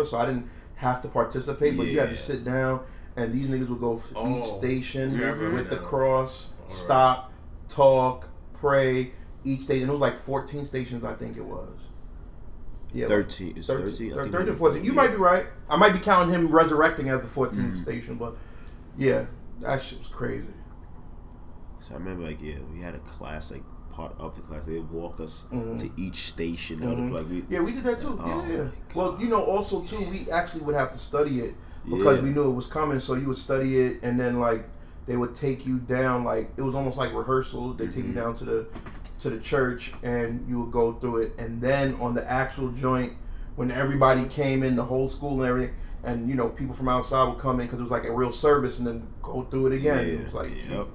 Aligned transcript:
observer, 0.00 0.16
so 0.16 0.16
I 0.22 0.26
didn't 0.26 0.48
have 0.76 1.02
to 1.02 1.08
participate. 1.08 1.76
But 1.76 1.86
you 1.86 1.98
had 2.00 2.10
to 2.10 2.16
sit 2.16 2.44
down, 2.44 2.80
and 3.16 3.32
these 3.32 3.48
niggas 3.48 3.68
would 3.68 3.80
go 3.80 3.96
f- 3.98 4.10
each 4.10 4.16
Oh, 4.16 4.58
station 4.58 5.18
yeah, 5.18 5.34
I 5.34 5.48
with 5.50 5.70
the 5.70 5.76
cross, 5.78 6.50
Alright. 6.62 6.76
stop, 6.76 7.32
talk, 7.68 8.28
pray. 8.54 9.12
Each 9.44 9.62
station, 9.62 9.88
it 9.88 9.92
was 9.92 10.00
like 10.00 10.18
14 10.18 10.64
stations, 10.64 11.04
I 11.04 11.14
think 11.14 11.36
it 11.36 11.44
was. 11.44 11.68
Yeah, 12.92 13.06
like 13.06 13.16
13. 13.28 13.54
It's 13.56 13.66
13. 13.66 14.10
13, 14.10 14.12
I 14.12 14.14
13, 14.32 14.46
think 14.46 14.58
14. 14.58 14.84
You 14.84 14.90
yeah. 14.90 14.96
might 14.96 15.10
be 15.10 15.16
right. 15.16 15.46
I 15.68 15.76
might 15.76 15.92
be 15.92 15.98
counting 15.98 16.34
him 16.34 16.48
resurrecting 16.48 17.08
as 17.10 17.20
the 17.20 17.28
14th 17.28 17.54
Mhm. 17.76 17.82
station, 17.82 18.14
but 18.16 18.36
yeah, 18.96 19.26
that 19.60 19.82
shit 19.82 19.98
was 19.98 20.08
crazy. 20.08 20.46
So 21.80 21.94
I 21.94 21.98
remember, 21.98 22.24
like, 22.24 22.42
yeah, 22.42 22.56
we 22.72 22.80
had 22.80 22.94
a 22.94 22.98
class, 23.00 23.50
like, 23.52 23.62
part 23.98 24.14
of 24.20 24.34
the 24.36 24.40
class. 24.42 24.64
They'd 24.66 24.88
walk 24.90 25.18
us 25.20 25.44
Mhm. 25.52 25.76
to 25.78 25.90
each 26.00 26.28
station. 26.28 26.78
Mhm. 26.78 27.10
Like, 27.12 27.28
we, 27.28 27.44
Yeah, 27.50 27.60
we 27.62 27.72
did 27.72 27.82
that 27.84 28.00
too. 28.00 28.16
Oh 28.22 28.44
yeah, 28.48 28.56
yeah. 28.58 28.64
Well, 28.94 29.18
you 29.20 29.26
know, 29.28 29.42
also 29.42 29.80
too, 29.80 29.98
we 30.08 30.30
actually 30.30 30.62
would 30.62 30.76
have 30.76 30.92
to 30.92 30.98
study 31.00 31.40
it 31.40 31.54
because 31.84 32.18
Yeah. 32.18 32.24
we 32.24 32.30
knew 32.30 32.44
it 32.48 32.54
was 32.54 32.68
coming. 32.68 33.00
So 33.00 33.14
you 33.14 33.26
would 33.26 33.38
study 33.38 33.80
it, 33.80 33.98
and 34.02 34.18
then 34.20 34.38
like 34.38 34.68
they 35.06 35.16
would 35.16 35.34
take 35.34 35.66
you 35.66 35.78
down. 35.78 36.22
Like 36.24 36.52
it 36.56 36.62
was 36.62 36.74
almost 36.76 36.96
like 36.96 37.12
rehearsal. 37.12 37.74
They 37.74 37.86
take 37.86 37.96
you 38.06 38.12
Mhm. 38.12 38.14
down 38.14 38.36
to 38.36 38.44
the 38.44 38.66
to 39.22 39.30
the 39.30 39.38
church, 39.40 39.92
and 40.04 40.44
you 40.48 40.60
would 40.60 40.70
go 40.70 40.92
through 40.92 41.16
it. 41.22 41.34
And 41.38 41.60
then 41.60 41.96
on 42.00 42.14
the 42.14 42.24
actual 42.30 42.68
joint, 42.68 43.14
when 43.56 43.72
everybody 43.72 44.24
came 44.26 44.62
in, 44.62 44.76
the 44.76 44.84
whole 44.84 45.08
school 45.08 45.32
and 45.40 45.42
everything, 45.50 45.74
and 46.04 46.28
you 46.28 46.36
know, 46.36 46.50
people 46.50 46.72
from 46.76 46.88
outside 46.88 47.26
would 47.28 47.38
come 47.38 47.58
in 47.58 47.66
because 47.66 47.80
it 47.80 47.82
was 47.82 47.90
like 47.90 48.04
a 48.04 48.12
real 48.12 48.30
service, 48.30 48.78
and 48.78 48.86
then 48.86 49.02
go 49.20 49.44
through 49.50 49.66
it 49.66 49.72
again. 49.72 50.04
It 50.06 50.24
was 50.26 50.34
like, 50.34 50.52
yep. 50.70 50.86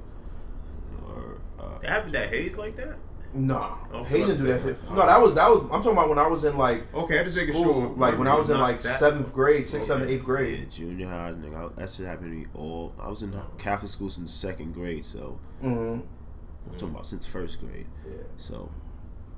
Or, 1.64 1.76
uh, 1.76 1.78
They 1.80 1.88
have 1.88 2.12
that 2.12 2.30
haze 2.30 2.58
like 2.58 2.76
that? 2.78 2.96
nah, 3.34 3.78
Oh, 3.92 4.04
Hayden 4.04 4.38
do 4.38 4.44
that 4.44 4.60
okay. 4.62 4.68
shit. 4.70 4.90
No, 4.92 5.06
that 5.08 5.22
was 5.22 5.34
that 5.36 5.50
was. 5.50 5.62
I'm 5.64 5.70
talking 5.82 5.94
about 5.94 6.10
when 6.10 6.20
I 6.20 6.28
was 6.28 6.44
in 6.44 6.56
like 6.58 6.94
Okay, 6.94 7.20
I'm 7.20 7.26
just 7.26 7.38
making 7.38 7.54
school, 7.56 7.74
sure. 7.90 7.94
like 7.98 8.18
when 8.20 8.28
I 8.28 8.36
was 8.36 8.50
in 8.50 8.60
like 8.60 8.82
seventh 8.82 9.34
grade, 9.34 9.68
sixth, 9.68 9.76
Okay. 9.76 9.86
seventh, 9.88 10.10
eighth 10.12 10.24
grade. 10.24 10.52
yeah, 10.52 10.58
grade. 10.60 10.72
junior 10.72 11.08
high, 11.08 11.32
nigga, 11.34 11.72
I, 11.72 11.82
that 11.82 11.90
shit 11.90 12.06
happened 12.06 12.32
to 12.32 12.38
me 12.38 12.46
all. 12.54 12.94
I 13.02 13.10
was 13.10 13.24
in 13.24 13.34
Catholic 13.58 13.92
school 13.92 14.10
since 14.10 14.32
second 14.34 14.74
grade, 14.74 15.06
so 15.06 15.40
Mm-hmm. 15.64 16.02
I'm 16.02 16.74
talking 16.74 16.90
about 16.90 17.06
since 17.08 17.26
first 17.26 17.60
grade. 17.60 17.88
Yeah. 18.08 18.18
So 18.38 18.70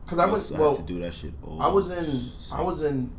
Because 0.03 0.19
I 0.19 0.27
I, 0.27 0.31
was 0.31 0.49
had 0.49 0.59
well, 0.59 0.75
to 0.75 0.83
do 0.83 0.99
that 0.99 1.13
shit 1.13 1.33
all. 1.43 1.61
I 1.61 1.67
was 1.67 1.89
in 1.91 2.03
so- 2.03 2.55
I 2.55 2.61
was 2.61 2.81
in 2.83 3.11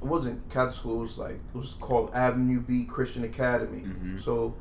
it 0.00 0.06
wasn't 0.06 0.48
Catholic 0.50 0.74
school. 0.76 0.98
It 1.00 1.02
was 1.02 1.18
like 1.18 1.34
it 1.54 1.56
was 1.56 1.74
called 1.80 2.10
Avenue 2.14 2.60
B 2.60 2.84
Christian 2.84 3.24
Academy. 3.24 3.82
Mhm. 3.82 4.22
So 4.22 4.54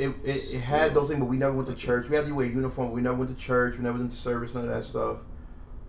it, 0.00 0.14
it, 0.24 0.54
it 0.54 0.60
had 0.60 0.94
those 0.94 1.08
things, 1.08 1.20
but 1.20 1.28
we 1.28 1.36
never 1.36 1.52
went 1.52 1.68
to 1.68 1.74
church. 1.74 2.08
We 2.08 2.16
had 2.16 2.26
to 2.26 2.34
wear 2.34 2.46
a 2.46 2.48
uniform. 2.48 2.88
But 2.88 2.94
we 2.94 3.02
never 3.02 3.16
went 3.16 3.30
to 3.30 3.36
church. 3.36 3.76
We 3.76 3.82
never 3.84 3.98
went 3.98 4.10
to 4.12 4.16
service. 4.16 4.54
None 4.54 4.64
of 4.64 4.70
that 4.70 4.84
stuff. 4.84 5.18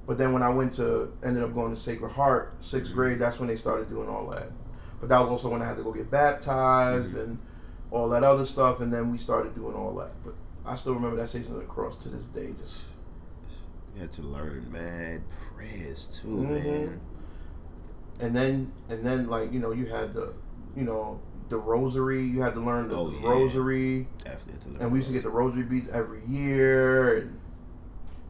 But 0.07 0.17
then 0.17 0.33
when 0.33 0.43
I 0.43 0.49
went 0.49 0.73
to 0.75 1.13
ended 1.23 1.43
up 1.43 1.53
going 1.53 1.73
to 1.73 1.79
Sacred 1.79 2.09
Heart, 2.11 2.61
6th 2.61 2.89
Mhm. 2.89 2.93
grade. 2.93 3.19
That's 3.19 3.39
when 3.39 3.47
they 3.47 3.55
started 3.57 3.89
doing 3.89 4.09
all 4.09 4.27
that. 4.31 4.51
But 4.99 5.09
that 5.09 5.19
was 5.19 5.29
also 5.29 5.49
when 5.49 5.61
I 5.61 5.65
had 5.65 5.77
to 5.77 5.83
go 5.83 5.93
get 5.93 6.11
baptized 6.11 7.13
Mhm. 7.13 7.23
and 7.23 7.39
all 7.91 8.09
that 8.09 8.23
other 8.23 8.45
stuff. 8.45 8.79
And 8.81 8.91
then 8.91 9.11
we 9.11 9.17
started 9.17 9.55
doing 9.55 9.75
all 9.75 9.93
that. 9.95 10.11
But 10.25 10.33
I 10.65 10.75
still 10.75 10.93
remember 10.93 11.15
that 11.17 11.29
station 11.29 11.53
of 11.53 11.59
the 11.59 11.65
cross 11.65 11.97
to 12.03 12.09
this 12.09 12.25
day. 12.25 12.53
Just 12.63 12.85
You 13.95 14.01
had 14.01 14.11
to 14.13 14.21
learn 14.21 14.71
mad 14.71 15.21
prayers 15.55 16.19
too, 16.21 16.27
Mhm. 16.27 16.49
man. 16.63 17.01
and 18.19 18.35
then 18.35 18.71
and 18.89 19.05
then 19.05 19.27
like 19.27 19.51
you 19.51 19.59
know 19.59 19.71
you 19.71 19.85
had 19.87 20.13
the 20.13 20.31
you 20.75 20.83
know 20.83 21.19
the 21.51 21.57
rosary 21.57 22.23
you 22.25 22.41
had 22.41 22.53
to 22.55 22.59
learn 22.61 22.87
the 22.87 22.95
Oh, 22.95 23.11
yeah. 23.21 23.29
rosary 23.29 24.07
Definitely 24.23 24.53
had 24.53 24.61
to 24.61 24.67
learn. 24.69 24.81
and 24.81 24.91
we 24.91 24.99
used 24.99 25.09
to 25.09 25.13
get 25.13 25.23
the 25.23 25.29
rosary 25.29 25.63
beads 25.63 25.89
every 25.89 26.21
year 26.27 27.17
and 27.17 27.37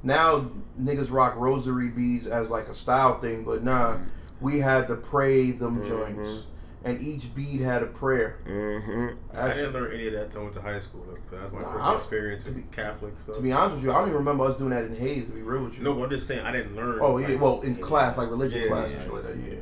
now 0.03 0.49
niggas 0.79 1.11
rock 1.11 1.35
rosary 1.37 1.87
beads 1.87 2.27
as 2.27 2.49
like 2.49 2.67
a 2.67 2.73
style 2.75 3.19
thing 3.19 3.43
but 3.43 3.63
nah 3.63 3.97
we 4.41 4.59
had 4.59 4.87
to 4.87 4.95
pray 4.95 5.51
them 5.51 5.81
Mhm. 5.83 5.87
joints 5.87 6.43
and 6.83 6.99
each 6.99 7.33
bead 7.35 7.61
had 7.61 7.83
a 7.83 7.85
prayer 7.85 8.37
Mhm. 8.47 9.15
I 9.35 9.53
didn't 9.53 9.73
learn 9.73 9.91
any 9.93 10.07
of 10.07 10.13
that 10.13 10.23
until 10.25 10.41
I 10.41 10.43
went 10.45 10.55
to 10.55 10.61
high 10.61 10.79
school. 10.79 11.05
Like, 11.11 11.29
That 11.29 11.43
was 11.43 11.53
my 11.53 11.61
Nah, 11.61 11.71
first 11.73 11.83
I'm- 11.85 11.95
experience 11.97 12.43
to 12.45 12.51
be- 12.51 12.61
in 12.61 12.67
Catholic 12.71 13.13
stuff. 13.23 13.35
to 13.35 13.41
be 13.43 13.51
honest 13.51 13.75
with 13.75 13.83
you 13.85 13.91
I 13.91 13.99
don't 13.99 14.07
even 14.07 14.17
remember 14.17 14.45
us 14.45 14.57
doing 14.57 14.71
that 14.71 14.85
in 14.85 14.95
Hayes 14.95 15.27
to 15.27 15.31
be 15.31 15.43
real 15.43 15.63
with 15.65 15.77
you 15.77 15.83
no, 15.83 15.93
but 15.93 16.05
I'm 16.05 16.09
just 16.09 16.27
saying 16.27 16.43
I 16.43 16.51
didn't 16.51 16.75
learn. 16.75 16.97
oh 16.99 17.19
yeah 17.19 17.27
like, 17.29 17.39
well 17.41 17.61
in 17.61 17.75
class 17.75 18.17
like 18.17 18.31
religion 18.31 18.61
Yeah, 18.63 18.67
class 18.69 18.89
yeah, 18.89 18.95
and 18.95 19.03
shit 19.03 19.13
like 19.13 19.23
that 19.27 19.37
yeah 19.37 19.53
yeah. 19.53 19.57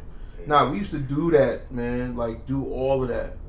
Nah, 0.48 0.72
we 0.72 0.78
used 0.80 0.92
to 0.92 0.98
do 1.00 1.30
that, 1.31 1.69
man. 1.72 2.16
Like 2.16 2.48
do 2.48 2.64
all 2.66 3.03
of 3.03 3.09
that, 3.09 3.36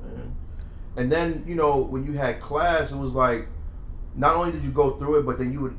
And 0.95 1.11
then 1.11 1.43
you 1.47 1.55
know 1.55 1.77
when 1.81 2.05
you 2.05 2.13
had 2.13 2.39
class, 2.39 2.91
it 2.91 2.97
was 2.97 3.13
like 3.13 3.47
not 4.15 4.35
only 4.35 4.51
did 4.51 4.63
you 4.63 4.71
go 4.71 4.91
through 4.91 5.19
it, 5.19 5.25
but 5.25 5.37
then 5.37 5.51
you 5.51 5.61
would 5.61 5.77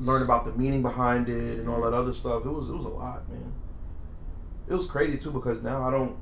learn 0.00 0.22
about 0.22 0.44
the 0.44 0.52
meaning 0.52 0.82
behind 0.82 1.28
it 1.28 1.58
and 1.60 1.68
all 1.68 1.80
that 1.82 1.92
other 1.92 2.12
stuff. 2.12 2.44
It 2.44 2.50
was 2.50 2.68
it 2.68 2.74
was 2.74 2.86
a 2.86 2.90
lot, 2.90 3.28
man. 3.28 3.52
It 4.68 4.74
was 4.74 4.86
crazy 4.86 5.18
too 5.18 5.30
because 5.30 5.62
now 5.62 5.86
I 5.86 5.90
don't. 5.90 6.16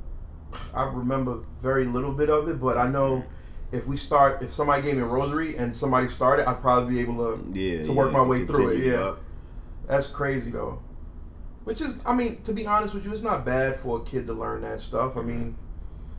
I 0.75 0.85
remember 0.85 1.41
very 1.63 1.85
little 1.85 2.13
bit 2.13 2.29
of 2.29 2.49
it, 2.49 2.61
but 2.61 2.77
I 2.77 2.89
know 2.91 3.25
if 3.73 3.87
we 3.87 3.97
start, 3.97 4.43
if 4.43 4.53
somebody 4.53 4.83
gave 4.83 4.97
me 4.97 5.03
a 5.03 5.07
rosary 5.07 5.57
and 5.57 5.75
somebody 5.77 6.09
started, 6.09 6.49
I'd 6.49 6.61
probably 6.61 6.95
be 6.95 7.01
able 7.01 7.17
to 7.37 7.59
Yeah. 7.59 7.85
to 7.85 7.93
work 7.93 8.11
yeah, 8.13 8.19
my 8.19 8.25
way 8.25 8.45
through 8.45 8.71
it. 8.71 8.85
Yeah, 8.85 9.01
up. 9.01 9.21
that's 9.87 10.09
crazy 10.09 10.51
though. 10.51 10.83
Which 11.65 11.81
is, 11.81 11.99
I 12.05 12.15
mean, 12.15 12.43
to 12.47 12.53
be 12.53 12.67
honest 12.67 12.95
with 12.95 13.05
you, 13.05 13.13
it's 13.13 13.23
not 13.23 13.45
bad 13.45 13.77
for 13.77 13.99
a 13.99 14.03
kid 14.03 14.27
to 14.27 14.33
learn 14.33 14.63
that 14.63 14.81
stuff. 14.81 15.17
I 15.17 15.23
mean, 15.23 15.57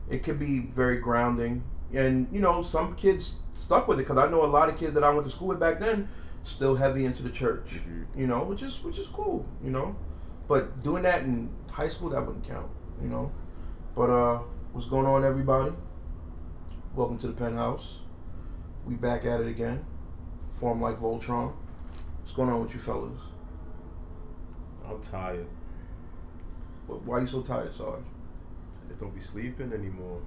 it 0.08 0.22
could 0.22 0.38
be 0.38 0.60
very 0.60 0.96
grounding, 0.96 1.62
and 1.92 2.28
you 2.32 2.40
know, 2.40 2.62
some 2.62 2.94
kids 2.96 3.38
stuck 3.52 3.88
with 3.88 3.98
it 4.00 4.02
because 4.06 4.18
I 4.18 4.30
know 4.30 4.44
a 4.44 4.46
lot 4.46 4.68
of 4.68 4.78
kids 4.78 4.94
that 4.94 5.04
I 5.04 5.10
went 5.12 5.26
to 5.26 5.30
school 5.32 5.48
with 5.48 5.60
back 5.60 5.78
then 5.80 6.08
still 6.44 6.74
heavy 6.76 7.04
into 7.04 7.22
the 7.22 7.30
church. 7.30 7.80
Mhm. 7.86 8.06
You 8.16 8.26
know, 8.26 8.44
which 8.44 8.62
is 8.62 8.82
which 8.82 8.98
is 8.98 9.08
cool. 9.08 9.44
You 9.62 9.70
know, 9.70 9.96
but 10.48 10.82
doing 10.82 11.02
that 11.04 11.22
in 11.22 11.50
high 11.70 11.88
school 11.88 12.10
that 12.10 12.26
wouldn't 12.26 12.46
count. 12.48 12.70
You 13.02 13.08
know, 13.08 13.30
but 13.94 14.10
uh, 14.10 14.38
what's 14.72 14.86
going 14.88 15.06
on, 15.06 15.24
everybody? 15.24 15.72
Welcome 16.94 17.18
to 17.18 17.26
the 17.28 17.32
penthouse. 17.32 17.98
We 18.86 18.94
back 18.94 19.24
at 19.24 19.40
it 19.40 19.46
again. 19.48 19.84
Form 20.58 20.80
like 20.80 21.00
Voltron. 21.00 21.52
What's 22.20 22.32
going 22.34 22.48
on 22.50 22.62
with 22.62 22.74
you 22.74 22.80
fellas? 22.80 23.18
I'm 24.88 25.00
tired. 25.02 25.46
Wh- 26.86 27.06
Why 27.06 27.18
are 27.18 27.20
you 27.22 27.26
so 27.26 27.42
tired, 27.42 27.74
Sarge? 27.74 28.02
I 28.84 28.88
just 28.88 29.00
don't 29.00 29.14
be 29.14 29.20
sleeping 29.20 29.72
anymore. 29.72 30.20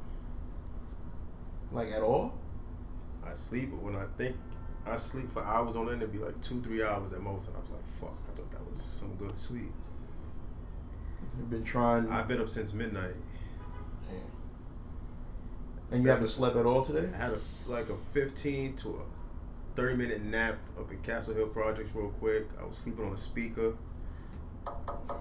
Like 1.76 1.92
at 1.92 2.02
all? 2.02 2.34
I 3.26 3.34
sleep, 3.36 3.72
but 3.72 3.82
when 3.82 3.96
I 3.96 4.06
think 4.18 4.38
I 4.86 4.96
sleep 4.98 5.32
for 5.34 5.44
hours 5.44 5.76
on 5.76 5.90
end, 5.90 6.02
it'd 6.02 6.14
be 6.14 6.20
like 6.20 6.40
two, 6.42 6.62
three 6.62 6.82
hours 6.82 7.12
at 7.12 7.22
most, 7.22 7.48
and 7.48 7.58
I 7.58 7.60
was 7.60 7.70
like, 7.70 7.84
"Fuck!" 8.00 8.18
I 8.32 8.38
thought 8.38 8.52
that 8.52 8.72
was 8.72 8.82
some 8.82 9.14
good 9.16 9.36
sleep. 9.36 9.72
You've 11.38 11.50
been 11.50 11.66
trying, 11.66 12.10
I've 12.10 12.28
been 12.30 12.40
up 12.40 12.50
since 12.50 12.74
midnight. 12.74 13.16
and 15.92 16.02
you 16.04 16.10
haven't 16.10 16.30
slept 16.30 16.56
at 16.56 16.66
all 16.66 16.84
today. 16.84 17.10
I 17.14 17.18
had 17.18 17.32
a 17.32 17.40
like 17.68 17.90
a 17.90 17.96
15 18.14 18.76
to 18.78 18.90
a 18.90 19.76
30 19.76 19.96
minute 19.98 20.24
nap 20.24 20.58
up 20.80 20.90
in 20.92 21.00
Castle 21.02 21.36
Hill 21.36 21.48
Projects 21.48 21.94
real 21.94 22.10
quick. 22.10 22.48
I 22.60 22.66
was 22.66 22.78
sleeping 22.78 23.06
on 23.06 23.14
a 23.14 23.18
speaker, 23.18 23.76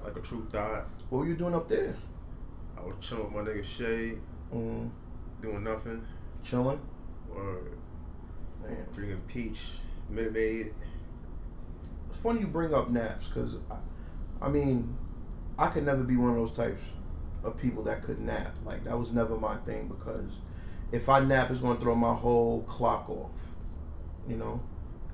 like 0.05 0.17
a 0.17 0.21
true 0.21 0.47
thought. 0.51 0.87
What 1.11 1.21
were 1.21 1.27
you 1.27 1.37
doing 1.37 1.55
up 1.55 1.69
there? 1.69 1.97
I 2.79 2.83
was 2.83 2.95
chilling 3.01 3.33
with 3.33 3.45
my 3.45 3.51
nigga 3.51 3.65
Shay, 3.65 4.19
Mm, 4.55 4.91
doing 5.43 5.65
nothing, 5.65 6.07
chilling. 6.45 6.81
or 7.35 7.63
Man, 8.63 8.87
drinking 8.95 9.21
peach 9.29 9.73
Minute 10.09 10.33
Maid. 10.33 10.75
it's 12.11 12.19
funny 12.21 12.41
you 12.41 12.47
bring 12.47 12.73
up 12.73 12.91
naps 12.91 13.29
because, 13.29 13.57
I, 13.71 13.77
I 14.47 14.49
mean, 14.49 14.97
I 15.59 15.69
could 15.69 15.85
never 15.85 16.03
be 16.03 16.17
one 16.17 16.31
of 16.31 16.37
those 16.37 16.53
types 16.53 16.83
of 17.43 17.59
people 17.61 17.83
that 17.85 18.03
could 18.03 18.21
nap. 18.21 18.55
Like 18.65 18.85
that 18.85 18.99
was 18.99 19.13
never 19.13 19.37
my 19.37 19.57
thing 19.59 19.89
because 19.89 20.33
if 20.93 21.09
I 21.09 21.21
nap, 21.21 21.51
it's 21.51 21.61
going 21.61 21.77
to 21.77 21.83
throw 21.83 21.95
my 21.95 22.15
whole 22.15 22.63
clock 22.63 23.09
off. 23.09 23.31
You 24.29 24.37
know. 24.37 24.63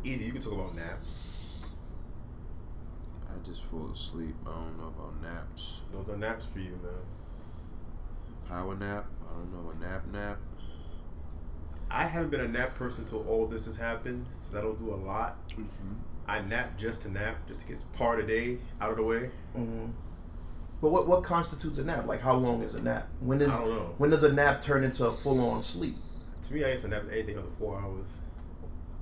Easy, 0.02 0.24
you 0.24 0.32
can 0.32 0.40
talk 0.40 0.54
about 0.54 0.74
naps. 0.74 1.56
I 3.28 3.38
just 3.44 3.64
fall 3.64 3.90
asleep. 3.90 4.34
I 4.46 4.50
don't 4.50 4.78
know 4.78 4.88
about 4.88 5.20
naps. 5.22 5.82
Those 5.92 6.08
are 6.08 6.16
naps 6.16 6.46
for 6.46 6.58
you, 6.58 6.78
man. 6.82 6.92
Power 8.48 8.74
nap. 8.76 9.06
I 9.28 9.32
don't 9.34 9.52
know 9.52 9.70
a 9.70 9.78
nap 9.78 10.06
nap. 10.10 10.38
I 11.90 12.06
haven't 12.06 12.30
been 12.30 12.40
a 12.40 12.48
nap 12.48 12.76
person 12.76 13.04
until 13.04 13.26
all 13.28 13.46
this 13.46 13.66
has 13.66 13.76
happened, 13.76 14.26
so 14.34 14.52
that'll 14.54 14.74
do 14.74 14.94
a 14.94 14.96
lot. 14.96 15.36
Mm-hmm. 15.50 15.94
I 16.28 16.40
nap 16.42 16.78
just 16.78 17.02
to 17.02 17.10
nap, 17.10 17.36
just 17.48 17.62
to 17.62 17.66
get 17.68 17.82
part 17.94 18.20
of 18.20 18.26
the 18.26 18.32
day 18.32 18.58
out 18.80 18.90
of 18.92 18.96
the 18.96 19.02
way. 19.02 19.30
hmm 19.54 19.86
But 20.80 20.90
what 20.90 21.08
what 21.08 21.24
constitutes 21.24 21.78
a 21.78 21.84
nap? 21.84 22.06
Like 22.06 22.20
how 22.20 22.36
long 22.36 22.62
is 22.62 22.74
a 22.76 22.82
nap? 22.82 23.08
When 23.20 23.40
is 23.40 23.48
I 23.48 23.58
don't 23.58 23.68
know. 23.70 23.94
when 23.98 24.10
does 24.10 24.22
a 24.22 24.32
nap 24.32 24.62
turn 24.62 24.84
into 24.84 25.06
a 25.06 25.12
full 25.12 25.40
on 25.40 25.62
sleep? 25.64 25.96
To 26.46 26.54
me, 26.54 26.64
I 26.64 26.72
guess 26.74 26.84
a 26.84 26.88
nap 26.88 27.02
is 27.04 27.12
anything 27.12 27.38
under 27.38 27.50
four 27.58 27.80
hours. 27.80 28.08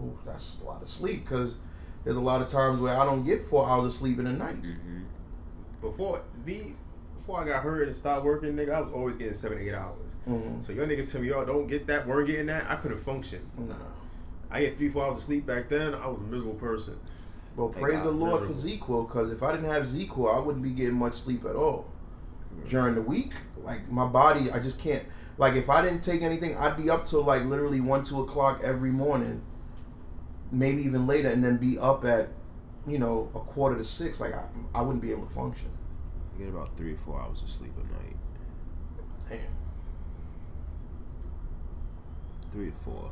Ooh, 0.01 0.19
that's 0.25 0.57
a 0.63 0.65
lot 0.65 0.81
of 0.81 0.89
sleep 0.89 1.25
because 1.25 1.57
there's 2.05 2.17
a 2.17 2.21
lot 2.21 2.41
of 2.41 2.49
times 2.49 2.81
where 2.81 2.97
I 2.97 3.05
don't 3.05 3.25
get 3.25 3.47
four 3.49 3.69
hours 3.69 3.93
of 3.93 3.99
sleep 3.99 4.19
in 4.19 4.27
a 4.27 4.33
night. 4.33 4.63
Mm-hmm. 4.63 5.03
Before 5.83 6.23
me, 6.47 6.75
before 7.19 7.43
I 7.43 7.47
got 7.47 7.63
hurt 7.63 7.87
and 7.87 7.95
stopped 7.97 8.25
working, 8.25 8.55
nigga, 8.55 8.73
I 8.73 8.81
was 8.81 8.93
always 8.93 9.17
getting 9.17 9.35
seven, 9.35 9.59
eight 9.59 9.75
hours. 9.75 9.99
Mm-hmm. 10.29 10.63
So 10.63 10.73
your 10.73 10.87
niggas 10.87 11.11
tell 11.11 11.21
me 11.23 11.29
y'all 11.29 11.47
don't 11.47 11.67
get 11.67 11.87
that, 11.87 12.07
weren't 12.07 12.27
getting 12.27 12.47
that. 12.47 12.71
I 12.71 12.77
couldn't 12.77 13.01
function. 13.01 13.49
Nah. 13.57 13.75
I 14.51 14.61
get 14.61 14.77
three, 14.77 14.91
four 14.91 15.05
hours 15.05 15.19
of 15.19 15.25
sleep 15.25 15.47
back 15.47 15.69
then. 15.69 15.95
I 15.95 16.07
was 16.07 16.19
a 16.19 16.23
miserable 16.23 16.55
person. 16.55 16.99
Well, 17.57 17.69
praise 17.71 18.03
the 18.03 18.11
Lord 18.11 18.43
miserable. 18.43 18.63
for 18.63 18.69
ZzzQuil 18.69 19.09
because 19.09 19.33
if 19.33 19.43
I 19.43 19.53
didn't 19.53 19.71
have 19.71 19.85
ZzzQuil, 19.85 20.37
I 20.37 20.39
wouldn't 20.39 20.63
be 20.63 20.71
getting 20.71 20.95
much 20.95 21.15
sleep 21.15 21.45
at 21.45 21.57
all. 21.57 21.91
During 22.69 22.95
the 22.95 23.03
week, 23.03 23.33
Like 23.63 23.91
my 23.91 24.07
body, 24.07 24.51
I 24.51 24.59
just 24.59 24.79
can't. 24.79 25.05
Like 25.37 25.55
if 25.55 25.71
I 25.71 25.83
didn't 25.83 26.01
take 26.01 26.23
anything, 26.23 26.57
I'd 26.57 26.77
be 26.77 26.91
up 26.91 27.07
till 27.07 27.23
like 27.23 27.45
literally 27.45 27.81
one, 27.81 28.05
two 28.05 28.21
o'clock 28.23 28.63
every 28.65 28.91
morning, 28.91 29.43
maybe 30.51 30.83
even 30.83 31.07
later, 31.07 31.29
and 31.29 31.45
then 31.45 31.57
be 31.59 31.79
up 31.79 32.05
at, 32.05 32.31
you 32.87 32.99
know, 32.99 33.31
a 33.35 33.39
quarter 33.41 33.77
to 33.77 33.85
six. 33.85 34.21
Like 34.21 34.35
I, 34.35 34.49
I 34.75 34.83
wouldn't 34.83 35.03
be 35.03 35.11
able 35.13 35.27
to 35.27 35.35
function. 35.35 35.71
I 36.35 36.39
get 36.39 36.49
about 36.49 36.77
three 36.77 36.95
or 36.95 36.99
four 36.99 37.21
hours 37.21 37.43
of 37.43 37.49
sleep 37.49 37.73
a 37.77 37.93
night. 37.93 38.17
Damn. 39.29 39.58
Three 42.53 42.71
to 42.71 42.77
four. 42.77 43.11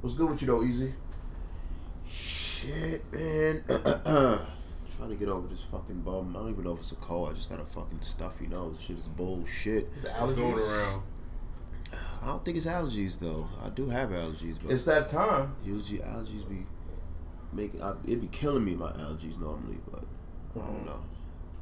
What's 0.00 0.16
good 0.16 0.30
with 0.30 0.40
you 0.40 0.46
though, 0.48 0.62
Easy? 0.62 0.92
Shit, 2.08 3.04
man. 3.12 3.62
Trying 4.96 5.10
to 5.10 5.16
get 5.16 5.28
over 5.28 5.46
this 5.48 5.62
fucking 5.64 6.00
bum. 6.00 6.36
I 6.36 6.40
don't 6.40 6.50
even 6.50 6.64
know 6.64 6.74
if 6.74 6.80
it's 6.80 6.92
a 6.92 6.96
cold. 6.96 7.30
I 7.30 7.32
just 7.32 7.50
got 7.50 7.60
a 7.60 7.64
fucking 7.64 8.00
stuffy 8.00 8.46
nose. 8.46 8.80
Shit 8.80 8.98
is 8.98 9.08
bullshit. 9.08 9.92
The 10.02 10.08
What's 10.10 10.34
going 10.34 10.54
around? 10.54 11.02
I 12.22 12.26
don't 12.26 12.44
think 12.44 12.56
it's 12.56 12.66
allergies 12.66 13.18
though. 13.18 13.48
I 13.64 13.68
do 13.68 13.88
have 13.88 14.10
allergies, 14.10 14.58
but 14.62 14.72
It's 14.72 14.84
that 14.84 15.10
time. 15.10 15.56
usually 15.64 15.98
allergies 15.98 16.48
be 16.48 16.66
making. 17.52 17.82
I, 17.82 17.94
it 18.06 18.20
be 18.20 18.28
killing 18.28 18.64
me 18.64 18.74
my 18.74 18.92
allergies 18.92 19.38
normally, 19.40 19.78
but 19.90 20.04
I 20.54 20.58
don't 20.58 20.76
mm-hmm. 20.76 20.86
know. 20.86 21.02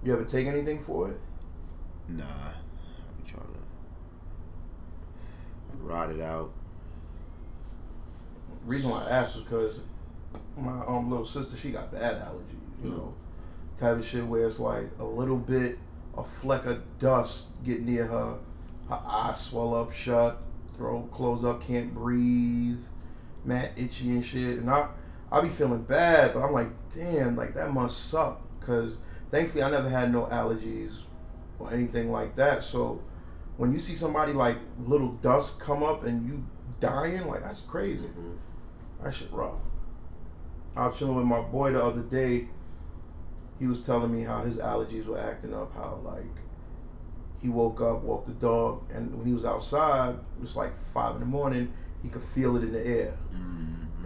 You 0.05 0.13
ever 0.13 0.25
take 0.25 0.47
anything 0.47 0.85
for 0.85 1.11
it? 1.11 1.21
Nah, 2.09 2.25
I 2.25 3.23
be 3.23 3.29
trying 3.29 3.43
to 3.43 3.61
it 5.89 6.21
out. 6.21 6.53
reason 8.65 8.91
why 8.91 9.05
I 9.05 9.11
asked 9.11 9.37
is 9.37 9.43
because 9.43 9.81
my 10.57 10.85
um 10.87 11.11
little 11.11 11.27
sister 11.27 11.57
she 11.57 11.71
got 11.71 11.93
bad 11.93 12.21
allergies. 12.21 12.85
You 12.85 12.91
know, 12.91 13.15
type 13.79 13.99
of 13.99 14.07
shit 14.07 14.27
where 14.27 14.47
it's 14.47 14.59
like 14.59 14.87
a 14.99 15.05
little 15.05 15.37
bit, 15.37 15.79
a 16.17 16.25
fleck 16.25 16.67
of 16.67 16.83
dust 16.99 17.47
get 17.65 17.83
near 17.83 18.07
her, 18.07 18.39
her 18.89 19.01
eyes 19.05 19.41
swell 19.41 19.75
up 19.75 19.93
shut, 19.93 20.41
throat 20.77 21.11
close 21.13 21.45
up, 21.45 21.63
can't 21.63 21.93
breathe, 21.93 22.81
mad 23.45 23.73
itchy 23.77 24.11
and 24.11 24.25
shit. 24.25 24.59
And 24.59 24.71
I 24.71 24.89
I 25.33 25.41
be 25.41 25.49
feeling 25.49 25.83
bad, 25.83 26.35
but 26.35 26.43
I'm 26.43 26.53
like, 26.53 26.71
damn, 26.95 27.37
like 27.37 27.55
that 27.55 27.73
must 27.73 28.11
suck. 28.11 28.41
Cause 28.61 28.99
thankfully 29.31 29.63
I 29.63 29.71
never 29.71 29.89
had 29.89 30.13
no 30.13 30.27
allergies 30.27 31.03
or 31.59 31.73
anything 31.73 32.11
like 32.11 32.37
that. 32.37 32.65
So 32.65 33.03
when 33.57 33.73
you 33.73 33.81
see 33.81 33.95
somebody 33.95 34.33
like 34.33 34.57
little 34.85 35.13
dust 35.15 35.61
come 35.61 35.83
up 35.83 36.05
and 36.05 36.27
you 36.27 36.45
dying, 36.81 37.27
like 37.27 37.43
that's 37.43 37.63
crazy. 37.63 38.09
That 39.03 39.15
shit 39.15 39.31
rough. 39.33 39.61
I 40.77 40.87
was 40.87 40.99
chilling 40.99 41.17
with 41.17 41.27
my 41.27 41.41
boy 41.41 41.73
the 41.73 41.85
other 41.85 42.03
day. 42.03 42.49
He 43.59 43.67
was 43.67 43.83
telling 43.83 44.15
me 44.15 44.23
how 44.23 44.43
his 44.43 44.57
allergies 44.57 45.07
were 45.07 45.19
acting 45.19 45.55
up. 45.55 45.75
How 45.75 46.01
like 46.05 46.25
he 47.43 47.49
woke 47.49 47.81
up, 47.81 48.03
walked 48.03 48.29
the 48.29 48.35
dog, 48.35 48.85
and 48.93 49.15
when 49.15 49.27
he 49.27 49.33
was 49.33 49.45
outside, 49.45 50.15
it 50.15 50.43
was 50.43 50.57
like 50.57 50.73
five 50.93 51.15
in 51.15 51.21
the 51.21 51.27
morning. 51.27 51.73
He 52.03 52.09
could 52.09 52.25
feel 52.25 52.57
it 52.57 52.63
in 52.63 52.73
the 52.73 52.87
air, 52.87 53.15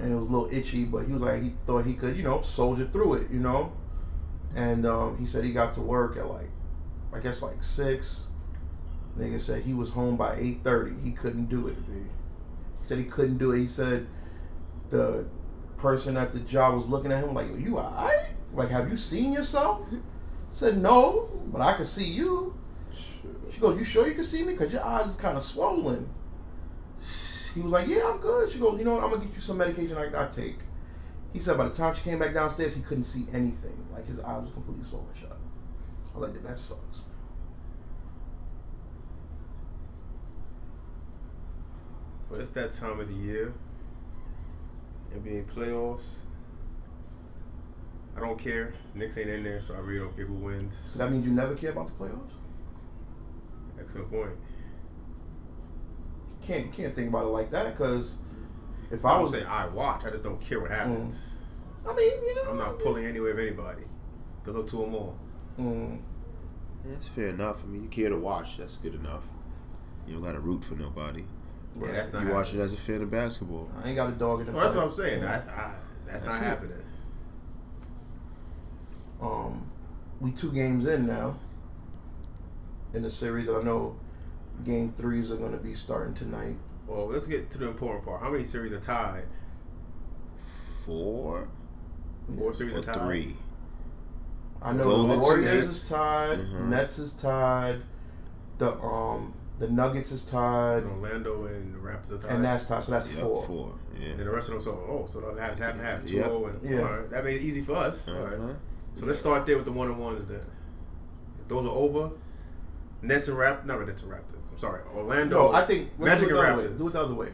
and 0.01 0.13
it 0.13 0.17
was 0.17 0.29
a 0.29 0.33
little 0.33 0.53
itchy. 0.53 0.85
But 0.85 1.07
he 1.07 1.13
was 1.13 1.23
like, 1.23 1.43
he 1.43 1.55
thought 1.67 1.85
he 1.87 1.95
could, 1.95 2.17
you 2.17 2.25
know, 2.25 2.43
soldier 2.43 2.87
through 2.87 3.15
it, 3.15 3.31
you 3.31 3.39
know. 3.39 3.73
And 4.57 4.87
um, 4.87 5.19
he 5.19 5.27
said 5.27 5.45
he 5.45 5.53
got 5.53 5.75
to 5.75 5.81
work 5.81 6.17
at 6.17 6.29
like, 6.29 6.51
I 7.13 7.21
guess 7.21 7.43
like 7.43 7.63
six. 7.63 8.25
Nigga 9.19 9.41
said 9.41 9.63
he 9.63 9.75
was 9.75 9.91
home 9.91 10.17
by 10.17 10.37
eight 10.37 10.61
thirty. 10.65 10.95
He 11.03 11.13
couldn't 11.13 11.47
do 11.47 11.69
it. 11.69 11.87
B. 11.87 11.93
He 12.83 12.89
said 12.89 12.99
he 12.99 13.05
couldn't 13.05 13.39
do 13.39 13.53
it. 13.53 13.61
He 13.61 13.69
said 13.69 14.07
the 14.91 15.27
person 15.79 16.17
at 16.17 16.33
the 16.33 16.41
job 16.41 16.75
was 16.75 16.87
looking 16.87 17.13
at 17.13 17.23
him 17.23 17.35
like, 17.35 17.51
"Are 17.51 17.59
"You 17.59 17.79
alright? 17.79 18.31
Like, 18.53 18.71
have 18.71 18.91
you 18.91 18.97
seen 18.97 19.33
yourself?" 19.33 19.87
Said, 20.51 20.79
"No, 20.79 21.31
but 21.47 21.61
I 21.61 21.75
can 21.75 21.87
see 21.87 22.05
you." 22.05 22.55
She 22.93 23.61
goes, 23.61 23.79
"You 23.79 23.85
sure 23.85 24.09
you 24.09 24.15
can 24.15 24.25
see 24.25 24.43
me? 24.43 24.55
Cause 24.55 24.73
your 24.73 24.85
eyes 24.85 25.07
is 25.07 25.17
kind 25.17 25.37
of 25.39 25.45
swollen." 25.45 26.09
He 27.55 27.61
was 27.61 27.71
like, 27.71 27.87
"Yeah, 27.87 28.11
I'm 28.11 28.19
good." 28.19 28.51
She 28.51 28.59
goes, 28.59 28.79
"You 28.79 28.85
know 28.85 28.97
what? 28.97 29.05
I'm 29.05 29.11
gonna 29.11 29.25
get 29.25 29.37
you 29.37 29.41
some 29.41 29.59
medication 29.59 29.97
I, 29.97 30.25
I 30.25 30.27
take." 30.27 30.59
He 31.33 31.39
said 31.39 31.57
by 31.57 31.69
the 31.69 31.75
time 31.75 31.95
she 31.95 32.03
came 32.03 32.19
back 32.19 32.35
downstairs, 32.35 32.75
he 32.75 32.83
couldn't 32.83 33.05
see 33.05 33.27
anything. 33.33 33.87
Like 33.93 34.07
his 34.07 34.19
eye 34.21 34.39
was 34.39 34.53
completely 34.53 34.85
swollen 34.85 35.07
shut. 35.19 35.39
I 36.15 36.19
was 36.19 36.31
like, 36.31 36.43
"That 36.43 36.59
sucks." 36.59 37.04
But 42.35 42.41
it's 42.41 42.51
that 42.51 42.73
time 42.73 42.99
of 42.99 43.07
the 43.07 43.15
year. 43.15 43.55
NBA 45.17 45.47
playoffs. 45.55 46.23
I 48.17 48.19
don't 48.21 48.37
care. 48.37 48.75
Knicks 48.93 49.17
ain't 49.19 49.31
in 49.31 49.45
there, 49.45 49.61
so 49.61 49.75
I 49.75 49.79
really 49.79 50.01
don't 50.01 50.17
care 50.17 50.27
who 50.27 50.35
wins. 50.35 50.89
So 50.93 50.99
that 50.99 51.13
means 51.13 51.25
you 51.25 51.31
never 51.31 51.55
care 51.55 51.71
about 51.71 51.87
the 51.87 51.93
playoffs. 52.05 52.33
Excellent 53.79 54.11
point. 54.11 54.33
Can't 56.43 56.73
can't 56.73 56.93
think 56.93 57.11
about 57.11 57.27
it 57.27 57.29
like 57.29 57.53
that. 57.53 57.79
Cause 57.79 58.15
if 58.91 59.05
I 59.05 59.11
I 59.11 59.21
was, 59.21 59.31
was 59.31 59.41
saying 59.41 59.47
I 59.47 59.69
watch. 59.69 60.05
I 60.05 60.11
just 60.11 60.25
don't 60.25 60.41
care 60.41 60.59
what 60.61 60.73
happens. 60.73 61.37
I 61.89 61.95
mean, 61.95 62.11
you 62.11 62.35
know, 62.35 62.51
I'm 62.51 62.59
not 62.59 62.81
pulling 62.81 63.05
any 63.07 63.21
way 63.21 63.31
of 63.31 63.39
anybody. 63.39 63.85
Good 64.43 64.57
luck 64.57 64.67
to 64.71 64.77
them 64.79 64.95
all. 64.97 65.17
Mm, 65.61 66.01
That's 66.85 67.07
fair 67.07 67.29
enough. 67.29 67.63
I 67.63 67.69
mean, 67.69 67.85
you 67.85 67.89
care 67.89 68.09
to 68.09 68.19
watch. 68.19 68.57
That's 68.57 68.77
good 68.79 68.97
enough. 68.97 69.29
You 70.05 70.15
don't 70.15 70.23
got 70.25 70.33
to 70.33 70.41
root 70.41 70.65
for 70.65 70.75
nobody. 70.75 71.27
Yeah, 71.81 71.93
that's 71.93 72.13
not 72.13 72.23
You 72.25 72.33
watch 72.33 72.55
it 72.55 72.61
as 72.61 72.73
a 72.73 72.77
fan 72.77 73.03
of 73.03 73.11
basketball. 73.11 73.69
I 73.83 73.89
ain't 73.89 73.97
got 73.97 74.09
a 74.11 74.13
dog 74.13 74.41
in 74.41 74.47
the 74.47 74.53
Well, 74.53 74.63
that's 74.65 74.77
what 74.77 74.87
I'm 74.87 74.93
saying. 74.93 75.25
I, 75.25 75.35
I, 75.37 75.73
that's, 76.07 76.25
That's 76.25 76.27
not 76.27 76.43
it. 76.43 76.45
happening. 76.45 76.79
Um, 79.21 79.71
we 80.21 80.31
two 80.33 80.53
games 80.53 80.87
in 80.87 81.07
now 81.07 81.37
in 82.93 83.03
the 83.03 83.11
series. 83.11 83.49
I 83.49 83.63
know 83.63 83.97
game 84.65 84.93
threes 84.97 85.31
are 85.33 85.37
going 85.37 85.53
to 85.53 85.59
be 85.59 85.75
starting 85.75 86.15
tonight. 86.15 86.57
Well, 86.87 87.07
let's 87.07 87.27
get 87.27 87.51
to 87.53 87.59
the 87.59 87.69
important 87.69 88.05
part. 88.05 88.21
How 88.21 88.31
many 88.31 88.45
series 88.45 88.73
are 88.73 88.81
tied? 88.81 89.25
Four 90.85 91.49
Four 92.39 92.55
series 92.55 92.77
or 92.77 92.81
are 92.81 92.83
tied. 92.83 92.97
three? 92.97 93.37
I 94.63 94.73
know 94.73 94.83
Golden 94.85 95.09
the 95.11 95.19
Warriors 95.19 95.49
State. 95.49 95.69
is 95.71 95.89
tied, 95.89 96.39
Mhm. 96.39 96.69
Nets 96.69 96.99
is 96.99 97.13
tied, 97.15 97.81
the 98.59 98.73
um 98.81 99.35
the 99.59 99.69
Nuggets 99.69 100.11
is 100.13 100.25
tied, 100.25 100.85
Orlando 100.85 101.47
and 101.47 101.75
the 101.75 101.79
Raptors 101.79 102.13
are 102.13 102.19
tied. 102.19 102.31
and 102.33 102.45
that's 102.45 102.67
tied. 102.67 102.85
So 102.85 102.93
that's 102.93 103.13
Yep, 103.13 103.21
four. 103.23 103.47
four. 103.47 103.75
Yeah. 104.01 104.09
and 104.09 104.21
the 104.21 104.31
rest 104.31 104.49
of 104.49 104.55
them, 104.55 104.65
so 104.65 104.71
oh, 104.73 105.07
so 105.11 105.21
they'll 105.21 105.37
have 105.37 105.59
half 105.59 105.79
half, 105.81 106.05
two 106.05 106.15
Yep. 106.17 106.27
oh, 106.31 106.47
and 106.47 106.71
Yeah. 106.71 106.79
all 106.81 106.85
right, 106.97 107.11
that 107.11 107.25
made 107.25 107.37
it 107.37 107.43
easy 107.43 107.63
for 107.63 107.77
us. 107.77 108.09
All 108.09 108.15
right. 108.15 108.35
Uh-huh. 108.39 108.53
So 108.99 109.07
let's 109.07 109.21
start 109.21 109.47
there 109.47 109.57
with 109.57 109.65
the 109.67 109.73
one 109.73 109.89
and 109.89 109.99
ones 109.99 110.27
then. 110.29 110.41
If 111.41 111.49
those 111.49 111.67
are 111.67 111.71
over, 111.71 112.11
Nets 113.03 113.29
and 113.29 113.39
Rap, 113.39 113.65
not 113.67 113.87
Nets 113.87 114.03
and 114.03 114.13
Raptors. 114.13 114.53
I'm 114.53 114.59
sorry, 114.59 114.81
Orlando. 114.95 115.49
No, 115.49 115.53
I 115.53 115.65
think 115.65 115.91
let's 115.99 116.21
Magic 116.23 116.29
do 116.29 116.41
it 116.41 116.49
and 116.49 116.49
the 116.49 116.53
other 116.53 116.63
way. 116.63 116.69
Raptors. 116.69 116.79
Do 116.79 116.89
it 116.89 116.93
the 116.93 117.01
other 117.01 117.15
way. 117.15 117.29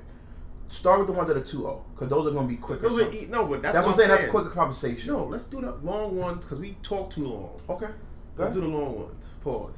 Start 0.70 0.98
with 1.00 1.08
the 1.08 1.12
ones 1.14 1.28
that 1.28 1.36
are 1.36 1.40
2-0 1.40 1.82
because 1.94 2.08
those 2.08 2.26
are 2.28 2.30
going 2.30 2.46
to 2.46 2.54
be 2.54 2.56
quicker. 2.56 2.88
Those 2.88 3.00
are 3.00 3.28
no, 3.28 3.46
but 3.46 3.60
that's, 3.60 3.74
that's, 3.74 3.86
what 3.86 3.92
I'm 3.92 3.96
saying. 3.96 4.08
That's 4.08 4.24
a 4.24 4.28
quicker 4.28 4.50
conversation. 4.50 5.08
No, 5.08 5.24
let's 5.24 5.46
do 5.46 5.60
the 5.60 5.72
long 5.82 6.16
ones 6.16 6.44
because 6.46 6.60
we 6.60 6.76
talk 6.82 7.10
too 7.12 7.26
long. 7.26 7.60
Okay. 7.68 7.88
Let's 8.36 8.54
do 8.54 8.60
the 8.60 8.68
long 8.68 8.96
ones. 8.96 9.32
Pause. 9.42 9.74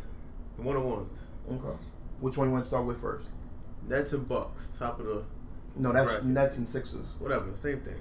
The 0.57 0.63
one 0.63 0.77
on 0.77 0.85
ones. 0.85 1.19
Okay. 1.51 1.79
Which 2.23 2.37
one 2.39 2.47
you 2.49 2.53
want 2.53 2.65
to 2.65 2.69
start 2.71 2.87
with 2.87 3.01
first? 3.01 3.27
Nets 3.89 4.13
and 4.13 4.27
Bucks, 4.29 4.77
top 4.79 5.01
of 5.01 5.07
the 5.07 5.23
No, 5.77 5.93
that's 5.93 6.11
Right. 6.13 6.25
Nets 6.25 6.57
and 6.57 6.69
Sixers. 6.69 7.05
whatever, 7.19 7.47
same 7.57 7.81
thing. 7.81 7.97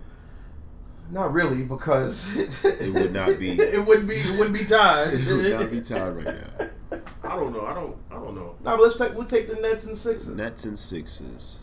Not 1.09 1.33
really, 1.33 1.63
because 1.63 2.37
It 2.63 2.93
would 2.93 3.11
not 3.11 3.37
be- 3.39 3.51
it 3.59 3.85
wouldn't 3.85 4.07
be. 4.07 4.15
It 4.15 4.37
wouldn't 4.39 4.57
be 4.57 4.63
tied. 4.65 5.13
It 5.15 5.27
would 5.27 5.51
not 5.51 5.71
be 5.71 5.81
tied 5.81 6.09
right 6.09 6.25
now. 6.25 6.99
I 7.23 7.35
don't 7.35 7.51
know. 7.53 7.65
I 7.65 7.73
don't. 7.73 7.97
I 8.11 8.15
don't 8.15 8.35
know. 8.35 8.55
No, 8.63 8.77
but 8.77 8.81
let's 8.81 8.97
take. 8.97 9.13
We'll 9.15 9.25
take 9.25 9.49
the 9.49 9.59
Nets 9.59 9.85
and 9.85 9.97
Sixers. 9.97 10.27
Nets 10.35 10.65
and 10.65 10.77
sixes. 10.77 11.59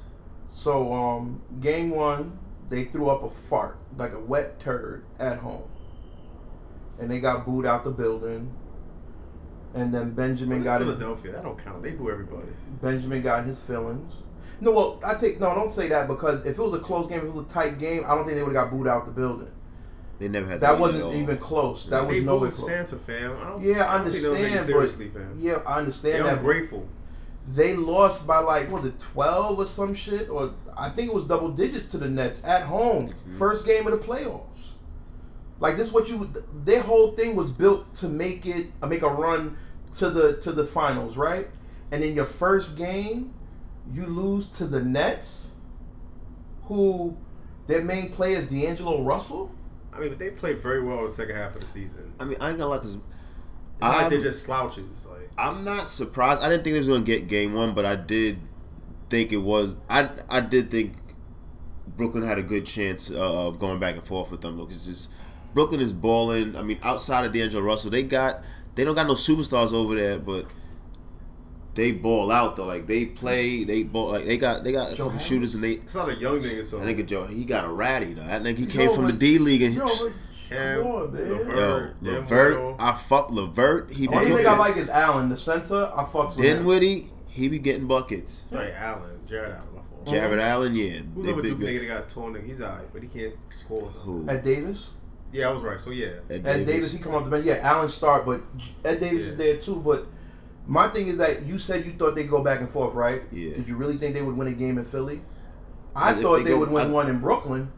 So, 0.52 0.92
um, 0.92 1.40
game 1.60 1.90
one, 1.90 2.38
they 2.68 2.84
threw 2.84 3.08
up 3.08 3.22
a 3.22 3.30
fart 3.30 3.78
like 3.96 4.12
a 4.12 4.18
wet 4.18 4.58
turd 4.60 5.04
at 5.18 5.38
home, 5.38 5.64
and 6.98 7.10
they 7.10 7.20
got 7.20 7.46
booed 7.46 7.64
out 7.66 7.84
the 7.84 7.90
building. 7.92 8.52
And 9.74 9.92
then 9.92 10.12
Benjamin 10.12 10.58
oh, 10.58 10.60
It's 10.60 10.64
got 10.64 10.80
in, 10.82 10.88
Philadelphia. 10.88 11.32
That 11.32 11.42
don't 11.42 11.62
count. 11.62 11.82
They 11.82 11.92
boo 11.92 12.10
everybody. 12.10 12.48
Benjamin 12.80 13.22
got 13.22 13.42
in 13.42 13.48
his 13.48 13.60
feelings. 13.60 14.12
No, 14.60 14.72
well, 14.72 15.00
I 15.06 15.14
take 15.14 15.38
no. 15.38 15.54
Don't 15.54 15.70
say 15.70 15.88
that 15.88 16.08
because 16.08 16.44
if 16.44 16.58
it 16.58 16.62
was 16.62 16.74
a 16.74 16.82
close 16.82 17.08
game, 17.08 17.18
if 17.18 17.24
it 17.24 17.32
was 17.32 17.46
a 17.46 17.48
tight 17.48 17.78
game, 17.78 18.02
I 18.06 18.14
don't 18.14 18.24
think 18.24 18.36
they 18.36 18.42
would 18.42 18.54
have 18.54 18.70
got 18.70 18.76
booed 18.76 18.88
out 18.88 19.06
the 19.06 19.12
building. 19.12 19.50
They 20.18 20.28
never 20.28 20.48
had 20.48 20.60
That 20.60 20.72
lead 20.72 20.80
wasn't 20.80 21.14
even 21.14 21.38
close. 21.38 21.86
That 21.86 22.06
was 22.06 22.16
they 22.16 22.24
nowhere 22.24 22.50
booed 22.50 22.56
close. 22.56 22.68
Santa, 22.68 22.96
fam. 22.96 23.36
I 23.40 23.44
don't, 23.44 23.62
Yeah, 23.62 23.84
I 23.84 23.94
I 23.94 23.98
don't 23.98 24.10
think 24.10 24.22
they 24.22 24.28
don't 24.28 24.36
take 24.36 24.44
it 24.44 24.46
understand, 24.46 24.66
seriously, 24.66 25.08
but 25.08 25.22
fam. 25.22 25.36
yeah, 25.38 25.62
I 25.64 25.78
understand 25.78 26.14
They're 26.14 26.22
that. 26.24 26.38
ungrateful. 26.38 26.88
They 27.46 27.76
lost 27.76 28.26
by 28.26 28.40
like 28.40 28.70
what, 28.70 28.82
the 28.82 28.90
twelve 28.90 29.58
or 29.58 29.66
some 29.66 29.94
shit, 29.94 30.28
or 30.28 30.54
I 30.76 30.88
think 30.88 31.08
it 31.08 31.14
was 31.14 31.24
double 31.24 31.50
digits 31.50 31.86
to 31.86 31.98
the 31.98 32.08
Nets 32.08 32.42
at 32.44 32.62
home, 32.62 33.10
mm-hmm. 33.10 33.38
first 33.38 33.64
game 33.64 33.86
of 33.86 33.92
the 33.92 34.06
playoffs. 34.06 34.70
Like 35.60 35.76
this, 35.76 35.88
is 35.88 35.92
what 35.92 36.08
you 36.08 36.32
their 36.64 36.82
whole 36.82 37.12
thing 37.12 37.34
was 37.34 37.50
built 37.50 37.96
to 37.96 38.08
make 38.08 38.46
it 38.46 38.68
uh, 38.82 38.86
make 38.86 39.02
a 39.02 39.08
run 39.08 39.56
to 39.96 40.10
the 40.10 40.34
to 40.38 40.52
the 40.52 40.64
finals, 40.64 41.16
right? 41.16 41.48
And 41.90 42.04
in 42.04 42.14
your 42.14 42.26
first 42.26 42.76
game, 42.76 43.34
you 43.92 44.06
lose 44.06 44.48
to 44.50 44.66
the 44.66 44.82
Nets, 44.82 45.52
who 46.64 47.16
their 47.66 47.82
main 47.82 48.12
player 48.12 48.38
is 48.38 48.46
D'Angelo 48.48 49.02
Russell. 49.02 49.50
I 49.92 50.00
mean, 50.00 50.10
but 50.10 50.18
they 50.18 50.30
played 50.30 50.58
very 50.62 50.82
well 50.82 51.00
in 51.00 51.04
the 51.10 51.14
second 51.14 51.36
half 51.36 51.54
of 51.54 51.60
the 51.62 51.66
season. 51.66 52.12
I 52.20 52.24
mean, 52.24 52.36
I 52.40 52.50
ain't 52.50 52.58
gonna 52.58 52.70
lie, 52.70 52.78
cause 52.78 52.94
It's 52.96 53.04
like 53.80 53.94
I'm- 53.94 54.10
they're 54.10 54.22
just 54.22 54.44
slouches. 54.44 55.06
Like 55.06 55.30
I'm 55.38 55.64
not 55.64 55.88
surprised. 55.88 56.42
I 56.42 56.48
didn't 56.48 56.64
think 56.64 56.74
they 56.74 56.78
was 56.80 56.88
gonna 56.88 57.00
get 57.04 57.26
game 57.28 57.54
one, 57.54 57.74
but 57.74 57.84
I 57.84 57.96
did 57.96 58.38
think 59.10 59.32
it 59.32 59.38
was. 59.38 59.76
I 59.90 60.08
I 60.28 60.40
did 60.40 60.70
think 60.70 60.94
Brooklyn 61.96 62.22
had 62.22 62.38
a 62.38 62.42
good 62.42 62.66
chance 62.66 63.10
uh, 63.10 63.46
of 63.46 63.58
going 63.58 63.80
back 63.80 63.94
and 63.96 64.04
forth 64.04 64.30
with 64.30 64.40
them 64.40 64.56
because 64.58 64.86
just 64.86 65.10
Brooklyn 65.58 65.80
is 65.80 65.92
balling. 65.92 66.56
I 66.56 66.62
mean, 66.62 66.78
outside 66.84 67.24
of 67.24 67.32
D'Angelo 67.32 67.64
Russell, 67.64 67.90
they 67.90 68.04
got 68.04 68.44
they 68.76 68.84
don't 68.84 68.94
got 68.94 69.08
no 69.08 69.14
superstars 69.14 69.72
over 69.72 69.96
there, 69.96 70.16
but 70.16 70.46
they 71.74 71.90
ball 71.90 72.30
out 72.30 72.54
though. 72.54 72.66
Like 72.66 72.86
they 72.86 73.06
play, 73.06 73.64
they 73.64 73.82
ball 73.82 74.12
like 74.12 74.24
they 74.24 74.36
got 74.38 74.62
they 74.62 74.70
got 74.70 74.92
a 74.92 74.94
Joe 74.94 75.06
couple 75.06 75.10
Harris? 75.18 75.26
shooters 75.26 75.54
and 75.56 75.64
they. 75.64 75.72
It's 75.72 75.96
not 75.96 76.10
a 76.10 76.14
young 76.14 76.38
nigga, 76.38 76.64
so 76.64 76.80
I 76.80 76.84
think 76.84 77.04
Joe 77.08 77.26
he 77.26 77.44
got 77.44 77.64
a 77.64 77.68
ratty 77.70 78.12
though. 78.12 78.22
I 78.22 78.38
think 78.38 78.56
he 78.56 78.66
came 78.66 78.88
Yo, 78.88 78.94
from 78.94 79.06
the 79.06 79.12
D 79.12 79.38
League 79.38 79.62
and 79.62 79.74
Yo, 79.74 79.84
but 79.84 80.12
Him, 80.48 80.82
come 80.84 80.92
on, 80.92 81.12
man. 81.12 81.28
Levert. 81.28 81.96
yo 82.02 82.12
Levert. 82.12 82.76
I 82.80 82.92
fuck 82.92 83.32
Levert. 83.32 83.90
He 83.90 84.06
be 84.06 84.14
Only 84.14 84.30
thing. 84.30 84.46
I 84.46 84.56
like 84.56 84.76
is 84.76 84.88
Allen, 84.88 85.28
the 85.28 85.36
center. 85.36 85.90
I 85.92 86.04
fucks 86.04 86.36
with 86.36 86.44
him. 86.44 86.58
Dinwiddie. 86.58 87.10
He 87.26 87.48
be 87.48 87.58
getting 87.58 87.88
buckets. 87.88 88.46
sorry, 88.48 88.70
Allen, 88.74 89.18
Jarrett 89.28 89.56
Allen, 89.56 89.74
my 89.74 89.80
fault. 89.90 90.06
Jarrett 90.06 90.38
uh-huh. 90.38 90.48
Allen, 90.48 90.74
yeah, 90.76 91.00
Who's 91.16 91.26
they 91.26 91.32
over 91.32 91.42
big. 91.42 91.58
Duke 91.58 91.68
nigga 91.68 91.80
that 91.80 91.86
got 91.88 92.10
torn? 92.10 92.46
He's 92.46 92.62
alright, 92.62 92.92
but 92.92 93.02
he 93.02 93.08
can't 93.08 93.34
score. 93.50 93.88
who? 93.88 94.24
Ed 94.28 94.44
Davis. 94.44 94.86
Yeah, 95.32 95.48
I 95.48 95.52
was 95.52 95.62
right. 95.62 95.80
So 95.80 95.90
yeah, 95.90 96.14
Ed 96.30 96.46
Ed 96.46 96.66
Davis, 96.66 96.92
he 96.92 96.98
come 96.98 97.14
off 97.14 97.24
the 97.24 97.30
bench. 97.30 97.44
Yeah, 97.46 97.58
Allen 97.62 97.88
start, 97.90 98.24
but 98.24 98.40
Ed 98.84 99.00
Davis 99.00 99.26
Yeah. 99.26 99.32
is 99.32 99.36
there 99.36 99.56
too. 99.58 99.76
But 99.76 100.06
my 100.66 100.88
thing 100.88 101.08
is 101.08 101.18
that 101.18 101.44
you 101.44 101.58
said 101.58 101.84
you 101.86 101.92
thought 101.92 102.14
they'd 102.14 102.28
go 102.30 102.42
back 102.42 102.60
and 102.60 102.70
forth, 102.70 102.94
right? 102.94 103.22
Yeah. 103.30 103.54
Did 103.54 103.68
you 103.68 103.76
really 103.76 103.96
think 103.96 104.14
they 104.14 104.22
would 104.22 104.36
win 104.36 104.48
a 104.48 104.52
game 104.52 104.78
in 104.78 104.84
Philly? 104.84 105.20
I 105.94 106.12
thought 106.14 106.38
they 106.38 106.44
they, 106.44 106.50
go- 106.50 106.60
would 106.60 106.70
win 106.70 106.86
I- 106.88 106.90
one 106.90 107.08
in 107.10 107.18
Brooklyn. 107.20 107.72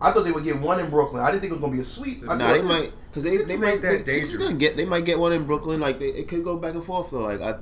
I 0.00 0.12
thought 0.12 0.24
they 0.24 0.30
would 0.32 0.44
get 0.44 0.60
one 0.60 0.78
in 0.78 0.90
Brooklyn. 0.90 1.22
I 1.22 1.30
didn't 1.32 1.40
think 1.40 1.50
it 1.52 1.56
was 1.56 1.60
gonna 1.60 1.72
be 1.74 1.80
a 1.82 1.84
sweep. 1.84 2.22
I 2.28 2.36
Nah, 2.36 2.52
they 2.52 2.62
might 2.62 2.92
because 3.10 3.24
they, 3.24 3.38
they 3.38 3.56
might 3.56 3.82
they, 3.82 3.98
Sixers 4.04 4.36
gonna 4.36 4.56
get 4.56 4.76
they 4.76 4.84
might 4.84 5.04
get 5.04 5.18
one 5.18 5.32
in 5.32 5.44
Brooklyn. 5.44 5.80
Like 5.80 5.98
they, 5.98 6.06
it 6.06 6.28
could 6.28 6.44
go 6.44 6.56
back 6.56 6.74
and 6.74 6.84
forth 6.84 7.10
though. 7.10 7.22
Like 7.22 7.40
I 7.40 7.56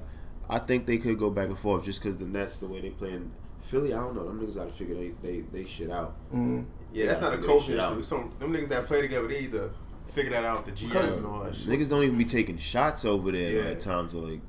I 0.48 0.58
think 0.58 0.84
they 0.86 0.98
could 0.98 1.18
go 1.18 1.30
back 1.30 1.48
and 1.48 1.58
forth 1.58 1.84
just 1.86 2.02
because 2.02 2.18
the 2.18 2.26
Nets 2.26 2.58
the 2.58 2.68
way 2.68 2.80
they 2.82 2.90
play 2.90 3.12
in 3.12 3.32
Philly. 3.60 3.94
I 3.94 3.98
don't 4.00 4.14
know. 4.14 4.24
Them 4.26 4.38
niggas 4.40 4.54
got 4.56 4.68
to 4.68 4.72
figure 4.74 4.94
they, 4.96 5.12
they 5.22 5.40
they 5.40 5.64
shit 5.64 5.90
out. 5.90 6.14
Mhm. 6.30 6.66
Yeah, 6.96 7.06
that's 7.06 7.20
not 7.20 7.32
a 7.34 7.36
figure 7.36 7.48
coaching 7.48 7.76
issue. 7.76 8.02
Some 8.02 8.32
them 8.38 8.52
niggas 8.52 8.68
that 8.68 8.86
play 8.86 9.02
together, 9.02 9.28
they 9.28 9.40
either 9.40 9.70
figure 10.08 10.30
that 10.30 10.44
out, 10.44 10.64
with 10.66 10.74
the 10.74 10.80
GM 10.84 10.88
Because- 10.92 11.16
and 11.18 11.26
all 11.26 11.40
that 11.44 11.54
shit. 11.56 11.66
Niggas 11.68 11.90
don't 11.90 12.02
even 12.02 12.16
be 12.18 12.24
taking 12.24 12.56
shots 12.56 13.04
over 13.04 13.30
there 13.32 13.52
Yeah. 13.64 13.70
at 13.70 13.80
times. 13.80 14.12
So 14.12 14.18
like 14.20 14.40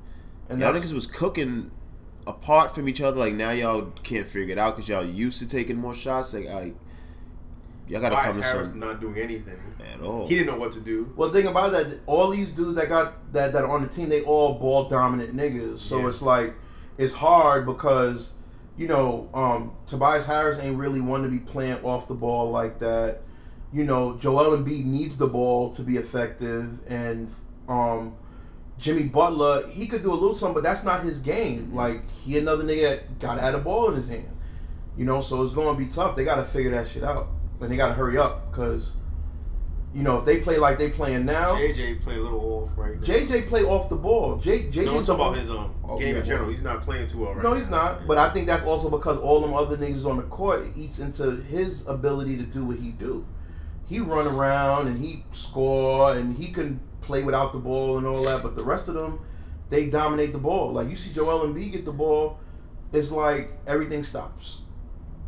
And 0.48 0.60
y'all 0.60 0.72
niggas 0.72 0.92
was 0.94 1.06
cooking 1.06 1.70
apart 2.26 2.74
from 2.74 2.88
each 2.88 3.00
other. 3.02 3.18
Like 3.18 3.34
now 3.34 3.50
y'all 3.50 3.92
can't 4.02 4.28
figure 4.28 4.52
it 4.52 4.58
out 4.58 4.76
because 4.76 4.88
y'all 4.88 5.04
used 5.04 5.38
to 5.40 5.46
taking 5.46 5.76
more 5.76 5.94
shots. 5.94 6.32
Like 6.34 6.46
I, 6.48 6.72
y'all 7.86 8.00
got 8.00 8.10
to 8.10 8.16
come 8.16 8.24
to 8.24 8.30
Tobias 8.32 8.52
Harris 8.52 8.68
some 8.70 8.78
not 8.80 9.00
doing 9.00 9.16
anything. 9.18 9.58
at 9.94 10.00
all. 10.02 10.26
He 10.28 10.36
didn't 10.36 10.52
know 10.54 10.58
what 10.58 10.72
to 10.74 10.80
do. 10.80 11.12
Well, 11.16 11.28
the 11.30 11.38
thing 11.40 11.48
about 11.48 11.72
that, 11.72 12.00
all 12.06 12.30
these 12.30 12.50
dudes 12.50 12.76
that 12.76 12.88
got 12.88 13.32
that 13.32 13.52
that 13.52 13.64
are 13.64 13.70
on 13.70 13.82
the 13.82 13.88
team, 13.88 14.08
they 14.08 14.22
all 14.22 14.54
ball 14.54 14.88
dominant 14.88 15.36
niggas. 15.36 15.80
So 15.80 16.00
Yeah. 16.00 16.08
it's 16.08 16.22
like 16.22 16.54
it's 16.96 17.14
hard 17.14 17.64
because 17.66 18.30
you 18.78 18.86
know 18.86 19.28
um, 19.34 19.72
Tobias 19.86 20.24
Harris 20.24 20.58
ain't 20.60 20.78
really 20.78 21.00
one 21.00 21.22
to 21.22 21.28
be 21.28 21.40
playing 21.40 21.84
off 21.84 22.08
the 22.08 22.14
ball 22.14 22.50
like 22.50 22.78
that. 22.78 23.20
You 23.70 23.84
know, 23.84 24.16
Joel 24.16 24.56
Embiid 24.56 24.86
needs 24.86 25.18
the 25.18 25.26
ball 25.26 25.74
to 25.74 25.82
be 25.82 25.98
effective, 25.98 26.78
and 26.88 27.30
um, 27.68 28.16
Jimmy 28.78 29.04
Butler 29.04 29.68
he 29.68 29.86
could 29.86 30.02
do 30.02 30.12
a 30.12 30.14
little 30.14 30.34
something, 30.34 30.54
but 30.54 30.62
that's 30.62 30.84
not 30.84 31.02
his 31.02 31.20
game. 31.20 31.74
Like 31.74 32.08
he 32.10 32.38
another 32.38 32.64
nigga 32.64 32.82
that 32.82 33.18
got 33.18 33.38
had 33.38 33.54
a 33.54 33.58
ball 33.58 33.90
in 33.90 33.96
his 33.96 34.08
hand. 34.08 34.32
You 34.96 35.04
know, 35.04 35.20
so 35.20 35.42
it's 35.42 35.52
going 35.52 35.76
to 35.76 35.84
be 35.84 35.90
tough. 35.90 36.16
They 36.16 36.24
got 36.24 36.36
to 36.36 36.44
figure 36.44 36.70
that 36.72 36.88
shit 36.88 37.04
out, 37.04 37.28
and 37.60 37.70
they 37.70 37.76
got 37.76 37.88
to 37.88 37.94
hurry 37.94 38.16
up 38.16 38.50
because. 38.50 38.94
You 39.94 40.02
know, 40.02 40.18
if 40.18 40.24
they 40.26 40.40
play 40.40 40.58
like 40.58 40.78
they 40.78 40.90
playing 40.90 41.24
now, 41.24 41.54
JJ 41.54 42.02
play 42.02 42.16
a 42.16 42.20
little 42.20 42.40
off 42.40 42.76
right 42.76 42.96
now. 42.96 43.02
JJ 43.06 43.48
play 43.48 43.62
off 43.64 43.88
the 43.88 43.96
ball. 43.96 44.36
J, 44.36 44.64
JJ 44.64 44.84
no, 44.84 44.98
I'm 44.98 45.04
talking 45.04 45.14
about 45.26 45.36
his 45.38 45.50
um 45.50 45.74
Oh, 45.82 45.98
game 45.98 46.14
yeah, 46.14 46.20
in 46.20 46.26
general. 46.26 46.46
well. 46.46 46.54
He's 46.54 46.62
not 46.62 46.84
playing 46.84 47.08
too 47.08 47.20
well 47.20 47.34
right 47.34 47.42
No, 47.42 47.50
now. 47.54 47.58
he's 47.58 47.70
not. 47.70 48.06
But 48.06 48.18
I 48.18 48.28
think 48.28 48.46
that's 48.46 48.64
also 48.64 48.90
because 48.90 49.16
all 49.18 49.40
them 49.40 49.54
other 49.54 49.76
niggas 49.78 50.04
on 50.04 50.18
the 50.18 50.24
court 50.24 50.62
it 50.66 50.72
eats 50.76 50.98
into 50.98 51.36
his 51.36 51.86
ability 51.88 52.36
to 52.36 52.42
do 52.42 52.66
what 52.66 52.78
he 52.78 52.90
do. 52.90 53.26
He 53.86 53.98
run 54.00 54.26
around 54.26 54.88
and 54.88 55.02
he 55.02 55.24
score 55.32 56.12
and 56.14 56.36
he 56.36 56.52
can 56.52 56.80
play 57.00 57.22
without 57.22 57.54
the 57.54 57.58
ball 57.58 57.96
and 57.96 58.06
all 58.06 58.22
that. 58.24 58.42
But 58.42 58.56
the 58.56 58.64
rest 58.64 58.88
of 58.88 58.94
them, 58.94 59.20
they 59.70 59.88
dominate 59.88 60.32
the 60.32 60.38
ball. 60.38 60.72
Like 60.74 60.90
you 60.90 60.96
see 60.96 61.14
Joel 61.14 61.46
Embiid 61.48 61.72
get 61.72 61.84
the 61.86 61.92
ball, 61.92 62.38
it's 62.92 63.10
like 63.10 63.52
everything 63.66 64.04
stops. 64.04 64.60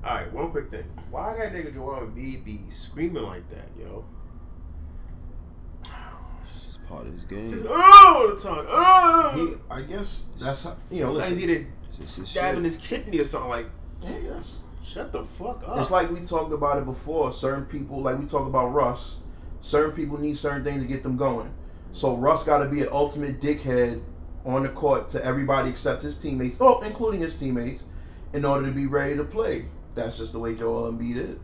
All 0.05 0.15
right, 0.17 0.31
one 0.33 0.51
quick 0.51 0.71
thing. 0.71 0.85
Why 1.11 1.35
that 1.39 1.55
nigga 1.55 1.73
Joel 1.73 2.01
Embiid 2.07 2.45
be 2.45 2.61
screaming 2.69 3.23
like 3.23 3.49
that, 3.49 3.69
yo? 3.79 4.05
It's 6.91 6.99
just 6.99 6.99
part 6.99 7.07
of 7.07 7.13
his 7.13 7.25
Just 7.25 7.65
game. 7.65 7.67
oh 7.69 8.35
the 8.35 8.43
time. 8.43 8.67
Oh. 8.69 9.33
He, 9.69 9.75
I 9.75 9.83
guess 9.83 10.25
that's 10.39 10.65
how, 10.65 10.77
you 10.91 11.01
know. 11.01 11.11
It's 11.11 11.19
like 11.19 11.31
Listen, 11.31 11.39
he's 11.39 11.49
either 11.49 11.67
his 11.99 12.29
stabbing 12.29 12.65
his 12.65 12.79
kidney 12.79 13.21
or 13.21 13.25
something. 13.25 13.51
Like, 13.51 13.67
yeah, 14.03 14.19
yes. 14.23 14.59
shut 14.85 15.13
the 15.13 15.25
fuck 15.25 15.63
up. 15.67 15.79
It's 15.81 15.91
like 15.91 16.11
we 16.11 16.21
talked 16.21 16.53
about 16.53 16.79
it 16.79 16.85
before. 16.85 17.33
Certain 17.33 17.65
people, 17.65 18.01
like 18.03 18.19
we 18.19 18.27
talk 18.27 18.47
about 18.47 18.69
Russ, 18.69 19.17
certain 19.61 19.93
people 19.93 20.19
need 20.19 20.37
certain 20.39 20.65
things 20.65 20.81
to 20.83 20.87
get 20.89 21.03
them 21.03 21.17
going. 21.17 21.53
So 21.93 22.17
Russ 22.17 22.45
got 22.45 22.59
to 22.63 22.69
be 22.69 22.83
an 22.83 22.89
ultimate 22.93 23.41
dickhead 23.41 24.01
on 24.45 24.63
the 24.63 24.69
court 24.69 25.11
to 25.11 25.25
everybody 25.25 25.71
except 25.71 26.03
his 26.03 26.17
teammates, 26.17 26.57
oh, 26.61 26.81
including 26.83 27.21
his 27.21 27.37
teammates, 27.37 27.85
in 28.33 28.45
order 28.45 28.67
to 28.67 28.73
be 28.73 28.87
ready 28.87 29.17
to 29.17 29.25
play. 29.25 29.67
That's 29.95 30.17
just 30.17 30.33
the 30.33 30.39
way 30.39 30.55
Joel 30.55 30.93
Embiid 30.93 31.17
is. 31.17 31.39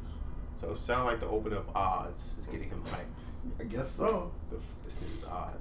so 0.60 0.70
it 0.70 0.78
sound 0.78 1.06
like 1.06 1.20
the 1.20 1.26
opening 1.26 1.58
of 1.58 1.68
odds 1.74 2.38
is 2.38 2.46
getting 2.46 2.70
him 2.70 2.82
hyped. 2.84 3.15
I 3.60 3.64
guess 3.64 3.90
so. 3.90 4.30
The, 4.50 4.56
this 4.84 4.98
nigga's 4.98 5.24
odd. 5.24 5.54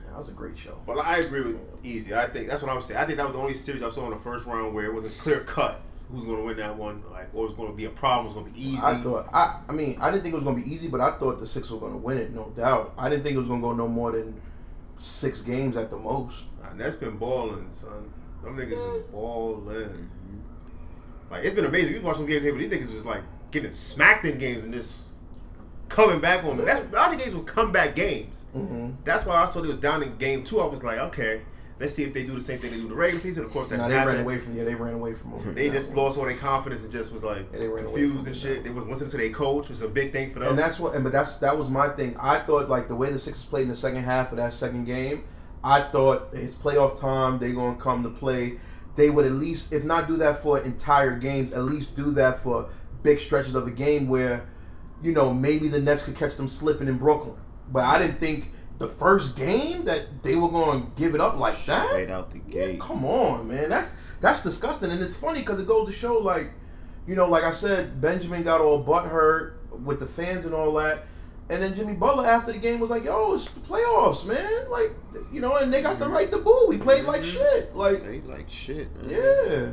Man, 0.00 0.12
that 0.12 0.18
was 0.18 0.28
a 0.28 0.32
great 0.32 0.58
show. 0.58 0.78
But 0.86 0.98
I 0.98 1.18
agree 1.18 1.42
with 1.42 1.60
Easy. 1.84 2.14
I 2.14 2.26
think 2.26 2.48
that's 2.48 2.62
what 2.62 2.72
I'm 2.72 2.82
saying. 2.82 2.98
I 2.98 3.04
think 3.04 3.18
that 3.18 3.26
was 3.26 3.34
the 3.34 3.40
only 3.40 3.54
series 3.54 3.82
I 3.82 3.90
saw 3.90 4.04
in 4.06 4.10
the 4.10 4.16
first 4.16 4.46
round 4.46 4.74
where 4.74 4.86
it 4.86 4.94
wasn't 4.94 5.16
clear 5.18 5.40
cut 5.40 5.80
who's 6.10 6.24
going 6.24 6.38
to 6.38 6.44
win 6.44 6.56
that 6.56 6.76
one. 6.76 7.02
Like, 7.12 7.28
or 7.34 7.44
it 7.44 7.48
was 7.48 7.54
going 7.54 7.70
to 7.70 7.76
be 7.76 7.84
a 7.84 7.90
problem. 7.90 8.26
It 8.26 8.28
was 8.28 8.42
going 8.42 8.46
to 8.46 8.58
be 8.58 8.68
easy. 8.68 8.78
I 8.82 8.96
thought, 8.98 9.28
I, 9.32 9.60
I 9.68 9.72
mean, 9.72 9.98
I 10.00 10.10
didn't 10.10 10.22
think 10.22 10.32
it 10.34 10.36
was 10.36 10.44
gonna 10.44 10.62
be 10.62 10.72
easy, 10.72 10.88
but 10.88 11.00
I 11.00 11.12
thought 11.12 11.38
the 11.38 11.46
Six 11.46 11.70
were 11.70 11.78
gonna 11.78 11.96
win 11.96 12.18
it, 12.18 12.32
no 12.32 12.52
doubt. 12.56 12.94
I 12.96 13.08
didn't 13.08 13.24
think 13.24 13.36
it 13.36 13.38
was 13.38 13.48
gonna 13.48 13.60
go 13.60 13.72
no 13.72 13.88
more 13.88 14.12
than 14.12 14.40
six 14.98 15.42
games 15.42 15.76
at 15.76 15.90
the 15.90 15.96
most. 15.96 16.46
And 16.70 16.80
that's 16.80 16.96
been 16.96 17.16
balling, 17.16 17.68
son. 17.72 18.10
Them 18.42 18.56
niggas 18.56 18.70
been 18.70 18.78
mm. 18.78 19.10
balling. 19.12 20.10
Like 21.30 21.44
it's 21.44 21.54
been 21.54 21.64
amazing. 21.64 21.94
We 21.94 22.00
watch 22.00 22.16
some 22.16 22.26
games 22.26 22.44
here, 22.44 22.52
but 22.52 22.58
these 22.58 22.70
niggas 22.70 22.92
was 22.92 23.06
like 23.06 23.22
getting 23.50 23.72
smacked 23.72 24.24
in 24.24 24.38
games 24.38 24.64
and 24.64 24.72
just 24.72 25.05
coming 25.88 26.20
back 26.20 26.44
on 26.44 26.56
them. 26.56 26.66
That's 26.66 26.82
a 26.82 26.88
lot 26.88 27.12
of 27.12 27.18
games 27.18 27.34
were 27.34 27.42
comeback 27.42 27.94
games. 27.94 28.44
Mm-hmm. 28.56 28.90
That's 29.04 29.24
why 29.24 29.36
I 29.42 29.50
saw 29.50 29.60
they 29.60 29.68
was 29.68 29.78
down 29.78 30.02
in 30.02 30.16
game 30.16 30.44
two. 30.44 30.60
I 30.60 30.66
was 30.66 30.82
like, 30.82 30.98
okay, 30.98 31.42
let's 31.78 31.94
see 31.94 32.04
if 32.04 32.14
they 32.14 32.26
do 32.26 32.34
the 32.34 32.40
same 32.40 32.58
thing 32.58 32.70
they 32.70 32.76
do 32.78 32.88
the 32.88 32.94
regular 32.94 33.20
season. 33.20 33.44
Of 33.44 33.50
course, 33.50 33.68
that's 33.68 33.80
not 33.80 33.88
they 33.88 33.94
ran 33.96 34.20
away 34.20 34.38
from 34.38 34.56
yeah, 34.56 34.64
they 34.64 34.74
ran 34.74 34.94
away 34.94 35.14
from 35.14 35.32
them. 35.32 35.54
They 35.54 35.70
just 35.70 35.94
lost 35.94 36.18
all 36.18 36.24
their 36.24 36.36
confidence 36.36 36.84
and 36.84 36.92
just 36.92 37.12
was 37.12 37.22
like 37.22 37.46
Yeah, 37.52 37.60
they 37.60 37.68
ran 37.68 37.84
away 37.84 38.00
confused 38.00 38.26
and 38.26 38.36
shit. 38.36 38.64
They 38.64 38.70
was 38.70 38.86
listening 38.86 39.10
to 39.10 39.16
their 39.16 39.30
coach, 39.30 39.68
was 39.68 39.82
a 39.82 39.88
big 39.88 40.12
thing 40.12 40.32
for 40.32 40.40
them. 40.40 40.50
And 40.50 40.58
that's 40.58 40.80
what, 40.80 40.94
and 40.94 41.04
but 41.04 41.12
that's 41.12 41.38
that 41.38 41.56
was 41.56 41.70
my 41.70 41.88
thing. 41.88 42.16
I 42.18 42.38
thought 42.38 42.68
like 42.68 42.88
the 42.88 42.96
way 42.96 43.12
the 43.12 43.18
Sixers 43.18 43.44
played 43.44 43.64
in 43.64 43.68
the 43.68 43.76
second 43.76 44.02
half 44.02 44.30
of 44.32 44.38
that 44.38 44.54
second 44.54 44.84
game, 44.84 45.24
I 45.62 45.82
thought 45.82 46.28
it's 46.32 46.54
playoff 46.54 47.00
time. 47.00 47.38
They're 47.38 47.52
gonna 47.52 47.76
come 47.76 48.02
to 48.02 48.10
play. 48.10 48.58
They 48.96 49.10
would 49.10 49.26
at 49.26 49.32
least, 49.32 49.72
if 49.74 49.84
not 49.84 50.08
do 50.08 50.16
that 50.16 50.40
for 50.40 50.58
entire 50.58 51.18
games, 51.18 51.52
at 51.52 51.64
least 51.64 51.96
do 51.96 52.12
that 52.12 52.42
for 52.42 52.70
big 53.02 53.20
stretches 53.20 53.54
of 53.54 53.66
a 53.66 53.70
game 53.70 54.08
where, 54.08 54.46
you 55.02 55.12
know, 55.12 55.32
maybe 55.32 55.68
the 55.68 55.80
Nets 55.80 56.04
could 56.04 56.16
catch 56.16 56.36
them 56.36 56.48
slipping 56.48 56.88
in 56.88 56.98
Brooklyn. 56.98 57.36
But 57.70 57.84
I 57.84 57.98
didn't 57.98 58.18
think 58.18 58.52
the 58.78 58.88
first 58.88 59.36
game 59.36 59.84
that 59.84 60.22
they 60.22 60.36
were 60.36 60.48
going 60.48 60.82
to 60.82 60.88
give 60.96 61.14
it 61.14 61.20
up 61.20 61.38
like 61.38 61.56
that. 61.66 61.88
Straight 61.88 62.10
out 62.10 62.30
the 62.30 62.38
gate. 62.38 62.80
come 62.80 63.04
on, 63.04 63.48
man. 63.48 63.68
That's 63.68 63.92
that's 64.20 64.42
disgusting, 64.42 64.90
and 64.90 65.02
it's 65.02 65.16
funny 65.16 65.40
because 65.40 65.60
it 65.60 65.66
goes 65.66 65.88
to 65.88 65.94
show, 65.94 66.18
like, 66.18 66.50
you 67.06 67.14
know, 67.14 67.28
like 67.28 67.44
I 67.44 67.52
said, 67.52 68.00
Benjamin 68.00 68.42
got 68.42 68.60
all 68.60 68.82
butthurt 68.82 69.54
with 69.84 70.00
the 70.00 70.06
fans 70.06 70.46
and 70.46 70.54
all 70.54 70.72
that, 70.74 71.04
and 71.48 71.62
then 71.62 71.74
Jimmy 71.74 71.94
Butler 71.94 72.26
after 72.26 72.52
the 72.52 72.58
game 72.58 72.80
was 72.80 72.90
like, 72.90 73.04
"Yo, 73.04 73.34
it's 73.34 73.50
the 73.50 73.60
playoffs, 73.60 74.26
man. 74.26 74.70
Like, 74.70 74.92
you 75.32 75.40
know, 75.40 75.56
and 75.56 75.72
they 75.72 75.82
got 75.82 75.98
the 75.98 76.08
right 76.08 76.30
to 76.30 76.38
boo. 76.38 76.66
We 76.68 76.78
played 76.78 77.04
like 77.04 77.22
mm-hmm. 77.22 77.30
shit. 77.30 77.76
Like, 77.76 78.04
They 78.04 78.20
like 78.22 78.48
shit. 78.48 78.94
Man. 78.96 79.10
yeah, 79.10 79.72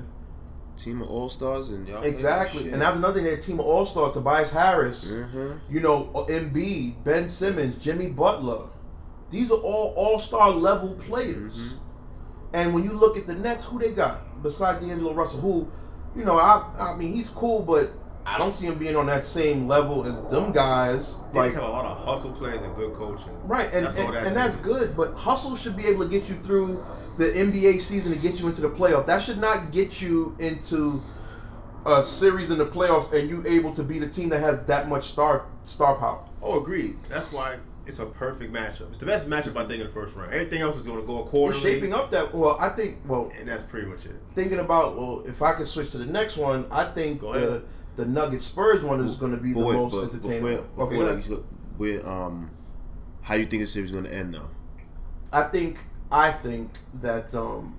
Team 0.77 1.01
of 1.01 1.09
all 1.09 1.29
stars 1.29 1.69
and 1.69 1.87
y'all. 1.87 2.01
exactly. 2.03 2.71
And 2.71 2.81
that's 2.81 2.95
another 2.97 3.15
thing. 3.15 3.25
Their 3.25 3.37
team 3.37 3.59
of 3.59 3.65
all 3.65 3.85
stars: 3.85 4.13
Tobias 4.15 4.49
Harris, 4.51 5.05
Mhm. 5.05 5.59
you 5.69 5.79
know, 5.79 6.09
Embiid, 6.29 7.03
Ben 7.03 7.29
Simmons, 7.29 7.77
Jimmy 7.77 8.07
Butler. 8.07 8.61
These 9.29 9.51
are 9.51 9.57
all 9.59 9.93
all 9.95 10.19
star 10.19 10.49
level 10.51 10.95
players. 11.07 11.53
Mhm. 11.55 11.69
And 12.53 12.73
when 12.73 12.83
you 12.83 12.93
look 12.93 13.17
at 13.17 13.27
the 13.27 13.35
Nets, 13.35 13.65
who 13.65 13.79
they 13.79 13.91
got 13.91 14.41
besides 14.43 14.85
D'Angelo 14.85 15.13
Russell? 15.13 15.41
Who, 15.41 15.67
you 16.15 16.25
know, 16.25 16.37
I 16.39 16.63
I 16.79 16.95
mean 16.97 17.13
he's 17.13 17.29
cool, 17.29 17.61
but 17.61 17.91
I 18.25 18.37
don't 18.37 18.53
see 18.55 18.65
him 18.67 18.75
being 18.79 18.95
on 18.95 19.05
that 19.07 19.23
same 19.25 19.67
level 19.67 20.03
as 20.05 20.13
them 20.31 20.51
guys. 20.53 21.15
They 21.33 21.39
Like 21.39 21.53
have 21.53 21.63
a 21.63 21.67
lot 21.67 21.85
of 21.85 21.97
hustle 22.05 22.31
players 22.31 22.61
and 22.61 22.75
good 22.75 22.93
coaching. 22.95 23.33
right, 23.45 23.69
and 23.73 23.85
That's 23.85 23.97
and, 23.97 24.13
that 24.13 24.25
and 24.27 24.35
that's 24.35 24.55
good. 24.57 24.95
But 24.97 25.13
hustle 25.13 25.55
should 25.55 25.75
be 25.75 25.85
able 25.87 26.05
to 26.05 26.09
get 26.09 26.29
you 26.29 26.35
through 26.35 26.79
the 27.17 27.25
NBA 27.25 27.81
season 27.81 28.11
to 28.13 28.17
get 28.19 28.39
you 28.39 28.47
into 28.47 28.61
the 28.61 28.69
playoff. 28.69 29.05
That 29.05 29.21
should 29.21 29.39
not 29.39 29.71
get 29.71 30.01
you 30.01 30.35
into 30.39 31.01
a 31.85 32.03
series 32.05 32.49
in 32.49 32.57
the 32.57 32.65
playoffs 32.65 33.11
and 33.13 33.29
you 33.29 33.43
able 33.45 33.73
to 33.75 33.83
be 33.83 33.99
the 33.99 34.07
team 34.07 34.29
that 34.29 34.39
has 34.39 34.65
that 34.65 34.87
much 34.87 35.05
star 35.05 35.45
star 35.63 35.95
power. 35.95 36.23
Oh, 36.41 36.59
agreed. 36.59 36.97
That's 37.09 37.31
why 37.31 37.57
it's 37.85 37.99
a 37.99 38.05
perfect 38.05 38.53
matchup. 38.53 38.89
It's 38.89 38.99
the 38.99 39.05
best 39.05 39.29
matchup 39.29 39.57
I 39.57 39.65
think 39.65 39.81
in 39.81 39.87
the 39.87 39.93
first 39.93 40.15
round. 40.15 40.33
Everything 40.33 40.61
else 40.61 40.77
is 40.77 40.85
going 40.85 41.01
to 41.01 41.05
go 41.05 41.19
accordingly. 41.19 41.57
It's 41.57 41.57
accordingly, 41.59 41.79
shaping 41.81 41.93
up 41.93 42.11
that 42.11 42.33
well. 42.33 42.57
I 42.59 42.69
think 42.69 42.99
well, 43.05 43.31
and 43.37 43.47
that's 43.47 43.65
pretty 43.65 43.87
much 43.87 44.05
it. 44.05 44.15
thinking 44.33 44.59
about 44.59 44.97
well, 44.97 45.23
if 45.27 45.41
I 45.41 45.53
could 45.53 45.67
switch 45.67 45.91
to 45.91 45.97
the 45.97 46.05
next 46.05 46.37
one, 46.37 46.65
I 46.71 46.85
think 46.85 47.21
Go 47.21 47.33
the 47.33 47.47
ahead. 47.47 47.63
the 47.97 48.05
Nuggets 48.05 48.45
Spurs 48.45 48.83
one 48.83 49.01
is 49.01 49.17
going 49.17 49.31
to 49.31 49.37
be 49.37 49.53
the 49.53 49.59
wait, 49.63 49.75
most 49.75 49.91
but 49.91 50.13
entertaining. 50.13 50.41
before, 50.41 50.61
before 50.63 50.85
okay, 50.87 50.95
go 51.27 51.33
ahead. 51.35 51.43
with 51.77 52.05
um, 52.07 52.51
how 53.23 53.35
do 53.35 53.41
you 53.41 53.45
think 53.47 53.61
the 53.63 53.67
series 53.67 53.89
is 53.89 53.91
going 53.91 54.05
to 54.05 54.13
end 54.13 54.33
though? 54.33 54.49
I 55.31 55.43
think 55.43 55.79
I 56.13 56.31
think 56.31 56.71
that 57.01 57.33
um 57.33 57.75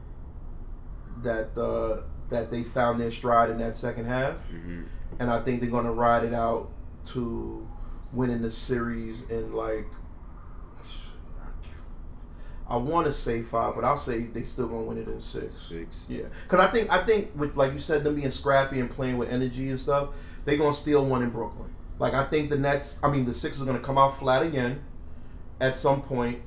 that 1.22 1.56
uh 1.56 2.02
that 2.30 2.50
they 2.50 2.62
found 2.64 3.00
their 3.00 3.12
stride 3.12 3.48
in 3.50 3.58
that 3.58 3.76
second 3.76 4.06
half, 4.06 4.34
Mm-hmm. 4.52 4.82
and 5.20 5.30
I 5.30 5.40
think 5.40 5.60
they're 5.60 5.70
going 5.70 5.84
to 5.84 5.92
ride 5.92 6.24
it 6.24 6.34
out 6.34 6.70
to 7.08 7.66
winning 8.12 8.42
the 8.42 8.50
series 8.50 9.22
in 9.30 9.52
like. 9.54 9.86
I 12.66 12.76
want 12.76 13.06
to 13.06 13.12
say 13.12 13.42
five, 13.42 13.74
but 13.74 13.84
I'll 13.84 13.98
say 13.98 14.22
they 14.22 14.42
still 14.42 14.68
gonna 14.68 14.82
win 14.84 14.96
it 14.96 15.06
in 15.06 15.20
six. 15.20 15.52
Six. 15.54 16.06
Yeah, 16.10 16.24
because 16.44 16.60
I 16.60 16.68
think 16.70 16.90
I 16.90 17.04
think 17.04 17.30
with 17.36 17.56
like 17.56 17.74
you 17.74 17.78
said, 17.78 18.04
them 18.04 18.14
being 18.14 18.30
scrappy 18.30 18.80
and 18.80 18.90
playing 18.90 19.18
with 19.18 19.30
energy 19.30 19.68
and 19.68 19.78
stuff, 19.78 20.08
they're 20.46 20.56
gonna 20.56 20.74
steal 20.74 21.04
one 21.04 21.22
in 21.22 21.28
Brooklyn. 21.28 21.68
Like 21.98 22.14
I 22.14 22.24
think 22.24 22.48
the 22.48 22.58
Nets, 22.58 22.98
I 23.02 23.10
mean 23.10 23.26
the 23.26 23.34
Sixers 23.34 23.60
are 23.62 23.66
gonna 23.66 23.80
come 23.80 23.98
out 23.98 24.18
flat 24.18 24.42
again, 24.42 24.82
at 25.60 25.76
some 25.76 26.00
point, 26.00 26.40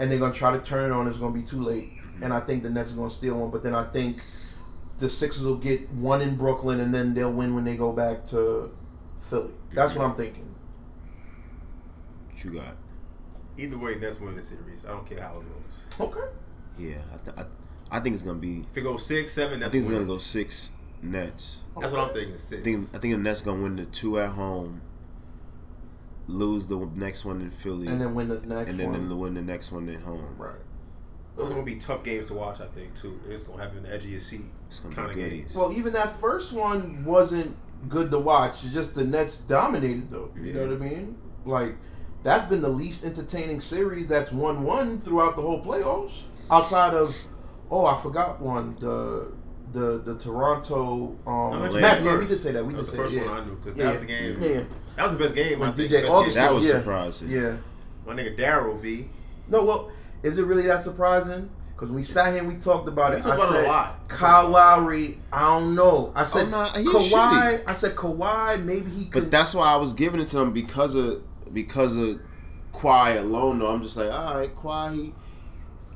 and 0.00 0.10
they're 0.10 0.18
gonna 0.18 0.34
try 0.34 0.50
to 0.50 0.64
turn 0.64 0.90
it 0.90 0.94
on. 0.94 1.06
It's 1.06 1.18
gonna 1.18 1.34
be 1.34 1.42
too 1.42 1.62
late, 1.62 1.92
mm-hmm. 1.92 2.24
and 2.24 2.32
I 2.32 2.40
think 2.40 2.62
the 2.64 2.70
Nets 2.70 2.92
are 2.92 2.96
gonna 2.96 3.10
steal 3.10 3.38
one. 3.38 3.50
But 3.50 3.62
then 3.62 3.74
I 3.74 3.84
think 3.84 4.22
the 4.98 5.10
Sixers 5.10 5.44
will 5.44 5.56
get 5.56 5.88
one 5.90 6.22
in 6.22 6.36
Brooklyn, 6.36 6.80
and 6.80 6.92
then 6.92 7.14
they'll 7.14 7.32
win 7.32 7.54
when 7.54 7.64
they 7.64 7.76
go 7.76 7.92
back 7.92 8.26
to 8.30 8.72
Philly. 9.28 9.52
That's 9.72 9.94
what 9.94 10.06
I'm 10.06 10.16
thinking. 10.16 10.54
What 12.30 12.44
you 12.44 12.52
got? 12.52 12.76
Either 13.58 13.78
way, 13.78 13.96
Nets 13.96 14.20
win 14.20 14.36
the 14.36 14.42
series. 14.42 14.86
I 14.86 14.88
don't 14.88 15.06
care 15.06 15.20
how 15.20 15.40
it 15.40 15.44
goes. 15.44 15.84
Okay. 16.00 16.32
Yeah, 16.78 17.02
I, 17.12 17.16
th- 17.18 17.36
I, 17.36 17.96
I 17.98 18.00
think 18.00 18.14
it's 18.14 18.22
gonna 18.22 18.38
be. 18.38 18.66
If 18.72 18.78
it 18.78 18.82
goes 18.82 19.04
six, 19.04 19.34
seven, 19.34 19.62
I 19.62 19.66
think 19.66 19.82
it's 19.82 19.86
win. 19.86 19.96
gonna 19.96 20.06
go 20.06 20.18
six 20.18 20.70
Nets. 21.02 21.62
That's 21.78 21.92
what 21.92 22.08
I'm 22.08 22.14
thinking. 22.14 22.38
Six. 22.38 22.62
I 22.62 22.64
think 22.64 22.88
I 22.94 22.98
think 22.98 23.14
the 23.14 23.18
Nets 23.18 23.42
are 23.42 23.44
gonna 23.44 23.62
win 23.62 23.76
the 23.76 23.84
two 23.84 24.18
at 24.18 24.30
home, 24.30 24.80
lose 26.30 26.66
the 26.66 26.78
next 26.94 27.24
one 27.24 27.40
in 27.40 27.50
Philly, 27.50 27.86
And 27.88 28.00
then 28.00 28.14
win 28.14 28.28
the 28.28 28.36
next 28.36 28.50
one 28.50 28.68
and 28.68 28.80
then 28.80 29.08
one. 29.08 29.18
win 29.18 29.34
the 29.34 29.42
next 29.42 29.72
one 29.72 29.88
at 29.88 30.00
home. 30.02 30.34
right. 30.38 30.54
Those 31.36 31.46
are 31.46 31.54
gonna 31.54 31.62
be 31.62 31.76
tough 31.76 32.04
games 32.04 32.26
to 32.28 32.34
watch. 32.34 32.60
I 32.60 32.66
think 32.66 32.94
too. 33.00 33.18
It's 33.28 33.44
gonna 33.44 33.62
have 33.62 33.74
an 33.76 33.86
edge 33.86 34.04
of 34.04 34.10
your 34.10 34.20
seat 34.20 34.44
It's 34.66 34.78
gonna 34.80 34.94
be 34.94 35.00
of 35.02 35.08
goodies. 35.14 35.30
games. 35.44 35.56
Well, 35.56 35.72
even 35.72 35.92
that 35.94 36.18
first 36.20 36.52
one 36.52 37.04
wasn't 37.04 37.56
good 37.88 38.10
to 38.10 38.18
watch. 38.18 38.64
It's 38.64 38.74
just 38.74 38.94
the 38.94 39.04
Nets 39.04 39.38
dominated 39.38 40.10
though. 40.10 40.30
You 40.40 40.52
know 40.52 40.66
what 40.66 40.72
I 40.82 40.84
mean? 40.84 41.16
Like 41.46 41.76
that's 42.22 42.46
been 42.46 42.60
the 42.60 42.68
least 42.68 43.04
entertaining 43.04 43.60
series 43.60 44.06
that's 44.08 44.32
won 44.32 44.64
one 44.64 45.00
throughout 45.00 45.36
the 45.36 45.42
whole 45.42 45.64
playoffs. 45.64 46.12
Outside 46.50 46.92
of 46.94 47.16
oh, 47.70 47.86
I 47.86 47.98
forgot 48.02 48.40
one. 48.42 48.76
The 48.80 49.32
the 49.72 49.98
the 50.04 50.18
Toronto 50.18 51.16
um 51.26 51.52
I 51.54 51.58
mentioned 51.60 51.80
Matt, 51.80 52.02
yeah, 52.02 52.12
we 52.12 52.18
first. 52.18 52.28
did 52.28 52.40
say 52.40 52.52
that. 52.52 52.66
We 52.66 52.72
That 52.74 52.78
did 52.78 52.80
was 52.80 52.90
say 52.90 52.96
the 52.96 53.02
first 53.04 53.14
that. 53.14 53.24
one 53.26 53.34
I 53.40 53.44
knew 53.46 53.54
because 53.56 53.76
Yeah. 53.78 53.84
that 53.84 53.90
was 53.92 54.00
the 54.00 54.06
game. 54.06 54.42
Yeah, 54.42 54.48
yeah. 54.48 54.62
That 54.96 55.08
was 55.08 55.16
the 55.16 55.24
best 55.24 55.34
game. 55.34 55.58
When 55.58 55.68
I 55.70 55.72
think. 55.72 55.90
DJ 55.90 56.02
Best 56.02 56.12
Augustin- 56.12 56.42
That 56.42 56.54
was 56.54 56.66
yeah. 56.66 56.72
surprising. 56.72 57.30
Yeah. 57.30 57.56
My 58.06 58.14
nigga 58.14 58.38
Daryl 58.38 58.80
B. 58.80 59.08
No, 59.48 59.64
well, 59.64 59.90
is 60.22 60.38
it 60.38 60.44
really 60.44 60.62
that 60.66 60.82
surprising? 60.82 61.50
Because 61.74 61.90
we 61.94 62.02
sat 62.02 62.28
here 62.34 62.42
and 62.42 62.48
we 62.48 62.56
talked 62.60 62.88
about 62.88 63.14
it, 63.14 63.24
We 63.24 63.30
I 63.30 63.34
about 63.36 63.54
it 63.54 63.56
a 63.56 63.62
said 63.62 63.68
lot. 63.68 64.08
Kyle 64.08 64.48
Lowry. 64.50 65.18
I 65.32 65.40
don't 65.58 65.74
know. 65.74 66.12
I 66.14 66.24
said 66.24 66.48
oh, 66.48 66.50
nah, 66.50 66.66
he 66.74 66.84
Kawhi. 66.84 67.10
shitty. 67.10 67.62
I 67.66 67.74
said 67.74 67.96
Kawhi. 67.96 68.62
Maybe 68.62 68.90
he 68.90 69.04
could. 69.06 69.22
But 69.22 69.30
that's 69.30 69.54
why 69.54 69.72
I 69.72 69.76
was 69.76 69.94
giving 69.94 70.20
it 70.20 70.26
to 70.28 70.36
them 70.36 70.52
because 70.52 70.94
of 70.94 71.22
because 71.54 71.96
of 71.96 72.20
Kawhi 72.72 73.18
alone. 73.18 73.60
Though 73.60 73.68
I'm 73.72 73.82
just 73.82 73.96
like, 73.96 74.12
all 74.12 74.34
right, 74.34 74.54
Kawhi, 74.54 74.94
he 74.94 75.12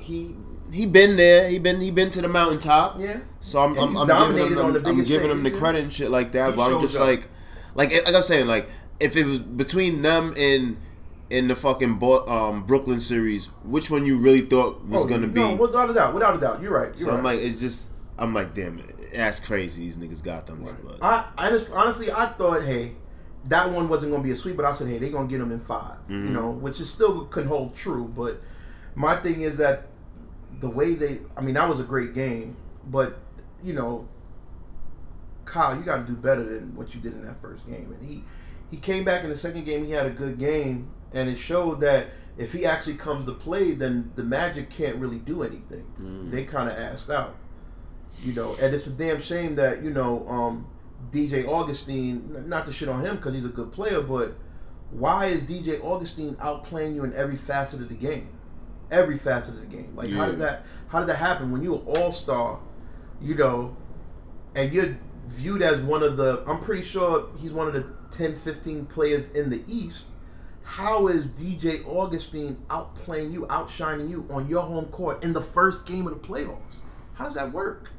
he 0.00 0.34
he 0.72 0.86
been 0.86 1.16
there. 1.16 1.48
He 1.50 1.58
been 1.58 1.80
he 1.82 1.90
been 1.90 2.08
to 2.10 2.22
the 2.22 2.28
mountaintop. 2.28 2.98
yeah. 2.98 3.18
So 3.40 3.58
I'm 3.58 3.76
I'm, 3.78 3.96
I'm 4.10 4.32
giving 4.32 4.52
him 4.52 4.58
on 4.64 4.72
the 4.72 4.80
the, 4.80 4.88
I'm 4.90 5.04
giving 5.04 5.30
him 5.30 5.42
the 5.42 5.50
credit 5.50 5.82
and 5.82 5.92
shit 5.92 6.10
like 6.10 6.32
that. 6.32 6.50
He 6.50 6.56
but 6.56 6.72
I'm 6.72 6.80
just 6.80 6.96
up. 6.96 7.02
like 7.02 7.28
like 7.74 7.92
like 7.92 8.14
I'm 8.14 8.22
saying 8.22 8.46
like 8.46 8.70
if 9.00 9.16
it 9.16 9.24
was 9.26 9.38
between 9.38 10.02
them 10.02 10.32
and 10.38 10.76
in 11.30 11.48
the 11.48 11.56
fucking 11.56 11.98
Bo- 11.98 12.26
um, 12.26 12.64
Brooklyn 12.64 13.00
series, 13.00 13.46
which 13.64 13.90
one 13.90 14.06
you 14.06 14.18
really 14.18 14.42
thought 14.42 14.84
was 14.84 15.04
Oh, 15.04 15.08
gonna 15.08 15.26
be? 15.26 15.40
No, 15.40 15.56
without 15.56 15.90
a 15.90 15.94
doubt. 15.94 16.14
Without 16.14 16.36
a 16.36 16.40
doubt. 16.40 16.62
You're 16.62 16.72
right. 16.72 16.88
You're 16.88 16.96
so 16.96 17.10
right. 17.10 17.18
I'm 17.18 17.24
like, 17.24 17.38
it's 17.40 17.60
just 17.60 17.90
I'm 18.18 18.32
like, 18.34 18.54
damn 18.54 18.78
it, 18.78 19.12
that's 19.12 19.40
crazy. 19.40 19.82
These 19.82 19.98
niggas 19.98 20.22
got 20.22 20.46
them. 20.46 20.62
But 20.84 20.98
I, 21.02 21.26
I 21.36 21.50
just, 21.50 21.72
honestly, 21.72 22.12
I 22.12 22.26
thought, 22.26 22.62
hey, 22.62 22.92
that 23.46 23.70
one 23.72 23.88
wasn't 23.88 24.12
going 24.12 24.22
to 24.22 24.26
be 24.26 24.32
a 24.32 24.36
sweep, 24.36 24.56
but 24.56 24.64
I 24.64 24.72
said, 24.72 24.86
hey, 24.86 24.98
they're 24.98 25.10
going 25.10 25.26
to 25.26 25.30
get 25.32 25.38
them 25.38 25.50
in 25.50 25.58
5 25.60 25.96
You 26.08 26.16
Mhm. 26.16 26.30
know, 26.32 26.50
which 26.50 26.78
is 26.80 26.88
still 26.88 27.24
can 27.24 27.46
hold 27.46 27.74
true. 27.74 28.04
But 28.16 28.40
my 28.94 29.16
thing 29.16 29.40
is 29.40 29.56
that 29.56 29.88
the 30.60 30.70
way 30.70 30.94
they, 30.94 31.18
I 31.36 31.40
mean, 31.40 31.54
that 31.54 31.68
was 31.68 31.80
a 31.80 31.84
great 31.84 32.14
game, 32.14 32.56
but 32.88 33.18
you 33.64 33.72
know, 33.72 34.06
Kyle, 35.44 35.76
you 35.76 35.82
got 35.82 35.96
to 35.96 36.02
do 36.04 36.14
better 36.14 36.42
than 36.44 36.74
what 36.76 36.94
you 36.94 37.00
did 37.00 37.12
in 37.14 37.24
that 37.26 37.40
first 37.42 37.66
game. 37.66 37.94
And 37.98 38.08
he, 38.08 38.22
he 38.74 38.80
came 38.80 39.04
back 39.04 39.22
in 39.22 39.30
the 39.30 39.36
second 39.38 39.64
game. 39.64 39.84
He 39.84 39.92
had 39.92 40.06
a 40.06 40.10
good 40.10 40.36
game, 40.38 40.90
and 41.12 41.28
it 41.30 41.38
showed 41.38 41.78
that 41.80 42.08
if 42.36 42.52
he 42.52 42.66
actually 42.66 42.94
comes 42.96 43.24
to 43.26 43.32
play, 43.32 43.72
then 43.72 44.10
the 44.16 44.24
Magic 44.24 44.68
can't 44.68 44.96
really 44.96 45.18
do 45.18 45.44
anything. 45.44 45.86
Mhm. 46.00 46.30
They 46.32 46.44
kind 46.44 46.68
of 46.68 46.76
asked 46.76 47.08
out, 47.08 47.36
you 48.24 48.32
know. 48.32 48.56
And 48.60 48.74
it's 48.74 48.88
a 48.88 48.90
damn 48.90 49.20
shame 49.22 49.54
that 49.54 49.82
you 49.84 49.90
know 49.90 50.28
um, 50.28 50.66
DJ 51.12 51.46
Augustin. 51.46 52.48
Not 52.48 52.66
to 52.66 52.72
shit 52.72 52.88
on 52.88 53.04
him 53.06 53.14
because 53.16 53.34
he's 53.34 53.44
a 53.44 53.48
good 53.60 53.70
player, 53.70 54.00
but 54.00 54.34
why 54.90 55.26
is 55.26 55.42
DJ 55.42 55.80
Augustin 55.84 56.34
outplaying 56.36 56.96
you 56.96 57.04
in 57.04 57.14
every 57.14 57.36
facet 57.36 57.80
of 57.80 57.88
the 57.88 57.94
game? 57.94 58.28
Every 58.90 59.18
facet 59.18 59.54
of 59.54 59.60
the 59.60 59.66
game. 59.66 59.92
Like 59.94 60.10
how 60.10 60.26
did 60.26 60.40
that? 60.40 60.66
How 60.88 60.98
did 60.98 61.08
that 61.10 61.16
happen 61.16 61.52
when 61.52 61.62
you're 61.62 61.76
an 61.76 61.86
all 61.96 62.10
star? 62.10 62.58
You 63.22 63.36
know, 63.36 63.76
and 64.56 64.72
you're 64.72 64.98
viewed 65.28 65.62
as 65.62 65.80
one 65.80 66.02
of 66.02 66.16
the 66.16 66.42
I'm 66.46 66.60
pretty 66.60 66.82
sure 66.82 67.28
he's 67.38 67.52
one 67.52 67.68
of 67.68 67.72
the 67.74 67.86
10 68.16 68.36
15 68.36 68.86
players 68.86 69.30
in 69.30 69.50
the 69.50 69.62
East. 69.66 70.08
How 70.62 71.08
is 71.08 71.26
DJ 71.28 71.86
Augustin 71.86 72.56
outplaying 72.68 73.32
you, 73.32 73.46
outshining 73.50 74.10
you 74.10 74.26
on 74.30 74.48
your 74.48 74.62
home 74.62 74.86
court 74.86 75.22
in 75.22 75.32
the 75.32 75.42
first 75.42 75.84
game 75.84 76.06
of 76.06 76.20
the 76.20 76.26
playoffs? 76.26 76.78
How 77.14 77.26
does 77.26 77.34
that 77.34 77.52
work? 77.52 77.90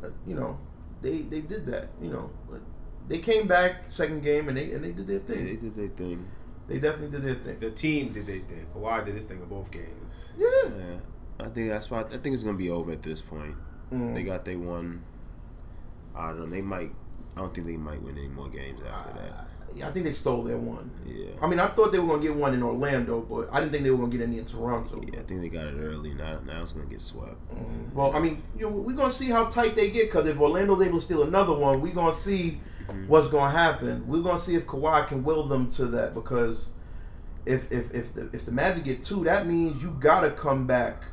But, 0.00 0.12
you 0.26 0.34
know, 0.34 0.58
they 1.02 1.22
they 1.22 1.40
did 1.42 1.66
that, 1.66 1.90
you 2.00 2.10
know. 2.10 2.30
But 2.50 2.60
they 3.08 3.18
came 3.18 3.46
back 3.46 3.84
second 3.90 4.22
game 4.22 4.48
and 4.48 4.56
they 4.56 4.72
and 4.72 4.84
they 4.84 4.92
did 4.92 5.06
their 5.06 5.16
yeah, 5.16 5.44
they 5.44 5.56
thing. 5.56 5.58
did 5.60 5.74
their 5.74 5.88
thing. 5.88 6.28
They 6.68 6.78
definitely 6.78 7.18
did 7.18 7.22
their 7.22 7.34
thing. 7.34 7.60
The 7.60 7.70
team 7.70 8.12
did 8.12 8.26
their 8.26 8.38
thing. 8.38 8.66
Kawhi 8.74 9.04
did 9.04 9.14
his 9.14 9.26
thing 9.26 9.40
in 9.40 9.48
both 9.48 9.70
games. 9.70 10.32
Yeah. 10.38 10.46
Yeah, 10.64 11.44
I 11.44 11.48
think 11.48 11.68
that's 11.68 11.90
why 11.90 12.00
I 12.00 12.04
think 12.04 12.34
it's 12.34 12.42
gonna 12.42 12.56
be 12.56 12.70
over 12.70 12.92
at 12.92 13.02
this 13.02 13.20
point. 13.22 13.56
Mm. 13.92 14.14
They 14.14 14.22
got 14.22 14.44
they 14.44 14.56
one. 14.56 15.04
I 16.14 16.28
don't 16.28 16.40
know. 16.40 16.46
They 16.46 16.62
might. 16.62 16.92
I 17.40 17.44
don't 17.44 17.54
think 17.54 17.66
they 17.66 17.76
might 17.78 18.02
win 18.02 18.18
any 18.18 18.28
more 18.28 18.48
games 18.50 18.80
after 18.86 19.18
that. 19.18 19.46
yeah, 19.74 19.88
I 19.88 19.92
think 19.92 20.04
they 20.04 20.12
stole 20.12 20.42
their 20.42 20.58
one. 20.58 20.90
Yeah. 21.06 21.30
I 21.40 21.46
mean, 21.46 21.58
I 21.58 21.68
thought 21.68 21.90
they 21.90 21.98
were 21.98 22.06
gonna 22.08 22.22
get 22.22 22.34
one 22.36 22.52
in 22.52 22.62
Orlando, 22.62 23.20
but 23.22 23.48
I 23.50 23.60
didn't 23.60 23.72
think 23.72 23.84
they 23.84 23.90
were 23.90 23.96
gonna 23.96 24.12
get 24.12 24.20
any 24.20 24.38
in 24.38 24.44
Toronto. 24.44 25.00
Yeah, 25.10 25.20
I 25.20 25.22
think 25.22 25.40
they 25.40 25.48
got 25.48 25.66
it 25.68 25.76
early. 25.78 26.12
Now, 26.12 26.38
now 26.44 26.60
it's 26.60 26.72
gonna 26.72 26.84
get 26.86 27.00
swept. 27.00 27.36
Mm. 27.54 27.94
Well, 27.94 28.14
I 28.14 28.18
mean, 28.20 28.42
you 28.54 28.66
know, 28.66 28.72
we're 28.72 28.94
gonna 28.96 29.10
see 29.12 29.30
how 29.30 29.46
tight 29.46 29.74
they 29.74 29.90
get 29.90 30.08
because 30.08 30.26
if 30.26 30.38
Orlando's 30.38 30.82
able 30.86 30.98
to 30.98 31.04
steal 31.04 31.22
another 31.22 31.54
one, 31.56 31.80
we're 31.80 31.94
gonna 31.94 32.14
see 32.14 32.60
Mhm. 32.90 33.08
what's 33.08 33.30
gonna 33.30 33.50
happen. 33.50 34.06
We're 34.06 34.20
gonna 34.22 34.38
see 34.40 34.54
if 34.54 34.66
Kawhi 34.66 35.06
can 35.08 35.24
will 35.24 35.48
them 35.48 35.70
to 35.72 35.86
that 35.86 36.12
because 36.12 36.68
if 37.46 37.72
if 37.72 37.90
if 37.94 38.12
the, 38.12 38.28
if 38.34 38.44
the 38.44 38.52
Magic 38.52 38.84
get 38.84 39.02
two, 39.02 39.24
that 39.24 39.46
means 39.46 39.82
you 39.82 39.96
gotta 39.98 40.30
come 40.30 40.66
back 40.66 41.04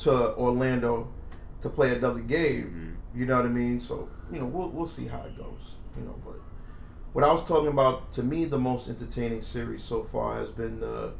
to 0.00 0.36
Orlando 0.36 1.08
to 1.62 1.68
play 1.68 1.96
another 1.96 2.20
game. 2.20 2.94
Mhm. 2.96 2.97
You 3.14 3.26
know 3.26 3.36
what 3.36 3.46
I 3.46 3.50
mean? 3.50 3.80
So 3.80 4.08
you 4.32 4.38
know, 4.38 4.46
we'll 4.46 4.68
we'll 4.70 4.86
see 4.88 5.06
how 5.06 5.18
it 5.22 5.36
goes. 5.36 5.60
You 5.96 6.04
know, 6.04 6.14
but 6.24 6.36
what 7.12 7.24
I 7.24 7.32
was 7.32 7.44
talking 7.44 7.68
about 7.68 8.12
to 8.12 8.22
me, 8.22 8.44
the 8.44 8.58
most 8.58 8.88
entertaining 8.88 9.42
series 9.42 9.82
so 9.82 10.04
far 10.04 10.36
has 10.36 10.50
been 10.50 10.80
the 10.80 11.12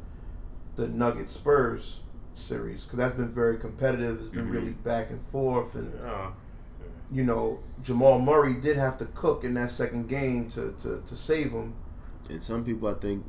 the 0.75 0.87
Nuggets 0.87 1.33
Spurs 1.33 1.99
series 2.35 2.83
because 2.83 2.97
that's 2.97 3.15
been 3.15 3.29
very 3.29 3.57
competitive. 3.57 4.21
It's 4.21 4.29
been 4.29 4.47
Mhm. 4.47 4.51
really 4.53 4.71
back 4.71 5.09
and 5.09 5.21
forth, 5.27 5.75
and 5.75 5.93
Uh, 6.05 6.29
you 7.11 7.23
know, 7.23 7.59
Jamal 7.83 8.19
Murray 8.19 8.53
did 8.53 8.77
have 8.77 8.97
to 8.99 9.05
cook 9.05 9.43
in 9.43 9.55
that 9.55 9.71
second 9.71 10.07
game 10.07 10.49
to 10.51 10.73
to, 10.83 11.01
to 11.07 11.17
save 11.17 11.51
him. 11.51 11.73
And 12.29 12.41
some 12.43 12.63
people, 12.63 12.87
I 12.87 12.93
think, 12.93 13.25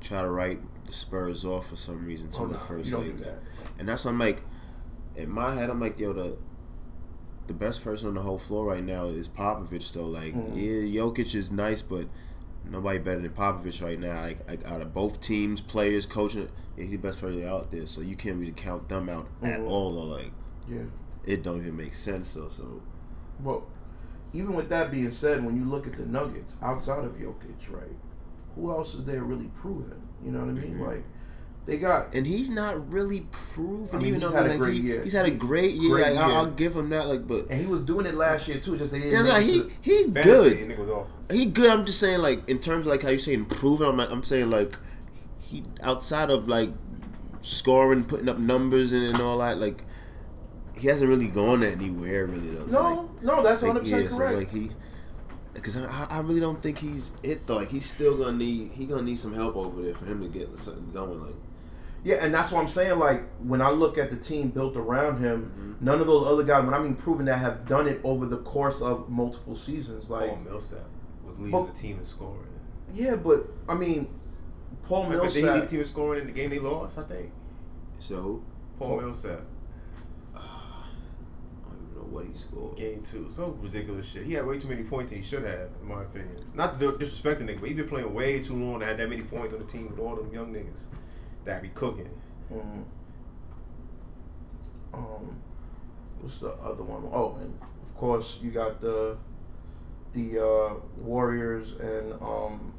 try 0.00 0.22
to 0.22 0.30
write 0.30 0.60
the 0.86 0.92
Spurs 0.92 1.44
off 1.44 1.68
for 1.68 1.76
some 1.76 2.04
reason 2.04 2.30
to 2.32 2.40
Oh, 2.40 2.46
the 2.48 2.54
no, 2.54 2.58
first 2.58 2.86
you 2.86 2.92
don't 2.96 3.06
leg. 3.06 3.16
do 3.18 3.24
that. 3.24 3.38
And 3.78 3.88
that's 3.88 4.04
I'm 4.04 4.18
like, 4.18 4.42
in 5.14 5.30
my 5.30 5.54
head, 5.54 5.70
I'm 5.70 5.78
like, 5.80 5.98
yo, 6.00 6.12
the 6.12 6.36
the 7.46 7.54
best 7.54 7.82
person 7.84 8.08
on 8.08 8.14
the 8.14 8.22
whole 8.22 8.38
floor 8.38 8.66
right 8.66 8.84
now 8.84 9.06
is 9.06 9.28
Popovich. 9.28 9.92
Though, 9.92 10.06
like, 10.06 10.34
Mhm. 10.34 10.52
yeah, 10.54 11.02
Jokic 11.02 11.34
is 11.34 11.50
nice, 11.50 11.82
but 11.82 12.06
nobody 12.70 12.98
better 12.98 13.20
than 13.20 13.30
Popovich 13.32 13.82
right 13.82 13.98
now. 13.98 14.20
Like, 14.22 14.48
like 14.48 14.64
out 14.70 14.80
of 14.80 14.94
both 14.94 15.20
teams, 15.20 15.60
players, 15.60 16.06
coaching, 16.06 16.48
yeah, 16.76 16.84
he's 16.84 16.90
the 16.92 16.96
best 16.98 17.20
person 17.20 17.44
out 17.44 17.70
there. 17.70 17.86
So 17.86 18.00
you 18.00 18.16
can't 18.16 18.38
really 18.38 18.52
count 18.52 18.88
them 18.88 19.08
out 19.08 19.26
at 19.42 19.60
Mhm. 19.60 19.68
all. 19.68 19.98
Or 19.98 20.06
like, 20.18 20.32
Yeah. 20.68 20.84
it 21.24 21.42
don't 21.42 21.58
even 21.58 21.76
make 21.76 21.94
sense. 21.94 22.34
Though, 22.34 22.48
so 22.48 22.80
Well, 23.42 23.64
even 24.32 24.54
with 24.54 24.68
that 24.68 24.90
being 24.92 25.10
said, 25.10 25.44
when 25.44 25.56
you 25.56 25.64
look 25.64 25.86
at 25.88 25.96
the 25.96 26.06
Nuggets 26.06 26.56
outside 26.62 27.04
of 27.04 27.12
Jokic, 27.18 27.70
right? 27.72 27.96
Who 28.54 28.70
else 28.70 28.94
is 28.94 29.04
there 29.04 29.24
really 29.24 29.50
proven? 29.56 30.00
You 30.24 30.30
know 30.30 30.40
what 30.40 30.50
I 30.50 30.52
mean? 30.52 30.78
Mhm. 30.78 30.86
Like 30.86 31.04
They 31.64 31.78
got 31.78 32.12
and 32.12 32.26
he's 32.26 32.50
not 32.50 32.92
really 32.92 33.20
proven. 33.30 33.88
I 33.92 33.98
mean, 33.98 34.08
even 34.08 34.20
he's 34.20 34.30
though 34.30 34.36
had 34.36 34.50
a 34.50 34.58
great 34.58 34.74
he, 34.74 34.80
year. 34.80 35.02
he's 35.04 35.12
had 35.12 35.26
a 35.26 35.30
great 35.30 35.74
year. 35.74 35.94
Great 35.94 36.14
like, 36.14 36.24
I'll, 36.24 36.28
year. 36.28 36.38
I'll 36.38 36.46
give 36.46 36.74
him 36.74 36.88
that. 36.90 37.06
Like, 37.06 37.28
but 37.28 37.48
and 37.50 37.60
he 37.60 37.66
was 37.66 37.82
doing 37.82 38.04
it 38.04 38.16
last 38.16 38.48
year 38.48 38.58
too. 38.58 38.76
Just 38.76 38.90
they 38.90 38.98
didn't. 38.98 39.26
yeah, 39.26 39.32
no, 39.32 39.40
he 39.40 39.62
he's 39.80 40.08
good. 40.08 40.56
Nigga 40.58 40.78
was 40.78 40.88
awesome. 40.88 41.24
He 41.30 41.46
good. 41.46 41.70
I'm 41.70 41.86
just 41.86 42.00
saying, 42.00 42.18
like 42.18 42.48
in 42.48 42.58
terms 42.58 42.86
of 42.86 42.90
like 42.90 43.02
how 43.02 43.10
you 43.10 43.18
say 43.18 43.34
improving. 43.34 43.86
I'm, 43.86 44.00
I'm 44.00 44.24
saying 44.24 44.50
like 44.50 44.76
he 45.38 45.62
outside 45.82 46.30
of 46.30 46.48
like 46.48 46.70
scoring, 47.42 48.04
putting 48.04 48.28
up 48.28 48.38
numbers 48.38 48.92
and, 48.92 49.04
and 49.04 49.20
all 49.20 49.38
that. 49.38 49.58
Like 49.58 49.84
he 50.76 50.88
hasn't 50.88 51.08
really 51.08 51.28
gone 51.28 51.62
anywhere 51.62 52.26
really 52.26 52.50
though. 52.50 52.66
So, 52.66 52.82
No, 52.82 53.36
no, 53.36 53.42
that's 53.44 53.62
like, 53.62 53.72
hundred 53.72 53.84
like, 53.84 53.92
percent 53.92 54.02
yeah, 54.02 54.10
so, 54.10 54.18
correct. 54.18 54.36
like 54.36 54.50
he. 54.50 54.70
Because 55.54 55.76
I, 55.76 56.06
I 56.10 56.20
really 56.20 56.40
don't 56.40 56.60
think 56.60 56.78
he's 56.78 57.12
it 57.22 57.46
though. 57.46 57.58
Like 57.58 57.70
he's 57.70 57.88
still 57.88 58.16
gonna 58.16 58.36
need 58.36 58.72
he 58.72 58.86
gonna 58.86 59.02
need 59.02 59.18
some 59.18 59.32
help 59.32 59.54
over 59.54 59.80
there 59.80 59.94
for 59.94 60.06
him 60.06 60.22
to 60.22 60.28
get 60.28 60.56
something 60.58 60.90
going. 60.90 61.20
Like 61.20 61.36
Yeah, 62.04 62.16
and 62.20 62.34
that's 62.34 62.50
what 62.50 62.60
I'm 62.62 62.68
saying. 62.68 62.98
Like 62.98 63.22
when 63.40 63.60
I 63.62 63.70
look 63.70 63.96
at 63.98 64.10
the 64.10 64.16
team 64.16 64.48
built 64.48 64.76
around 64.76 65.20
him, 65.20 65.52
Mm-hmm. 65.56 65.84
none 65.84 66.00
of 66.00 66.06
those 66.06 66.26
other 66.26 66.42
guys, 66.42 66.64
when 66.64 66.74
I 66.74 66.78
mean 66.80 66.96
proven 66.96 67.26
that, 67.26 67.38
have 67.38 67.66
done 67.68 67.86
it 67.86 68.00
over 68.04 68.26
the 68.26 68.38
course 68.38 68.80
of 68.82 69.08
multiple 69.08 69.56
seasons. 69.56 70.10
Like, 70.10 70.30
Paul 70.30 70.38
Millsap 70.44 70.80
was 71.24 71.38
leading 71.38 71.52
But- 71.52 71.74
the 71.74 71.80
team 71.80 71.98
in 71.98 72.04
scoring. 72.04 72.46
yeah, 72.92 73.16
but 73.16 73.46
I 73.68 73.74
mean, 73.74 74.08
Paul 74.84 75.04
Matter 75.04 75.18
of 75.18 75.22
fact, 75.26 75.34
Did 75.34 75.44
he 75.44 75.50
lead 75.50 75.62
the 75.62 75.66
team 75.68 75.80
in 75.80 75.86
scoring 75.86 76.20
in 76.22 76.26
the 76.26 76.32
game 76.32 76.50
they 76.50 76.58
lost? 76.58 76.98
I 76.98 77.02
think. 77.02 77.30
so, 77.98 78.42
Paul 78.78 78.94
Oh. 78.98 79.00
Millsap, 79.00 79.40
I 80.34 80.38
don't 81.68 81.82
even 81.84 81.94
know 81.94 82.08
what 82.10 82.26
he 82.26 82.32
scored. 82.32 82.76
game 82.76 83.02
two. 83.02 83.28
So 83.30 83.56
ridiculous 83.62 84.06
shit. 84.06 84.24
He 84.24 84.32
had 84.32 84.44
way 84.46 84.58
too 84.58 84.68
many 84.68 84.82
points 84.82 85.10
than 85.10 85.18
he 85.18 85.24
should 85.24 85.44
have, 85.44 85.68
in 85.80 85.88
my 85.88 86.02
opinion. 86.02 86.36
Not 86.54 86.80
to 86.80 86.96
disrespect 86.98 87.38
the 87.40 87.46
nigga, 87.46 87.60
but 87.60 87.68
he 87.68 87.74
been 87.76 87.88
playing 87.88 88.12
way 88.12 88.42
too 88.42 88.54
long 88.54 88.80
to 88.80 88.86
have 88.86 88.96
that 88.98 89.08
many 89.08 89.22
points 89.22 89.54
on 89.54 89.60
the 89.60 89.66
team 89.66 89.88
with 89.88 89.98
all 90.00 90.16
them 90.16 90.32
young 90.32 90.52
niggas 90.52 90.86
that 91.44 91.62
be 91.62 91.68
cooking. 91.68 92.10
Um, 92.52 92.84
um, 94.94 95.36
what's 96.20 96.38
the 96.38 96.50
other 96.50 96.82
one? 96.82 97.04
Oh, 97.12 97.36
and 97.40 97.58
of 97.62 97.94
course 97.96 98.38
you 98.42 98.50
got 98.50 98.80
the 98.80 99.16
the 100.12 100.38
uh, 100.44 100.74
Warriors 100.98 101.72
and 101.80 102.12
um, 102.20 102.74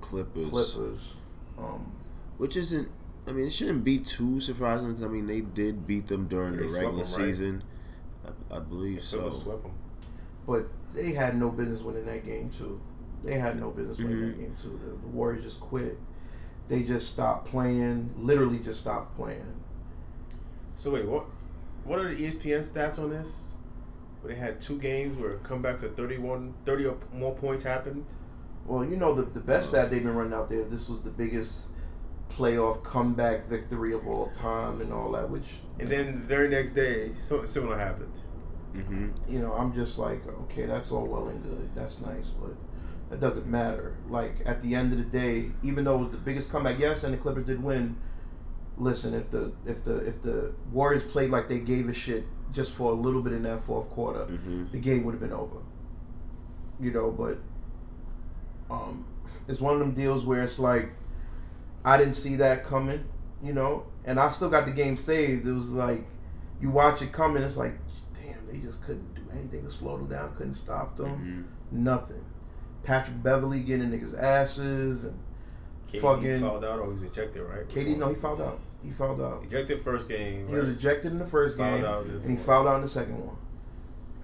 Clippers. 0.00 0.48
Clippers. 0.50 1.14
Um, 1.58 1.92
Which 2.38 2.56
isn't. 2.56 2.88
I 3.26 3.30
mean, 3.32 3.46
it 3.46 3.52
shouldn't 3.52 3.84
be 3.84 3.98
too 3.98 4.40
surprising 4.40 4.88
because 4.88 5.04
I 5.04 5.08
mean 5.08 5.26
they 5.26 5.40
did 5.40 5.86
beat 5.86 6.08
them 6.08 6.26
during 6.28 6.56
the 6.56 6.64
regular 6.64 6.90
them, 6.90 6.98
right? 6.98 7.06
season. 7.06 7.64
I, 8.26 8.56
I 8.56 8.60
believe 8.60 9.02
So 9.02 9.30
so. 9.32 9.70
but 10.46 10.66
they 10.92 11.12
had 11.12 11.36
no 11.36 11.48
business 11.50 11.82
winning 11.82 12.06
that 12.06 12.24
game 12.24 12.50
too. 12.50 12.80
They 13.24 13.38
had 13.38 13.58
no 13.60 13.70
business 13.70 13.98
winning 13.98 14.20
that 14.20 14.36
Mhm. 14.36 14.40
game 14.40 14.56
too. 14.62 14.78
The, 14.84 14.90
the 14.90 15.08
Warriors 15.08 15.44
just 15.44 15.60
quit. 15.60 15.98
They 16.72 16.84
just 16.84 17.10
stopped 17.10 17.48
playing. 17.48 18.14
Literally, 18.16 18.58
just 18.58 18.80
stopped 18.80 19.14
playing. 19.14 19.60
So 20.78 20.92
wait, 20.92 21.06
what? 21.06 21.26
What 21.84 21.98
are 21.98 22.14
the 22.14 22.32
ESPN 22.32 22.66
stats 22.66 22.98
on 22.98 23.10
this? 23.10 23.56
Where 24.22 24.32
they 24.32 24.40
had 24.40 24.58
two 24.62 24.78
games 24.78 25.18
where 25.18 25.36
comebacks 25.36 25.80
to 25.80 25.88
31, 25.88 26.54
30 26.64 26.86
or 26.86 26.96
more 27.12 27.34
points 27.34 27.64
happened. 27.64 28.06
Well, 28.64 28.86
you 28.86 28.96
know 28.96 29.12
the 29.12 29.20
the 29.20 29.40
best 29.40 29.68
stat 29.68 29.90
they've 29.90 30.02
been 30.02 30.14
running 30.14 30.32
out 30.32 30.48
there. 30.48 30.64
This 30.64 30.88
was 30.88 31.02
the 31.02 31.10
biggest 31.10 31.72
playoff 32.34 32.82
comeback 32.82 33.48
victory 33.50 33.92
of 33.92 34.08
all 34.08 34.32
time 34.40 34.80
and 34.80 34.94
all 34.94 35.12
that. 35.12 35.28
Which 35.28 35.58
And 35.78 35.90
then 35.90 36.12
the 36.22 36.26
very 36.26 36.48
next 36.48 36.72
day, 36.72 37.12
something 37.20 37.48
similar 37.48 37.76
happened. 37.76 38.14
Mm-hmm. 38.74 39.30
you 39.30 39.40
know, 39.40 39.52
I'm 39.52 39.74
just 39.74 39.98
like, 39.98 40.26
okay, 40.44 40.64
that's 40.64 40.90
all 40.90 41.04
well 41.04 41.28
and 41.28 41.42
good. 41.42 41.68
That's 41.74 42.00
nice, 42.00 42.30
but 42.30 42.56
that 43.12 43.20
doesn't 43.20 43.46
matter. 43.46 43.94
Like 44.08 44.36
at 44.46 44.62
the 44.62 44.74
end 44.74 44.92
of 44.92 44.98
the 44.98 45.04
day, 45.04 45.50
even 45.62 45.84
though 45.84 45.96
it 45.96 46.04
was 46.04 46.10
the 46.12 46.16
biggest 46.16 46.50
comeback, 46.50 46.78
yes, 46.78 47.04
and 47.04 47.12
the 47.12 47.18
Clippers 47.18 47.44
did 47.46 47.62
win. 47.62 47.96
Listen, 48.78 49.12
if 49.14 49.30
the 49.30 49.52
if 49.66 49.84
the 49.84 49.96
if 49.98 50.22
the 50.22 50.52
Warriors 50.72 51.04
played 51.04 51.30
like 51.30 51.46
they 51.48 51.58
gave 51.58 51.88
a 51.90 51.94
shit 51.94 52.24
just 52.52 52.72
for 52.72 52.90
a 52.90 52.94
little 52.94 53.20
bit 53.22 53.34
in 53.34 53.42
that 53.42 53.64
fourth 53.64 53.88
quarter, 53.90 54.24
Mhm. 54.24 54.72
the 54.72 54.78
game 54.78 55.04
would 55.04 55.12
have 55.12 55.20
been 55.20 55.32
over. 55.32 55.58
You 56.80 56.90
know, 56.90 57.10
but 57.10 57.38
um, 58.70 59.04
it's 59.46 59.60
one 59.60 59.74
of 59.74 59.80
them 59.80 59.92
deals 59.92 60.24
where 60.24 60.42
it's 60.42 60.58
like 60.58 60.92
I 61.84 61.96
didn't 61.98 62.14
see 62.14 62.36
that 62.36 62.64
coming. 62.64 63.04
You 63.42 63.52
know, 63.52 63.86
and 64.04 64.18
I 64.20 64.30
still 64.30 64.48
got 64.48 64.66
the 64.66 64.72
game 64.72 64.96
saved. 64.96 65.46
It 65.46 65.52
was 65.52 65.68
like 65.68 66.06
you 66.60 66.70
watch 66.70 67.02
it 67.02 67.12
coming. 67.12 67.42
It's 67.42 67.56
like, 67.56 67.74
damn, 68.14 68.46
they 68.50 68.58
just 68.58 68.80
couldn't 68.82 69.14
do 69.14 69.22
anything 69.32 69.64
to 69.64 69.70
slow 69.70 69.96
them 69.98 70.06
down. 70.06 70.34
Couldn't 70.36 70.54
stop 70.54 70.96
them. 70.96 71.08
Mm-hmm. 71.72 71.84
Nothing. 71.84 72.24
Patrick 72.84 73.22
Beverley 73.22 73.60
getting 73.60 73.92
in 73.92 74.00
niggas 74.00 74.18
asses 74.20 75.04
and 75.04 75.18
KD 75.92 76.00
Fucking- 76.00 76.40
fouled 76.40 76.64
out 76.64 76.78
or 76.80 76.86
he 76.88 76.94
was 76.94 77.02
ejected, 77.04 77.42
right? 77.42 77.68
KD. 77.68 77.96
No, 77.96 78.08
he 78.08 78.14
fouled 78.14 78.40
out. 78.40 78.58
He 78.82 78.90
fouled 78.90 79.20
out. 79.20 79.44
Ejected 79.44 79.82
first 79.82 80.08
game. 80.08 80.48
He 80.48 80.54
was 80.56 80.68
ejected 80.68 81.12
in 81.12 81.18
the 81.18 81.26
first 81.26 81.56
Fouled 81.56 81.76
game, 81.82 81.84
out 81.84 82.04
and 82.06 82.22
he 82.22 82.28
one. 82.34 82.36
fouled 82.38 82.66
out 82.66 82.76
in 82.76 82.82
the 82.82 82.88
second 82.88 83.18
one. 83.24 83.36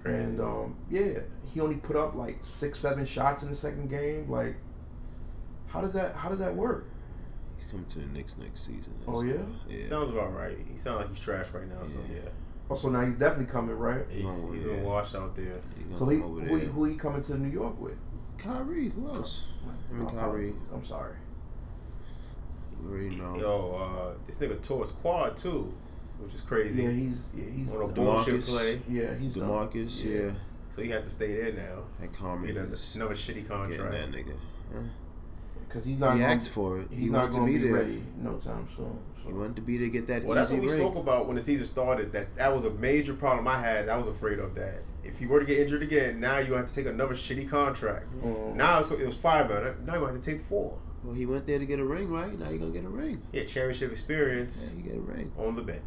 And 0.03 0.39
um, 0.41 0.75
yeah, 0.89 1.19
he 1.45 1.59
only 1.61 1.75
put 1.77 1.95
up 1.95 2.15
like 2.15 2.39
six, 2.43 2.79
seven 2.79 3.05
shots 3.05 3.43
in 3.43 3.49
the 3.49 3.55
second 3.55 3.89
game. 3.89 4.29
Like, 4.29 4.55
how 5.67 5.79
did 5.81 5.93
that? 5.93 6.15
How 6.15 6.29
did 6.29 6.39
that 6.39 6.55
work? 6.55 6.89
He's 7.57 7.65
coming 7.67 7.85
to 7.87 7.99
the 7.99 8.05
Knicks 8.07 8.37
next 8.37 8.65
season. 8.65 8.95
Oh, 9.07 9.21
yeah? 9.21 9.35
yeah. 9.67 9.87
Sounds 9.89 10.09
about 10.11 10.33
right. 10.33 10.57
He 10.71 10.79
sounds 10.79 11.01
like 11.01 11.09
he's 11.09 11.19
trash 11.19 11.47
right 11.53 11.67
now. 11.67 11.85
So 11.85 11.99
Yeah. 12.09 12.15
yeah, 12.23 12.29
Also, 12.69 12.89
now 12.89 13.05
he's 13.05 13.15
definitely 13.15 13.51
coming, 13.51 13.75
right? 13.77 14.05
he's, 14.09 14.23
he's 14.23 14.43
yeah. 14.55 14.63
doing 14.63 14.83
washed 14.85 15.13
out 15.15 15.35
there. 15.35 15.59
He 15.77 15.83
So 15.97 16.05
he, 16.05 16.17
come 16.19 16.23
over 16.31 16.41
who, 16.41 16.55
he- 16.55 16.61
there. 16.61 16.69
who 16.69 16.85
he 16.85 16.95
coming 16.95 17.21
to 17.23 17.37
New 17.37 17.49
York 17.49 17.79
with? 17.81 17.97
Kyrie. 18.39 18.89
Who 18.89 19.07
else? 19.09 19.49
Him 19.89 19.99
and 20.01 20.07
Oh, 20.09 20.11
Kyrie. 20.11 20.53
I'm 20.73 20.85
sorry. 20.85 21.13
You 22.81 22.89
already 22.89 23.15
know. 23.15 23.37
Yo, 23.39 23.75
uh, 23.75 24.13
this 24.27 24.37
nigga 24.37 24.63
tore 24.65 24.83
his 24.85 24.93
quad 24.93 25.37
too, 25.37 25.73
which 26.19 26.33
is 26.33 26.41
crazy. 26.41 26.81
Yeah, 26.83 26.89
he's 26.91 27.17
yeah, 27.35 27.43
he's 27.55 27.69
on 27.69 27.75
a 27.75 27.79
done. 27.85 27.93
bullshit 27.93 28.43
play. 28.43 28.81
yeah 28.89 29.13
he's 29.15 29.33
done. 29.33 29.49
Demarcus. 29.49 30.03
Yeah. 30.05 30.21
Yeah. 30.27 30.31
So 30.71 30.81
he 30.83 30.89
has 30.91 31.03
to 31.03 31.09
stay 31.09 31.35
there 31.35 31.51
now. 31.53 31.83
That 31.99 32.13
Carmen 32.13 32.49
another, 32.51 32.73
is 32.73 32.95
another 32.95 33.15
shitty 33.15 33.27
getting 33.27 33.45
contract. 33.47 33.91
that 33.91 34.11
nigga. 34.11 34.35
Huh? 34.73 34.79
because 35.67 35.85
he's 35.85 35.99
not. 35.99 36.13
He 36.15 36.21
gonna, 36.21 36.33
asked 36.33 36.49
for 36.49 36.79
it. 36.79 36.87
He 36.91 37.09
wanted 37.09 37.33
to 37.33 37.45
be 37.45 37.57
be 37.57 37.63
there. 37.65 37.73
ready 37.73 38.03
no 38.17 38.37
time 38.37 38.67
soon. 38.75 38.97
He 39.25 39.33
wanted 39.33 39.55
to 39.57 39.61
be 39.61 39.77
there 39.77 39.87
to 39.87 39.91
get 39.91 40.07
that 40.07 40.23
Well, 40.23 40.35
that's 40.35 40.49
what 40.51 40.61
we 40.61 40.67
break. 40.67 40.79
spoke 40.79 40.95
about 40.95 41.27
when 41.27 41.35
the 41.35 41.41
season 41.43 41.67
started. 41.67 42.11
That 42.13 42.35
that 42.37 42.55
was 42.55 42.65
a 42.65 42.71
major 42.71 43.13
problem 43.13 43.47
I 43.47 43.59
had. 43.59 43.89
I 43.89 43.97
was 43.97 44.07
afraid 44.07 44.39
of 44.39 44.55
that. 44.55 44.81
If 45.03 45.21
you 45.21 45.27
were 45.29 45.39
to 45.39 45.45
get 45.45 45.59
injured 45.59 45.81
again, 45.83 46.19
now 46.19 46.39
you 46.39 46.53
have 46.53 46.67
to 46.69 46.75
take 46.75 46.85
another 46.85 47.15
shitty 47.15 47.49
contract. 47.49 48.07
Mm. 48.21 48.55
Now 48.55 48.79
it's, 48.79 48.91
it 48.91 49.05
was 49.05 49.15
five, 49.17 49.47
but 49.47 49.81
now 49.85 49.95
you 49.95 50.05
have 50.05 50.21
to 50.21 50.31
take 50.31 50.43
four. 50.45 50.77
Well, 51.03 51.15
he 51.15 51.25
went 51.25 51.47
there 51.47 51.57
to 51.59 51.65
get 51.65 51.79
a 51.79 51.85
ring, 51.85 52.09
right? 52.09 52.37
Now 52.37 52.49
you're 52.49 52.59
gonna 52.59 52.71
get 52.71 52.83
a 52.83 52.89
ring. 52.89 53.21
Yeah, 53.31 53.43
championship 53.43 53.89
Yeah, 53.89 53.93
experience 53.93 54.73
you 54.75 54.83
get 54.83 54.95
a 54.95 54.99
ring. 54.99 55.31
on 55.37 55.55
the 55.55 55.61
bench. 55.61 55.81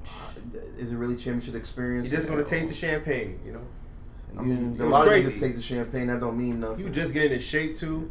Is 0.79 0.91
it 0.91 0.97
really 0.97 1.17
championship 1.17 1.55
experience? 1.55 2.09
You're 2.11 2.17
just 2.19 2.31
gonna 2.31 2.45
taste 2.45 2.69
the 2.71 2.75
champagne, 2.75 3.39
you 3.45 3.53
know. 3.53 3.67
I 4.39 4.43
mean, 4.43 4.77
It 4.77 4.81
a 4.81 4.85
was 4.85 4.93
lot 4.93 5.07
of 5.09 5.13
niggas 5.13 5.39
take 5.39 5.57
the 5.57 5.63
champagne. 5.63 6.07
That 6.07 6.21
don't 6.21 6.39
mean 6.39 6.61
nothing. 6.61 6.87
You 6.87 6.91
just 6.91 7.13
getting 7.13 7.33
in 7.33 7.41
shape 7.41 7.79
too, 7.79 8.11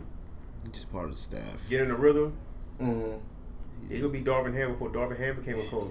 He's 0.64 0.74
just 0.74 0.92
part 0.92 1.06
of 1.06 1.12
the 1.12 1.18
staff. 1.18 1.68
get 1.68 1.82
in 1.82 1.88
the 1.88 1.96
rhythm. 1.96 2.34
Mhm. 2.80 3.20
He 3.90 4.00
could 4.00 4.12
be 4.12 4.22
Darvin 4.22 4.54
Ham 4.54 4.74
before 4.74 4.92
Darvin 4.92 5.18
Ham 5.18 5.38
became 5.38 5.60
a 5.60 5.68
coach. 5.70 5.90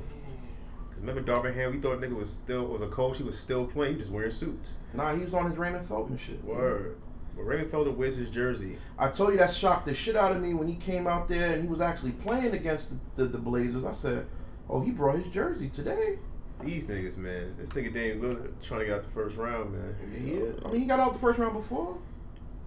Remember 1.00 1.22
Darvin 1.22 1.54
Ham? 1.54 1.72
We 1.72 1.78
thought 1.78 2.00
nigga 2.00 2.14
was 2.14 2.30
still 2.30 2.66
was 2.66 2.82
a 2.82 2.86
coach. 2.88 3.18
He 3.18 3.22
was 3.24 3.38
still 3.38 3.66
playing. 3.66 3.94
He 3.94 3.96
was 3.98 4.04
just 4.06 4.14
wearing 4.14 4.30
suits. 4.32 4.78
Nah, 4.94 5.14
he 5.14 5.24
was 5.24 5.32
on 5.34 5.48
his 5.48 5.56
Raymond 5.58 5.88
Felton 5.88 6.18
shit. 6.18 6.44
Word. 6.44 6.96
But 7.36 7.44
Raymond 7.44 7.70
Felton 7.70 7.96
wears 7.96 8.16
his 8.16 8.28
jersey. 8.28 8.76
I 8.98 9.08
told 9.08 9.32
you 9.32 9.38
that 9.38 9.52
shocked 9.54 9.86
the 9.86 9.94
shit 9.94 10.16
out 10.16 10.32
of 10.32 10.42
me 10.42 10.52
when 10.52 10.68
he 10.68 10.74
came 10.74 11.06
out 11.06 11.28
there 11.28 11.52
and 11.52 11.62
he 11.62 11.68
was 11.68 11.80
actually 11.80 12.12
playing 12.12 12.52
against 12.52 12.88
the, 12.90 12.96
the, 13.24 13.30
the 13.30 13.38
Blazers. 13.38 13.84
I 13.84 13.92
said, 13.94 14.26
"Oh, 14.68 14.80
he 14.82 14.90
brought 14.90 15.18
his 15.18 15.32
jersey 15.32 15.68
today." 15.70 16.18
These 16.62 16.86
niggas, 16.86 17.16
man. 17.16 17.54
This 17.58 17.70
nigga 17.70 17.94
Dame 17.94 18.20
Lillard 18.20 18.52
trying 18.62 18.80
to 18.80 18.86
get 18.86 18.96
out 18.98 19.04
the 19.04 19.10
first 19.10 19.38
round, 19.38 19.72
man. 19.72 19.96
Yeah, 20.22 20.50
I 20.68 20.70
mean, 20.72 20.82
he 20.82 20.86
got 20.86 21.00
out 21.00 21.14
the 21.14 21.18
first 21.18 21.38
round 21.38 21.54
before. 21.54 21.96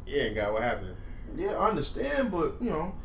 Yeah, 0.08 0.24
and 0.24 0.36
got 0.36 0.54
what 0.54 0.64
happened. 0.64 0.96
Yeah, 1.38 1.52
I 1.52 1.70
understand, 1.70 2.32
but 2.32 2.56
you 2.60 2.72
know, 2.72 2.96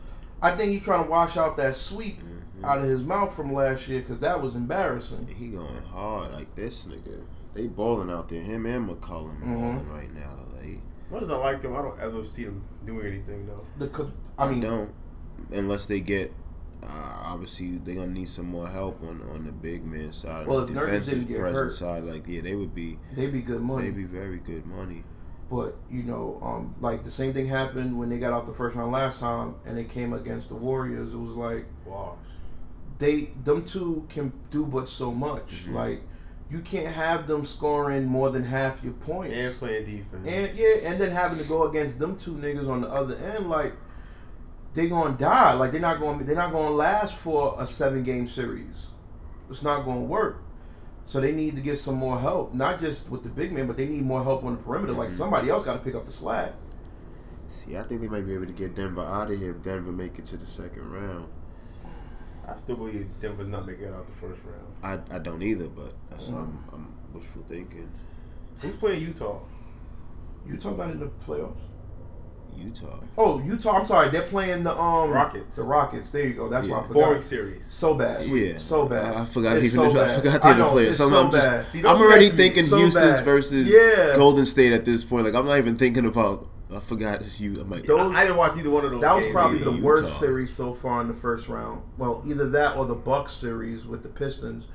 I 0.40 0.52
think 0.52 0.72
he 0.72 0.80
trying 0.80 1.04
to 1.04 1.10
wash 1.10 1.36
out 1.36 1.58
that 1.58 1.76
sweep 1.76 2.20
Mhm. 2.22 2.37
Out 2.64 2.78
of 2.78 2.84
his 2.84 3.02
mouth 3.02 3.34
from 3.34 3.52
last 3.52 3.88
year 3.88 4.00
because 4.00 4.18
that 4.20 4.40
was 4.42 4.56
embarrassing. 4.56 5.28
He 5.36 5.48
going 5.48 5.82
hard 5.90 6.32
like 6.32 6.54
this 6.54 6.86
nigga. 6.86 7.22
They 7.54 7.66
balling 7.66 8.10
out 8.10 8.28
there. 8.28 8.40
Him 8.40 8.66
and 8.66 8.88
McCollum 8.88 9.40
Mhm. 9.42 9.54
balling 9.54 9.88
right 9.88 10.14
now. 10.14 10.34
Like, 10.60 10.80
What 11.10 11.20
does 11.20 11.30
I 11.30 11.36
like 11.36 11.62
them? 11.62 11.74
I 11.76 11.82
don't 11.82 11.98
ever 12.00 12.24
see 12.24 12.44
them 12.44 12.62
doing 12.84 13.06
anything 13.06 13.46
though. 13.46 13.64
The, 13.78 13.88
co- 13.88 14.12
I 14.38 14.50
mean, 14.50 14.60
don't 14.60 14.92
unless 15.52 15.86
they 15.86 16.00
get. 16.00 16.32
Uh, 16.80 17.22
obviously, 17.24 17.76
they 17.78 17.94
gonna 17.96 18.06
need 18.06 18.28
some 18.28 18.46
more 18.46 18.68
help 18.68 19.02
on, 19.02 19.20
on 19.34 19.44
the 19.46 19.50
big 19.50 19.84
man 19.84 20.12
side, 20.12 20.46
Well, 20.46 20.60
if 20.60 20.68
the 20.68 20.74
defensive 20.74 21.18
didn't 21.20 21.28
get 21.28 21.40
presence 21.40 21.58
hurt- 21.58 21.72
side. 21.72 22.04
Like, 22.04 22.28
yeah, 22.28 22.40
they 22.40 22.54
would 22.54 22.72
be. 22.74 22.98
they'd 23.16 23.32
be 23.32 23.42
good 23.42 23.60
money. 23.62 23.86
They'd 23.86 23.96
be 23.96 24.04
very 24.04 24.38
good 24.38 24.64
money. 24.64 25.02
But 25.50 25.76
you 25.90 26.02
know, 26.04 26.38
um, 26.42 26.74
like 26.80 27.04
the 27.04 27.10
same 27.10 27.32
thing 27.32 27.48
happened 27.48 27.98
when 27.98 28.10
they 28.10 28.18
got 28.18 28.32
out 28.32 28.46
the 28.46 28.52
first 28.54 28.76
round 28.76 28.92
last 28.92 29.18
time, 29.18 29.54
and 29.66 29.76
they 29.76 29.84
came 29.84 30.12
against 30.12 30.50
the 30.50 30.54
Warriors. 30.54 31.12
It 31.14 31.16
was 31.18 31.34
like 31.34 31.64
Wash. 31.84 32.16
They, 32.98 33.30
them 33.44 33.64
two 33.64 34.06
can 34.08 34.32
do 34.50 34.66
but 34.66 34.88
so 34.88 35.12
much. 35.12 35.66
Mhm. 35.66 35.74
Like 35.74 36.02
you 36.50 36.60
can't 36.60 36.94
have 36.94 37.26
them 37.26 37.44
scoring 37.44 38.06
more 38.06 38.30
than 38.30 38.42
half 38.44 38.82
your 38.82 38.94
points. 38.94 39.36
And 39.36 39.54
playing 39.56 39.84
defense. 39.84 40.26
And 40.26 40.58
yeah, 40.58 40.88
and 40.90 41.00
then 41.00 41.10
having 41.10 41.38
to 41.38 41.44
go 41.44 41.64
against 41.68 41.98
them 41.98 42.16
two 42.16 42.32
niggas 42.32 42.68
on 42.68 42.80
the 42.80 42.88
other 42.88 43.16
end, 43.16 43.48
like 43.50 43.74
they're 44.74 44.88
gonna 44.88 45.16
die. 45.16 45.54
Like 45.54 45.72
they're 45.72 45.80
not 45.80 45.98
going. 46.00 46.24
They're 46.24 46.36
not 46.36 46.52
gonna 46.52 46.74
last 46.74 47.18
for 47.18 47.54
a 47.58 47.66
seven 47.66 48.02
game 48.02 48.28
series. 48.28 48.86
It's 49.50 49.62
not 49.62 49.84
gonna 49.84 50.00
work. 50.02 50.42
So 51.06 51.20
they 51.20 51.32
need 51.32 51.56
to 51.56 51.62
get 51.62 51.78
some 51.78 51.94
more 51.94 52.18
help, 52.20 52.52
not 52.52 52.80
just 52.80 53.08
with 53.08 53.22
the 53.22 53.30
big 53.30 53.50
man, 53.50 53.66
but 53.66 53.78
they 53.78 53.86
need 53.86 54.02
more 54.04 54.22
help 54.22 54.44
on 54.44 54.56
the 54.56 54.62
perimeter. 54.62 54.92
Like 54.92 55.08
Mhm. 55.10 55.16
somebody 55.16 55.48
else 55.48 55.64
got 55.64 55.72
to 55.74 55.78
pick 55.78 55.94
up 55.94 56.04
the 56.04 56.12
slack. 56.12 56.52
See, 57.46 57.78
I 57.78 57.82
think 57.82 58.02
they 58.02 58.08
might 58.08 58.26
be 58.26 58.34
able 58.34 58.44
to 58.44 58.52
get 58.52 58.74
Denver 58.74 59.00
out 59.00 59.30
of 59.30 59.38
here 59.38 59.52
if 59.52 59.62
Denver 59.62 59.90
make 59.90 60.18
it 60.18 60.26
to 60.26 60.36
the 60.36 60.46
second 60.46 60.90
round. 60.92 61.28
I 62.50 62.56
still 62.56 62.76
believe 62.76 63.08
Denver's 63.20 63.48
not 63.48 63.66
making 63.66 63.84
it 63.84 63.94
out 63.94 64.06
the 64.06 64.14
first 64.14 64.40
round. 64.44 65.02
I, 65.10 65.14
I 65.14 65.18
don't 65.18 65.42
either, 65.42 65.68
but 65.68 65.92
that's 66.10 66.28
what 66.28 66.40
I'm, 66.42 66.64
I'm 66.72 66.94
wishful 67.12 67.42
thinking. 67.42 67.90
Who's 68.62 68.76
playing 68.76 69.02
Utah? 69.02 69.40
Utah 70.48 70.74
not 70.74 70.90
in 70.90 71.00
the 71.00 71.06
playoffs. 71.26 71.56
Utah. 72.56 72.98
Oh, 73.16 73.40
Utah. 73.44 73.78
I'm 73.80 73.86
sorry. 73.86 74.08
They're 74.08 74.22
playing 74.22 74.64
the 74.64 74.76
um 74.76 75.10
Rockets. 75.10 75.54
The 75.54 75.62
Rockets. 75.62 76.10
There 76.10 76.26
you 76.26 76.34
go. 76.34 76.48
That's 76.48 76.66
why 76.66 76.78
I 76.78 76.80
Yeah. 76.80 76.86
forgot. 76.88 77.04
Boring 77.04 77.22
series. 77.22 77.66
So 77.66 77.94
bad. 77.94 78.26
Yeah, 78.26 78.58
So 78.58 78.86
bad. 78.86 79.14
I, 79.14 79.22
I 79.22 79.24
forgot 79.26 79.56
It's 79.56 79.66
even. 79.66 79.76
so 79.76 79.84
I 80.02 80.08
forgot 80.08 80.42
they're 80.42 80.52
in 80.52 80.58
the 80.58 80.64
know, 80.64 80.70
playoffs. 80.74 80.94
So 80.94 81.04
I'm, 81.06 81.10
so 81.12 81.24
I'm 81.26 81.30
just. 81.30 81.46
bad. 81.48 81.66
See, 81.66 81.80
I'm 81.80 81.96
already 82.00 82.28
thinking 82.30 82.64
So 82.66 82.78
Houston's 82.78 83.12
bad. 83.14 83.24
versus 83.24 83.68
Yeah. 83.68 84.12
Golden 84.16 84.44
State 84.44 84.72
at 84.72 84.84
this 84.84 85.04
point. 85.04 85.24
Like 85.26 85.34
I'm 85.34 85.46
not 85.46 85.58
even 85.58 85.76
thinking 85.76 86.06
about. 86.06 86.48
I 86.74 86.80
forgot 86.80 87.20
it's 87.22 87.40
you. 87.40 87.58
I'm 87.60 87.70
like, 87.70 87.86
Those- 87.86 88.14
I, 88.14 88.20
I 88.20 88.22
didn't 88.24 88.36
watch 88.36 88.56
either 88.58 88.70
one 88.70 88.84
of 88.84 88.90
those. 88.90 89.00
That 89.00 89.14
was 89.14 89.24
games 89.24 89.32
probably 89.34 89.58
the 89.58 89.70
Utah. 89.72 89.82
worst 89.86 90.18
series 90.20 90.54
so 90.54 90.74
far 90.74 91.00
in 91.00 91.08
the 91.08 91.14
first 91.14 91.48
round. 91.48 91.82
Well, 91.96 92.22
either 92.26 92.48
that 92.50 92.76
or 92.76 92.84
the 92.86 92.94
Bucks 92.94 93.32
series 93.32 93.86
with 93.86 94.02
the 94.02 94.08
Pistons. 94.10 94.66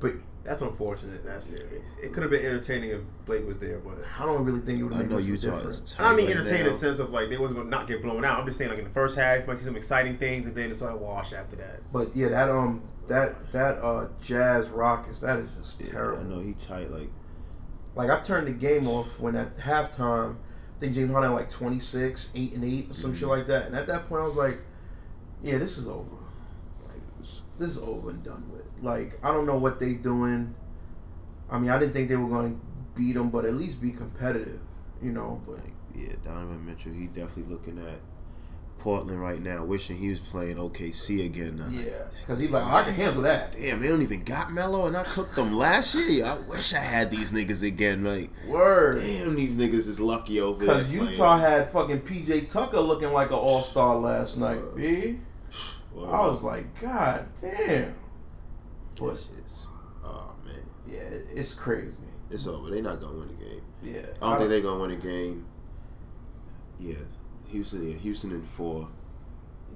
But 0.00 0.12
That's 0.42 0.60
unfortunate. 0.62 1.24
That 1.24 1.42
series. 1.42 1.82
It 2.02 2.12
could 2.12 2.22
have 2.22 2.30
been 2.30 2.44
entertaining 2.44 2.90
if 2.90 3.00
Blake 3.26 3.46
was 3.46 3.58
there, 3.58 3.78
but 3.78 3.98
I 4.18 4.24
don't 4.26 4.44
really 4.44 4.60
think 4.60 4.80
it 4.80 4.84
would 4.84 4.92
I 4.94 4.96
have 4.98 5.08
know 5.10 5.16
made 5.16 5.28
much 5.30 5.42
Utah 5.44 5.56
difference. 5.58 5.80
is. 5.82 5.94
And 5.98 6.06
I 6.06 6.14
mean 6.14 6.26
right 6.26 6.36
entertaining 6.36 6.66
in 6.66 6.72
the 6.72 6.78
sense 6.78 6.98
of 6.98 7.10
like 7.10 7.28
they 7.30 7.38
wasn't 7.38 7.60
gonna 7.60 7.70
not 7.70 7.88
get 7.88 8.02
blown 8.02 8.24
out. 8.24 8.40
I'm 8.40 8.46
just 8.46 8.58
saying 8.58 8.70
like 8.70 8.78
in 8.78 8.84
the 8.84 8.90
first 8.90 9.16
half, 9.18 9.40
you 9.40 9.46
might 9.46 9.58
see 9.58 9.64
some 9.66 9.76
exciting 9.76 10.16
things, 10.18 10.46
and 10.46 10.54
then 10.54 10.70
it's 10.70 10.82
like 10.82 10.98
wash 10.98 11.32
after 11.32 11.56
that. 11.56 11.80
But 11.92 12.14
yeah, 12.16 12.28
that 12.28 12.50
um 12.50 12.82
that 13.08 13.52
that 13.52 13.82
uh 13.82 14.08
Jazz 14.22 14.66
Rockets 14.68 15.20
that 15.20 15.38
is 15.38 15.48
just 15.62 15.80
Yeah, 15.80 15.90
terrible. 15.92 16.20
I 16.20 16.24
know 16.24 16.40
he 16.40 16.52
tight. 16.54 16.90
Like 16.90 17.10
Like 17.94 18.10
I 18.10 18.20
turned 18.22 18.46
the 18.48 18.52
game 18.52 18.86
off 18.88 19.18
when 19.18 19.36
at 19.36 19.56
halftime, 19.58 20.34
I 20.34 20.36
think 20.84 20.94
James 20.96 21.10
Harden 21.12 21.32
like 21.32 21.50
26, 21.50 22.30
8 22.34 22.52
and 22.54 22.64
8 22.64 22.90
or 22.90 22.94
some 22.94 23.10
Mm-hmm. 23.10 23.18
shit 23.20 23.28
like 23.28 23.46
that. 23.48 23.66
And 23.66 23.76
at 23.76 23.86
that 23.86 24.08
point 24.08 24.22
I 24.22 24.26
was 24.26 24.36
like, 24.36 24.58
yeah, 25.42 25.58
this 25.58 25.78
is 25.78 25.88
over. 25.88 26.16
like, 26.88 27.02
This 27.58 27.68
is 27.70 27.78
over 27.78 28.10
and 28.10 28.22
done 28.22 28.44
with. 28.52 28.62
Like 28.82 29.18
I 29.24 29.32
don't 29.32 29.46
know 29.46 29.58
what 29.58 29.80
they 29.80 29.94
doing. 29.94 30.54
I 31.50 31.58
mean, 31.58 31.70
I 31.70 31.78
didn't 31.78 31.92
think 31.92 32.08
they 32.08 32.16
were 32.16 32.28
going 32.28 32.54
to 32.54 32.60
beat 32.98 33.12
them, 33.14 33.30
but 33.30 33.44
at 33.44 33.54
least 33.54 33.80
be 33.80 33.90
competitive, 33.92 34.60
you 35.02 35.12
know, 35.12 35.42
but 35.46 35.56
like 35.56 35.72
yeah, 35.94 36.14
Donovan 36.22 36.64
Mitchell. 36.66 36.92
He 36.92 37.06
definitely 37.06 37.44
looking 37.52 37.78
at 37.78 37.98
Portland 38.78 39.20
right 39.20 39.40
now, 39.40 39.64
wishing 39.64 39.96
he 39.96 40.10
was 40.10 40.20
playing 40.20 40.56
OKC 40.56 41.24
again. 41.24 41.62
I'm 41.64 41.72
yeah, 41.72 42.04
cuz 42.26 42.40
he's 42.40 42.50
like, 42.50 42.66
I 42.66 42.82
can 42.82 42.94
handle 42.94 43.22
that. 43.22 43.52
Damn, 43.52 43.80
they 43.80 43.88
don't 43.88 44.02
even 44.02 44.22
got 44.22 44.52
Melo, 44.52 44.86
and 44.86 44.96
I 44.96 45.04
cooked 45.04 45.36
them 45.36 45.56
last 45.56 45.94
year. 45.94 46.24
I 46.26 46.36
wish 46.50 46.74
I 46.74 46.80
had 46.80 47.10
these 47.10 47.32
niggas 47.32 47.66
again. 47.66 48.04
Like, 48.04 48.30
Word. 48.46 48.96
damn, 49.00 49.36
these 49.36 49.56
niggas 49.56 49.88
is 49.88 50.00
lucky 50.00 50.40
over 50.40 50.66
there. 50.66 50.82
Cause 50.82 50.90
Utah 50.90 51.38
had 51.38 51.70
fucking 51.70 52.00
PJ 52.00 52.50
Tucker 52.50 52.80
looking 52.80 53.12
like 53.12 53.28
an 53.28 53.36
all 53.36 53.62
star 53.62 53.96
last 53.96 54.36
night, 54.36 54.60
B. 54.76 55.18
Well, 55.94 56.12
I 56.12 56.26
was 56.26 56.42
like, 56.42 56.80
God 56.80 57.26
damn. 57.40 57.94
But 58.98 59.16
this 59.36 59.66
oh 60.04 60.34
man, 60.44 60.54
yeah, 60.86 60.98
it's 61.34 61.54
crazy. 61.54 61.94
it's 62.30 62.46
over. 62.46 62.70
They 62.70 62.80
not 62.80 63.00
gonna 63.00 63.18
win 63.18 63.28
the 63.28 63.44
game. 63.44 63.62
Yeah. 63.82 64.06
I 64.20 64.30
don't 64.30 64.38
think 64.38 64.50
they're 64.50 64.60
gonna 64.60 64.80
win 64.80 64.90
a 64.90 64.96
game. 64.96 65.46
Yeah, 66.78 66.94
Houston. 67.54 67.88
Yeah, 67.88 67.96
Houston 67.96 68.32
in 68.32 68.42
four. 68.42 68.88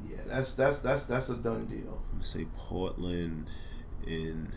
Yeah, 0.08 0.16
that's 0.26 0.54
that's 0.54 0.80
that's 0.80 1.04
that's 1.04 1.28
a 1.30 1.36
done 1.36 1.66
deal. 1.66 2.02
I'm 2.10 2.18
gonna 2.18 2.24
say 2.24 2.46
Portland 2.56 3.46
in. 4.06 4.52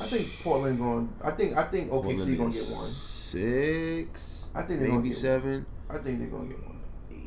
I 0.00 0.06
think 0.06 0.42
Portland 0.42 0.78
going. 0.78 1.12
I 1.22 1.30
think 1.30 1.56
I 1.56 1.64
think 1.64 1.90
OKC 1.90 1.92
Portland 1.92 2.18
gonna 2.18 2.36
get 2.36 2.38
one. 2.42 2.52
Six. 2.52 4.48
I 4.54 4.62
think 4.62 4.80
they're 4.80 4.88
gonna 4.88 4.98
maybe 4.98 5.08
get 5.10 5.16
seven. 5.16 5.66
I 5.88 5.98
think 5.98 6.18
they're 6.18 6.28
gonna 6.28 6.48
get 6.48 6.64
one. 6.64 6.73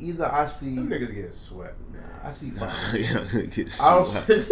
Either 0.00 0.26
I 0.26 0.46
see. 0.46 0.74
Them 0.76 0.88
niggas 0.88 1.14
getting 1.14 1.32
swept. 1.32 1.76
Nah, 1.92 2.28
I 2.28 2.32
see 2.32 2.50
five. 2.52 2.94
yeah, 2.94 3.42
get 3.46 3.66
I 3.66 4.04
swept. 4.04 4.28
don't. 4.28 4.48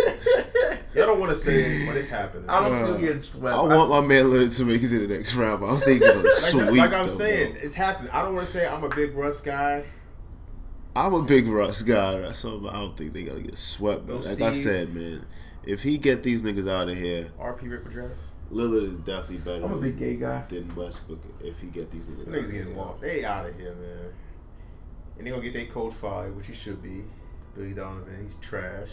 Y'all 0.94 1.06
don't 1.06 1.20
want 1.20 1.32
to 1.32 1.38
say 1.38 1.52
it, 1.54 1.87
but 1.87 1.96
it's 1.96 2.09
happening. 2.11 2.48
I 2.48 2.62
don't 2.68 2.72
Uh, 2.72 2.87
see 2.87 2.92
them 2.92 3.00
getting 3.00 3.20
swept. 3.20 3.56
I 3.56 3.62
want 3.62 3.90
my 3.90 4.00
man 4.00 4.24
Lillard 4.26 4.56
to 4.56 4.64
make 4.64 4.82
it 4.82 4.88
to 4.88 5.06
the 5.06 5.14
next 5.14 5.35
round, 5.35 5.61
but 5.61 5.66
I 5.66 5.70
don't 5.70 5.82
think 5.82 6.02
he's 6.02 6.11
gonna 6.14 6.24
like, 6.24 6.32
sweep. 6.32 6.78
like 6.78 6.92
I'm 6.92 7.06
them, 7.06 7.16
saying, 7.16 7.52
bro. 7.52 7.61
it's 7.62 7.74
happening. 7.76 8.11
I 8.12 8.22
don't 8.22 8.35
want 8.35 8.46
to 8.46 8.52
say 8.52 8.66
I'm 8.66 8.82
a 8.82 8.88
big 8.88 9.14
Russ 9.14 9.40
guy. 9.42 9.85
I'm 10.94 11.12
a 11.12 11.22
big 11.22 11.46
Russ 11.46 11.82
guy, 11.82 12.32
so 12.32 12.66
I 12.68 12.72
don't 12.72 12.96
think 12.96 13.12
they're 13.12 13.24
gonna 13.24 13.40
get 13.40 13.59
swept. 13.59 14.06
But 14.06 14.24
No 14.24 14.30
like 14.30 14.40
I 14.40 14.52
said, 14.52 14.94
man, 14.94 15.26
if 15.64 15.82
he 15.82 15.98
get 15.98 16.22
these 16.22 16.42
niggas 16.42 16.68
out 16.70 16.88
of 16.88 16.96
here, 16.96 17.30
RP 17.38 17.70
Rick 17.70 17.92
Travis. 17.92 18.18
Lillard 18.50 18.85
is 18.85 19.00
definitely 19.00 19.38
better 19.38 19.64
I'm 19.64 19.72
a 19.72 19.76
big 19.78 19.98
gay 19.98 20.16
guy. 20.16 20.44
than 20.48 20.72
Westbrook. 20.74 21.18
If 21.40 21.59
he 21.61 21.66
get 21.66 21.90
these 21.90 22.06
niggas, 22.06 22.24
Them 22.24 22.35
out 22.35 22.40
niggas 22.40 22.44
of 22.46 22.52
getting 22.52 22.66
here. 22.68 22.76
walked. 22.76 23.00
They 23.02 23.24
out 23.24 23.46
of 23.46 23.56
here, 23.59 23.74
man. 23.74 24.12
And 25.18 25.26
they're 25.26 25.35
gonna 25.35 25.44
get 25.44 25.55
their 25.55 25.66
coach 25.66 25.94
fired, 25.94 26.37
which 26.37 26.48
he 26.48 26.55
should 26.55 26.83
be. 26.83 27.05
Billy 27.55 27.72
Donovan, 27.72 28.22
he's 28.22 28.37
trash. 28.37 28.90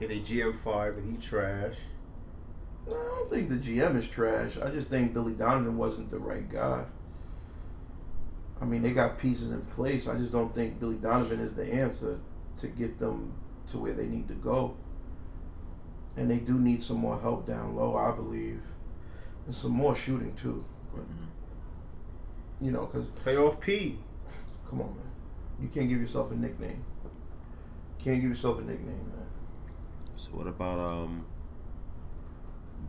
Get 0.00 0.08
their 0.08 0.18
GM 0.18 0.58
fired, 0.58 0.96
but 0.96 1.04
he 1.04 1.16
trash. 1.16 1.76
I 2.88 2.90
don't 2.90 3.30
think 3.30 3.48
the 3.48 3.56
GM 3.56 3.96
is 3.96 4.08
trash. 4.08 4.58
I 4.58 4.70
just 4.70 4.88
think 4.88 5.14
Billy 5.14 5.34
Donovan 5.34 5.76
wasn't 5.76 6.10
the 6.10 6.18
right 6.18 6.50
guy. 6.50 6.84
I 8.60 8.64
mean, 8.64 8.82
they 8.82 8.92
got 8.92 9.18
pieces 9.18 9.50
in 9.50 9.60
place. 9.62 10.08
I 10.08 10.16
just 10.16 10.32
don't 10.32 10.54
think 10.54 10.80
Billy 10.80 10.96
Donovan 10.96 11.40
is 11.40 11.54
the 11.54 11.72
answer 11.72 12.20
to 12.60 12.66
get 12.68 12.98
them 12.98 13.34
to 13.70 13.78
where 13.78 13.92
they 13.92 14.06
need 14.06 14.28
to 14.28 14.34
go. 14.34 14.76
And 16.16 16.30
they 16.30 16.38
do 16.38 16.58
need 16.58 16.82
some 16.82 16.98
more 16.98 17.20
help 17.20 17.46
down 17.46 17.74
low, 17.74 17.96
I 17.96 18.14
believe, 18.14 18.60
and 19.46 19.54
some 19.54 19.72
more 19.72 19.96
shooting 19.96 20.34
too. 20.34 20.64
But, 20.94 21.02
mm-hmm. 21.02 22.64
you 22.64 22.70
know, 22.70 22.86
because 22.86 23.08
Playoff 23.24 23.60
P. 23.60 23.98
come 24.72 24.80
on, 24.80 24.88
man, 24.96 25.04
you 25.60 25.68
can't 25.68 25.88
give 25.88 26.00
yourself 26.00 26.32
a 26.32 26.34
nickname. 26.34 26.82
Can't 27.98 28.20
give 28.20 28.30
yourself 28.30 28.58
a 28.58 28.62
nickname, 28.62 28.86
man. 29.14 29.26
So 30.16 30.30
what 30.32 30.46
about 30.46 30.78
um 30.78 31.26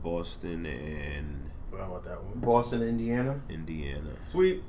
Boston 0.02 0.66
and 0.66 1.50
Forgot 1.70 1.88
about 1.88 2.06
that 2.06 2.24
one. 2.24 2.40
Boston, 2.40 2.84
Indiana. 2.84 3.42
Indiana? 3.50 4.12
Sweet. 4.32 4.64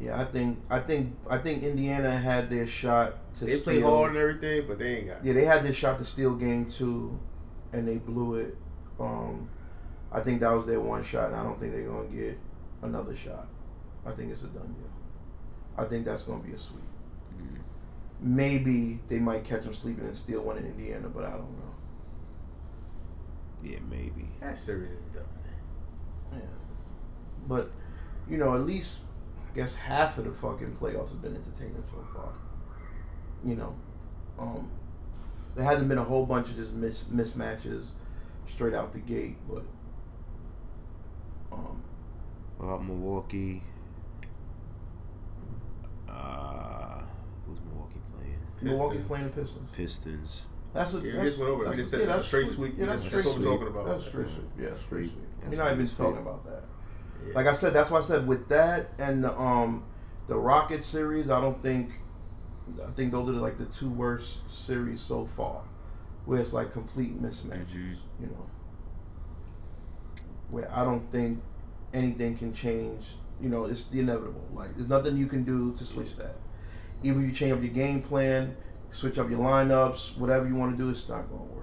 Yeah, 0.00 0.20
I 0.20 0.24
think 0.24 0.58
I 0.70 0.78
think 0.80 1.16
I 1.28 1.38
think 1.38 1.62
Indiana 1.62 2.16
had 2.16 2.50
their 2.50 2.66
shot 2.66 3.14
to 3.38 3.44
They 3.44 3.58
play 3.58 3.76
steal. 3.78 3.90
hard 3.90 4.10
and 4.10 4.18
everything, 4.18 4.66
but 4.66 4.78
they 4.78 4.96
ain't 4.96 5.06
got. 5.08 5.24
Yeah, 5.24 5.32
they 5.34 5.44
had 5.44 5.62
their 5.62 5.74
shot 5.74 5.98
to 5.98 6.04
steal 6.04 6.34
game 6.34 6.66
two, 6.70 7.18
and 7.72 7.86
they 7.86 7.96
blew 7.98 8.34
it. 8.36 8.56
Um, 8.98 9.48
I 10.12 10.20
think 10.20 10.40
that 10.40 10.50
was 10.50 10.66
their 10.66 10.80
one 10.80 11.04
shot, 11.04 11.26
and 11.28 11.36
I 11.36 11.42
don't 11.42 11.58
think 11.60 11.72
they're 11.72 11.86
gonna 11.86 12.08
get 12.08 12.38
another 12.82 13.14
shot. 13.16 13.46
I 14.06 14.12
think 14.12 14.32
it's 14.32 14.42
a 14.42 14.46
done 14.46 14.74
deal. 14.78 14.89
I 15.80 15.84
think 15.86 16.04
that's 16.04 16.22
gonna 16.24 16.42
be 16.42 16.52
a 16.52 16.58
sweep. 16.58 16.82
Maybe 18.22 19.00
they 19.08 19.18
might 19.18 19.44
catch 19.44 19.62
them 19.64 19.72
sleeping 19.74 20.04
and 20.06 20.16
steal 20.16 20.42
one 20.42 20.58
in 20.58 20.66
Indiana, 20.66 21.08
but 21.08 21.24
I 21.24 21.30
don't 21.30 21.40
know. 21.58 21.74
Yeah, 23.62 23.78
maybe. 23.90 24.28
That 24.40 24.58
series 24.58 24.92
is 24.92 25.02
done. 25.14 25.24
Yeah, 26.32 26.40
but 27.46 27.70
you 28.28 28.36
know, 28.38 28.54
at 28.54 28.62
least 28.62 29.02
I 29.52 29.56
guess 29.56 29.74
half 29.74 30.18
of 30.18 30.24
the 30.24 30.32
fucking 30.32 30.76
playoffs 30.80 31.10
have 31.10 31.22
been 31.22 31.34
entertaining 31.36 31.84
so 31.90 32.04
far. 32.14 32.32
You 33.44 33.56
know, 33.56 33.74
um, 34.38 34.70
there 35.56 35.64
hasn't 35.64 35.88
been 35.88 35.98
a 35.98 36.04
whole 36.04 36.26
bunch 36.26 36.50
of 36.50 36.56
just 36.56 36.74
mis- 36.74 37.04
mismatches 37.04 37.86
straight 38.48 38.74
out 38.74 38.92
the 38.92 38.98
gate, 39.00 39.36
but 39.48 39.64
um, 41.52 41.82
What 42.58 42.66
about 42.66 42.84
Milwaukee? 42.86 43.62
Uh, 46.10 47.02
who's 47.46 47.58
Milwaukee 47.66 48.00
playing? 48.14 48.38
Milwaukee 48.62 48.96
Pistons. 48.98 49.08
playing 49.08 49.24
the 49.24 49.30
Pistons. 49.42 49.68
Pistons. 49.72 50.46
That's 50.72 50.94
a 50.94 50.96
Yeah, 50.98 51.02
we 51.04 51.10
that's, 51.12 51.24
just 51.24 51.38
went 51.38 51.50
over 51.50 51.62
it. 51.64 51.70
We 51.70 51.76
that's 51.76 51.78
just 51.82 51.88
a- 51.88 51.90
said 51.96 52.00
yeah, 52.00 52.06
that's 52.14 52.24
a 52.24 52.28
straight 52.28 52.48
sweep. 52.48 52.74
Yeah, 52.76 52.80
We 52.80 52.86
that's 52.86 53.02
just- 53.02 53.10
straight 53.16 53.24
that's 53.24 53.26
what 53.26 53.34
sweep. 53.34 53.46
we're 53.46 53.52
talking 53.66 53.68
about. 53.68 53.86
That's 53.88 54.06
straight 54.06 54.26
sweep. 54.28 54.50
Yeah, 54.58 54.64
straight 54.66 54.78
Sweep. 54.78 55.12
sweep. 55.12 55.26
That's 55.40 55.50
We're 55.56 55.64
not 55.64 55.72
even 55.72 55.86
sweep. 55.86 56.08
talking 56.08 56.22
about 56.22 56.44
that. 56.46 56.64
Yeah. 57.26 57.32
Like 57.34 57.46
I 57.46 57.52
said, 57.54 57.72
that's 57.72 57.90
why 57.90 57.98
I 57.98 58.02
said 58.02 58.26
with 58.28 58.48
that 58.48 58.90
and 58.98 59.24
the 59.24 59.38
um 59.38 59.84
the 60.28 60.36
Rocket 60.36 60.84
series, 60.84 61.28
I 61.30 61.40
don't 61.40 61.60
think 61.62 61.90
I 62.86 62.90
think 62.92 63.10
those 63.12 63.28
are 63.28 63.32
like 63.32 63.56
the 63.58 63.64
two 63.66 63.90
worst 63.90 64.40
series 64.52 65.00
so 65.00 65.26
far, 65.26 65.62
where 66.24 66.40
it's 66.40 66.52
like 66.52 66.72
complete 66.72 67.20
mismatches. 67.20 67.96
You 68.20 68.26
know, 68.26 68.46
where 70.50 70.70
I 70.72 70.84
don't 70.84 71.10
think 71.10 71.42
anything 71.92 72.36
can 72.36 72.52
change. 72.54 73.16
You 73.40 73.48
know, 73.48 73.64
it's 73.64 73.84
the 73.84 74.00
inevitable. 74.00 74.46
Like 74.54 74.74
there's 74.76 74.88
nothing 74.88 75.16
you 75.16 75.26
can 75.26 75.44
do 75.44 75.74
to 75.76 75.84
switch 75.84 76.16
that. 76.16 76.36
Even 77.02 77.22
if 77.22 77.30
you 77.30 77.34
change 77.34 77.52
up 77.52 77.62
your 77.62 77.72
game 77.72 78.02
plan, 78.02 78.56
switch 78.92 79.18
up 79.18 79.30
your 79.30 79.40
lineups, 79.40 80.18
whatever 80.18 80.46
you 80.46 80.54
want 80.54 80.76
to 80.76 80.82
do, 80.82 80.90
it's 80.90 81.08
not 81.08 81.28
going 81.30 81.48
to 81.48 81.54
work. 81.54 81.60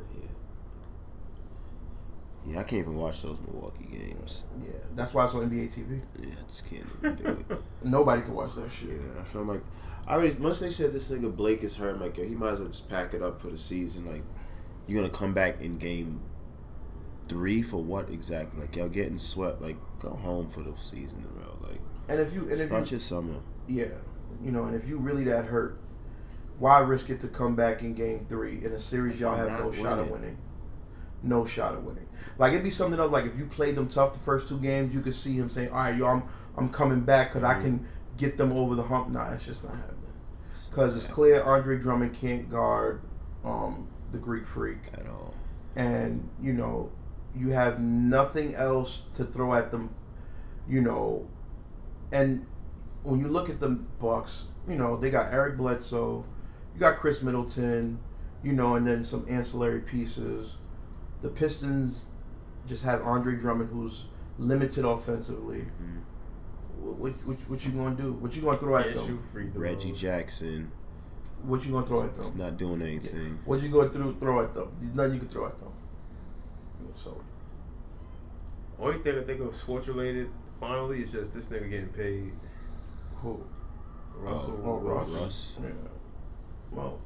Yeah, 2.47 2.61
I 2.61 2.63
can't 2.63 2.81
even 2.81 2.95
watch 2.95 3.21
those 3.23 3.41
Milwaukee 3.41 3.87
games. 3.91 4.45
Yeah, 4.63 4.71
that's 4.95 5.13
why 5.13 5.25
it's 5.25 5.35
on 5.35 5.49
NBA 5.49 5.73
TV. 5.73 6.01
Yeah, 6.17 6.29
I 6.29 6.47
just 6.47 6.69
can't 6.69 6.85
even 6.99 7.15
do 7.15 7.45
it. 7.49 7.61
Nobody 7.83 8.21
can 8.21 8.33
watch 8.33 8.55
that 8.55 8.71
shit. 8.71 8.91
Yeah, 8.91 9.23
so 9.31 9.39
I'm 9.39 9.49
like, 9.49 9.61
I 10.07 10.13
already 10.13 10.33
once 10.35 10.61
they 10.61 10.69
said 10.69 10.93
this 10.93 11.11
nigga 11.11 11.35
Blake 11.35 11.61
is 11.63 11.75
hurt, 11.75 11.95
I'm 11.95 12.01
like, 12.01 12.17
yo, 12.17 12.23
he 12.23 12.35
might 12.35 12.51
as 12.51 12.59
well 12.59 12.69
just 12.69 12.87
pack 12.87 13.13
it 13.13 13.21
up 13.21 13.41
for 13.41 13.47
the 13.47 13.57
season. 13.57 14.05
Like, 14.05 14.23
you're 14.87 15.01
gonna 15.01 15.13
come 15.13 15.33
back 15.33 15.59
in 15.59 15.77
game 15.77 16.21
three 17.27 17.61
for 17.61 17.83
what 17.83 18.09
exactly? 18.09 18.61
Like, 18.61 18.77
y'all 18.77 18.87
getting 18.87 19.17
swept. 19.17 19.61
Like, 19.61 19.75
go 19.99 20.11
home 20.11 20.49
for 20.49 20.61
the 20.61 20.73
season, 20.77 21.25
bro. 21.35 21.56
And 22.09 22.19
if 22.19 22.33
you 22.33 22.49
and 22.49 22.59
if 22.59 22.71
you, 22.71 22.77
your 22.77 22.99
summer. 22.99 23.35
yeah, 23.67 23.85
you 24.43 24.51
know, 24.51 24.63
and 24.65 24.75
if 24.75 24.87
you 24.87 24.97
really 24.97 25.23
that 25.25 25.45
hurt, 25.45 25.79
why 26.59 26.79
risk 26.79 27.09
it 27.09 27.21
to 27.21 27.27
come 27.27 27.55
back 27.55 27.81
in 27.81 27.93
game 27.93 28.25
three 28.29 28.63
in 28.63 28.71
a 28.71 28.79
series 28.79 29.19
y'all 29.19 29.35
have 29.35 29.49
no 29.49 29.71
shot 29.71 29.99
of 29.99 30.09
winning. 30.09 30.11
winning? 30.11 30.37
No 31.23 31.45
shot 31.45 31.73
of 31.73 31.83
winning. 31.83 32.07
Like 32.37 32.51
it'd 32.51 32.63
be 32.63 32.71
something 32.71 32.99
else. 32.99 33.11
Like 33.11 33.25
if 33.25 33.37
you 33.37 33.45
played 33.45 33.75
them 33.75 33.89
tough 33.89 34.13
the 34.13 34.19
first 34.19 34.47
two 34.47 34.59
games, 34.59 34.93
you 34.93 35.01
could 35.01 35.15
see 35.15 35.33
him 35.33 35.49
saying, 35.49 35.69
"All 35.69 35.77
right, 35.77 35.95
yo, 35.95 36.05
I'm 36.05 36.23
I'm 36.55 36.69
coming 36.69 37.01
back 37.01 37.29
because 37.33 37.43
I 37.43 37.59
can 37.61 37.87
get 38.17 38.37
them 38.37 38.51
over 38.51 38.75
the 38.75 38.83
hump." 38.83 39.09
Nah, 39.09 39.31
it's 39.33 39.45
just 39.45 39.63
not 39.63 39.75
happening. 39.75 39.93
Because 40.69 40.95
it's 40.95 41.07
clear 41.07 41.41
Andre 41.43 41.79
Drummond 41.79 42.13
can't 42.13 42.49
guard 42.49 43.01
um, 43.43 43.87
the 44.11 44.17
Greek 44.17 44.45
Freak, 44.45 44.77
at 44.93 45.07
all. 45.07 45.33
and 45.75 46.29
you 46.41 46.53
know 46.53 46.91
you 47.35 47.49
have 47.49 47.79
nothing 47.79 48.55
else 48.55 49.03
to 49.15 49.23
throw 49.23 49.53
at 49.53 49.71
them. 49.71 49.93
You 50.69 50.81
know, 50.81 51.27
and 52.11 52.45
when 53.03 53.19
you 53.19 53.27
look 53.27 53.49
at 53.49 53.59
the 53.59 53.69
Bucks, 53.69 54.47
you 54.67 54.75
know 54.75 54.97
they 54.97 55.09
got 55.09 55.31
Eric 55.33 55.57
Bledsoe, 55.57 56.25
you 56.73 56.79
got 56.79 56.97
Khris 56.97 57.21
Middleton, 57.21 57.99
you 58.43 58.53
know, 58.53 58.75
and 58.75 58.85
then 58.85 59.03
some 59.05 59.25
ancillary 59.29 59.81
pieces. 59.81 60.55
The 61.21 61.29
Pistons 61.29 62.07
just 62.67 62.83
have 62.83 63.01
Andre 63.01 63.35
Drummond, 63.35 63.69
who's 63.71 64.05
limited 64.37 64.85
offensively. 64.85 65.65
Mhm. 65.81 66.01
What, 66.79 66.97
what, 66.99 67.11
what, 67.25 67.37
what 67.49 67.65
you 67.65 67.71
gonna 67.71 67.95
do? 67.95 68.13
What 68.13 68.35
you 68.35 68.41
gonna 68.41 68.57
throw 68.57 68.77
at 68.77 68.85
Can't 68.93 69.05
them? 69.07 69.23
free 69.31 69.49
throws. 69.49 69.55
Reggie 69.63 69.91
Jackson, 69.93 70.71
What 71.43 71.65
you 71.65 71.71
gonna 71.71 71.87
throw 71.87 72.01
at 72.03 72.11
them? 72.11 72.15
it's 72.19 72.29
them? 72.31 72.39
not 72.39 72.57
doing 72.57 72.81
anything. 72.81 73.39
What 73.45 73.61
you 73.61 73.69
gonna 73.69 73.89
throw 73.89 74.13
throw 74.13 74.41
at 74.43 74.53
them? 74.53 74.69
There's 74.81 74.95
nothing 74.95 75.13
you 75.13 75.19
can 75.19 75.27
throw 75.29 75.45
at 75.47 75.59
them. 75.59 75.69
So 76.93 77.19
Only 78.79 78.97
thing 78.99 79.17
I 79.17 79.23
think 79.23 79.41
of 79.41 79.55
sports 79.55 79.87
related 79.87 80.29
finally 80.59 80.99
it's 81.01 81.11
just 81.11 81.33
this 81.33 81.47
nigga 81.49 81.69
getting 81.69 81.89
paid. 81.89 82.31
who? 83.21 83.43
Russell 84.15 84.59
Oh, 84.65 84.77
Russ. 84.77 85.07
Russ. 85.09 85.21
Russ. 85.21 85.59
Yeah. 85.63 85.69
Well, 86.71 86.99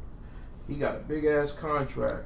he 0.68 0.76
got 0.76 0.96
a 0.96 1.00
big 1.00 1.26
ass 1.26 1.52
contract. 1.54 2.26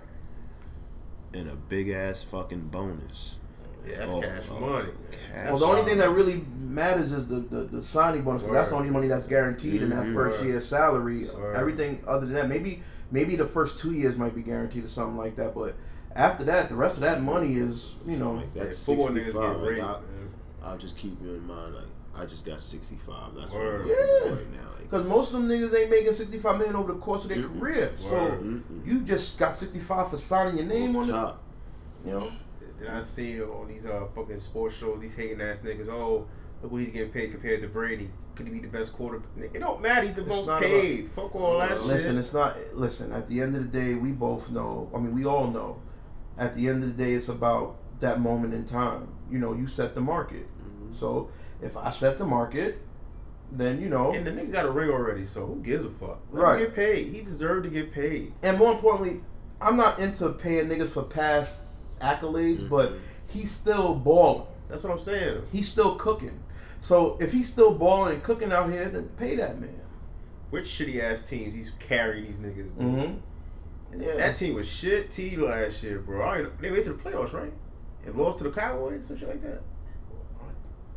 And 1.33 1.49
a 1.49 1.55
big 1.55 1.89
ass 1.89 2.23
fucking 2.23 2.67
bonus. 2.69 3.39
Yeah, 3.87 3.99
that's 3.99 4.13
Oh, 4.13 4.21
cash 4.21 4.43
oh, 4.51 4.59
money. 4.59 4.89
cash 5.33 5.45
Well, 5.47 5.57
the 5.59 5.65
only 5.65 5.83
thing 5.83 5.97
that 5.99 6.09
really 6.11 6.43
matters 6.59 7.11
is 7.11 7.27
the, 7.27 7.39
the, 7.39 7.61
the 7.63 7.83
signing 7.83 8.23
bonus. 8.23 8.41
'cause 8.43 8.51
that's 8.51 8.69
the 8.69 8.75
only 8.75 8.89
money 8.89 9.07
that's 9.07 9.27
guaranteed 9.27 9.81
in 9.83 9.89
that 9.91 10.05
first 10.13 10.39
Word. 10.41 10.47
year's 10.47 10.67
salary. 10.67 11.25
Word. 11.27 11.55
Everything 11.55 12.01
other 12.07 12.25
than 12.25 12.35
that, 12.35 12.47
maybe 12.49 12.81
maybe 13.11 13.35
the 13.35 13.45
first 13.45 13.77
two 13.79 13.93
years 13.93 14.15
might 14.17 14.33
be 14.33 14.41
guaranteed 14.41 14.85
or 14.85 14.87
something 14.87 15.17
like 15.17 15.35
that. 15.35 15.53
But 15.53 15.75
after 16.15 16.43
that, 16.45 16.69
the 16.69 16.75
rest 16.75 16.95
of 16.95 17.01
that 17.01 17.21
money 17.21 17.55
is 17.57 17.95
you 18.07 18.17
know. 18.17 18.33
Like, 18.33 18.53
that's 18.53 18.87
Yeah, 18.87 18.95
football 18.95 19.13
I'll 20.65 20.77
just 20.77 20.97
keep 20.97 21.21
you 21.21 21.29
in 21.35 21.45
mind. 21.47 21.75
Like, 21.75 21.83
I 22.17 22.25
just 22.25 22.45
got 22.45 22.59
65. 22.61 23.35
That's 23.35 23.53
Word. 23.53 23.63
what 23.63 23.81
I'm 23.81 23.87
looking 23.87 24.25
Yeah. 24.25 24.35
right 24.35 24.51
now. 24.53 24.69
Like, 24.73 24.81
Because 24.83 25.05
most 25.05 25.33
of 25.33 25.41
them 25.41 25.49
niggas 25.49 25.73
ain't 25.79 25.89
making 25.89 26.13
sixty 26.13 26.39
five 26.39 26.57
million 26.57 26.75
over 26.75 26.93
the 26.93 26.99
course 26.99 27.23
of 27.23 27.29
their 27.29 27.39
Mm-mm. 27.39 27.59
career. 27.59 27.91
So 27.99 28.15
Mm-mm. 28.15 28.61
you 28.85 29.01
just 29.01 29.37
got 29.37 29.55
sixty 29.55 29.79
five 29.79 30.09
for 30.09 30.17
signing 30.17 30.57
your 30.57 30.65
name 30.67 30.95
off 30.95 31.03
on 31.03 31.09
it. 31.09 31.11
top. 31.13 31.43
You 32.05 32.11
know. 32.13 32.31
And 32.79 32.89
I 32.89 33.03
see 33.03 33.41
on 33.41 33.67
these 33.67 33.85
uh 33.85 34.05
fucking 34.15 34.39
sports 34.41 34.75
shows, 34.75 34.99
these 35.01 35.15
hating 35.15 35.41
ass 35.41 35.59
niggas. 35.59 35.87
Oh, 35.89 36.25
look 36.61 36.71
what 36.71 36.81
he's 36.81 36.91
getting 36.91 37.11
paid 37.11 37.31
compared 37.31 37.61
to 37.61 37.67
Brady. 37.67 38.09
Could 38.35 38.47
he 38.47 38.53
be 38.53 38.59
the 38.59 38.67
best 38.67 38.93
quarterback? 38.93 39.29
It 39.53 39.59
don't 39.59 39.81
matter. 39.81 40.05
He's 40.07 40.15
the 40.15 40.21
It's 40.21 40.29
most 40.29 40.47
not 40.47 40.61
paid. 40.61 41.09
Fuck 41.11 41.33
all 41.35 41.59
that 41.59 41.69
shit. 41.69 41.81
Listen, 41.83 42.17
it's 42.17 42.33
not. 42.33 42.57
Listen, 42.73 43.11
at 43.13 43.27
the 43.27 43.39
end 43.41 43.55
of 43.55 43.63
the 43.71 43.79
day, 43.79 43.93
we 43.95 44.11
both 44.11 44.49
know. 44.51 44.89
I 44.93 44.97
mean, 44.99 45.15
we 45.15 45.25
all 45.25 45.47
know. 45.47 45.81
At 46.37 46.53
the 46.53 46.67
end 46.67 46.83
of 46.83 46.95
the 46.97 47.03
day, 47.03 47.13
it's 47.13 47.29
about 47.29 47.77
that 48.01 48.19
moment 48.19 48.53
in 48.53 48.65
time. 48.65 49.07
You 49.31 49.39
know, 49.39 49.53
you 49.53 49.67
set 49.67 49.95
the 49.95 50.01
market. 50.01 50.47
So 50.95 51.29
if 51.61 51.75
I 51.77 51.91
set 51.91 52.17
the 52.17 52.25
market, 52.25 52.79
then 53.51 53.79
you 53.81 53.89
know, 53.89 54.11
And 54.13 54.25
the 54.25 54.31
nigga 54.31 54.51
got 54.51 54.65
a 54.65 54.71
ring 54.71 54.89
already, 54.89 55.25
so 55.25 55.45
who 55.45 55.61
gives 55.61 55.85
a 55.85 55.89
fuck? 55.89 56.19
Let 56.31 56.43
Right. 56.43 56.59
get 56.59 56.75
paid. 56.75 57.13
He 57.13 57.21
deserved 57.21 57.65
to 57.65 57.69
get 57.69 57.91
paid. 57.93 58.33
and 58.41 58.57
more 58.57 58.71
importantly, 58.73 59.21
I'm 59.61 59.77
not 59.77 59.99
into 59.99 60.29
paying 60.29 60.67
niggas 60.67 60.89
for 60.89 61.03
past 61.03 61.61
accolades, 62.01 62.67
but 62.67 62.93
Mhm. 62.93 62.97
he's 63.27 63.51
still 63.51 63.95
balling. 63.95 64.47
That's 64.67 64.83
what 64.83 64.93
I'm 64.93 64.99
saying. 64.99 65.43
He's 65.51 65.69
still 65.69 65.95
cooking. 65.95 66.39
So 66.81 67.17
if 67.19 67.31
he's 67.31 67.49
still 67.49 67.73
balling 67.75 68.13
and 68.15 68.23
cooking 68.23 68.51
out 68.51 68.69
here, 68.71 68.89
then 68.89 69.09
pay 69.17 69.35
that 69.37 69.59
man. 69.59 69.81
Which 70.49 70.65
shitty 70.65 71.01
ass 71.01 71.23
teams 71.23 71.53
he's 71.55 71.71
carrying 71.79 72.25
these 72.25 72.35
niggas? 72.37 72.69
Mm-hmm. 72.77 74.01
Yeah. 74.01 74.15
That 74.17 74.35
team 74.35 74.55
was 74.55 74.67
shit 74.67 75.13
T 75.13 75.35
last 75.37 75.81
year, 75.83 75.99
bro. 75.99 76.47
They 76.59 76.69
went 76.71 76.85
to 76.85 76.93
the 76.93 76.99
playoffs, 77.01 77.33
right? 77.33 77.53
And 78.05 78.15
lost 78.15 78.39
to 78.39 78.43
the 78.45 78.51
Cowboys, 78.51 79.05
some 79.07 79.17
shit 79.17 79.29
like 79.29 79.41
that. 79.43 79.61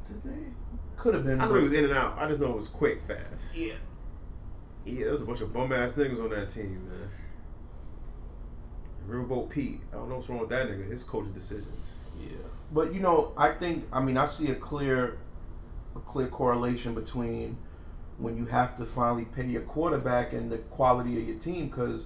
Did 0.09 0.23
they? 0.25 0.39
Could 0.97 1.15
have 1.15 1.25
been. 1.25 1.41
I 1.41 1.45
know 1.45 1.53
but- 1.53 1.59
he 1.59 1.65
was 1.65 1.73
in 1.73 1.85
and 1.85 1.95
out. 1.95 2.19
I 2.19 2.27
just 2.29 2.41
know 2.41 2.51
it 2.51 2.57
was 2.57 2.69
quick, 2.69 3.03
fast. 3.07 3.55
Yeah. 3.57 3.75
Yeah, 4.85 5.05
there 5.05 5.13
was 5.13 5.23
a 5.23 5.27
bunch 5.27 5.41
of 5.43 5.53
bum 5.53 5.73
ass 5.73 5.93
niggas 5.93 6.23
on 6.23 6.31
that 6.31 6.51
team, 6.51 6.89
man. 6.89 7.11
Riverboat 9.09 9.51
Pete. 9.51 9.81
I 9.93 9.97
don't 9.97 10.09
know 10.09 10.17
what's 10.17 10.29
wrong 10.29 10.41
with 10.41 10.51
that 10.51 10.69
nigga. 10.69 10.91
His 10.91 11.05
coaching 11.05 11.33
decisions. 11.33 11.97
Yeah. 12.21 12.29
But 12.73 12.93
you 12.93 13.01
know, 13.01 13.33
I 13.37 13.51
think 13.51 13.85
I 13.93 14.03
mean 14.03 14.17
I 14.17 14.27
see 14.27 14.51
a 14.51 14.55
clear 14.55 15.19
a 15.97 16.01
clear 16.01 16.27
correlation 16.29 16.95
between 16.95 17.57
when 18.19 18.37
you 18.37 18.47
have 18.47 18.77
to 18.79 18.85
finally 18.85 19.25
pay 19.25 19.47
your 19.47 19.63
quarterback 19.63 20.33
and 20.33 20.51
the 20.51 20.59
quality 20.59 21.19
of 21.21 21.29
your 21.29 21.39
team 21.39 21.69
because 21.69 22.03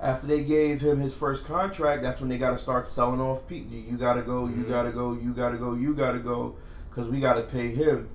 after 0.00 0.26
they 0.26 0.44
gave 0.44 0.80
him 0.82 1.00
his 1.00 1.14
first 1.14 1.44
contract, 1.44 2.02
that's 2.02 2.20
when 2.20 2.28
they 2.28 2.36
got 2.38 2.50
to 2.50 2.58
start 2.58 2.86
selling 2.86 3.20
off 3.20 3.46
people. 3.48 3.72
You, 3.72 3.80
you 3.92 3.96
got 3.96 4.14
to 4.14 4.22
go, 4.22 4.46
you 4.46 4.64
Mhm. 4.64 4.68
got 4.68 4.82
to 4.84 4.92
go, 4.92 5.12
you 5.14 5.32
got 5.32 5.50
to 5.50 5.56
go, 5.58 5.74
you 5.74 5.94
got 5.94 6.12
to 6.12 6.18
go 6.18 6.56
because 6.94 7.10
we 7.10 7.20
got 7.20 7.34
to 7.34 7.42
pay 7.42 7.74
him. 7.74 8.08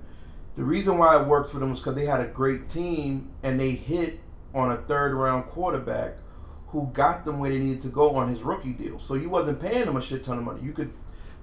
The 0.56 0.64
reason 0.64 0.98
why 0.98 1.20
it 1.20 1.26
worked 1.26 1.50
for 1.50 1.58
them 1.58 1.70
was 1.70 1.80
because 1.80 1.94
they 1.94 2.06
had 2.06 2.20
a 2.20 2.26
great 2.26 2.68
team 2.68 3.30
and 3.42 3.58
they 3.60 3.70
hit 3.72 4.20
on 4.54 4.72
a 4.72 4.76
third 4.76 5.14
round 5.14 5.46
quarterback 5.46 6.14
who 6.68 6.90
got 6.92 7.24
them 7.24 7.38
where 7.38 7.50
they 7.50 7.58
needed 7.58 7.82
to 7.82 7.88
go 7.88 8.10
on 8.16 8.28
his 8.28 8.42
rookie 8.42 8.72
deal. 8.72 8.98
So 8.98 9.14
you 9.14 9.28
wasn't 9.28 9.60
paying 9.60 9.86
them 9.86 9.96
a 9.96 10.02
shit 10.02 10.24
ton 10.24 10.38
of 10.38 10.44
money. 10.44 10.62
You 10.62 10.72
could 10.72 10.92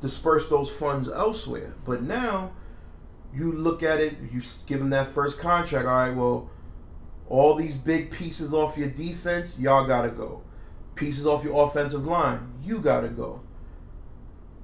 disperse 0.01 0.47
those 0.49 0.71
funds 0.71 1.09
elsewhere. 1.09 1.75
But 1.85 2.03
now 2.03 2.51
you 3.33 3.51
look 3.51 3.83
at 3.83 3.99
it, 3.99 4.15
you 4.31 4.41
give 4.65 4.79
them 4.79 4.89
that 4.91 5.07
first 5.07 5.39
contract. 5.39 5.85
All 5.85 5.95
right, 5.95 6.15
well, 6.15 6.49
all 7.29 7.55
these 7.55 7.77
big 7.77 8.11
pieces 8.11 8.53
off 8.53 8.77
your 8.77 8.89
defense, 8.89 9.57
y'all 9.59 9.85
gotta 9.85 10.09
go. 10.09 10.43
Pieces 10.95 11.25
off 11.25 11.43
your 11.43 11.67
offensive 11.67 12.05
line, 12.05 12.53
you 12.63 12.79
gotta 12.79 13.09
go. 13.09 13.41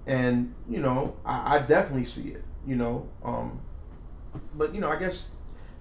And 0.05 0.53
you 0.69 0.79
know, 0.79 1.17
I, 1.25 1.55
I 1.55 1.59
definitely 1.59 2.05
see 2.05 2.29
it. 2.29 2.42
You 2.65 2.75
know, 2.77 3.09
um, 3.23 3.59
but 4.55 4.73
you 4.73 4.79
know, 4.81 4.89
I 4.89 4.97
guess 4.97 5.31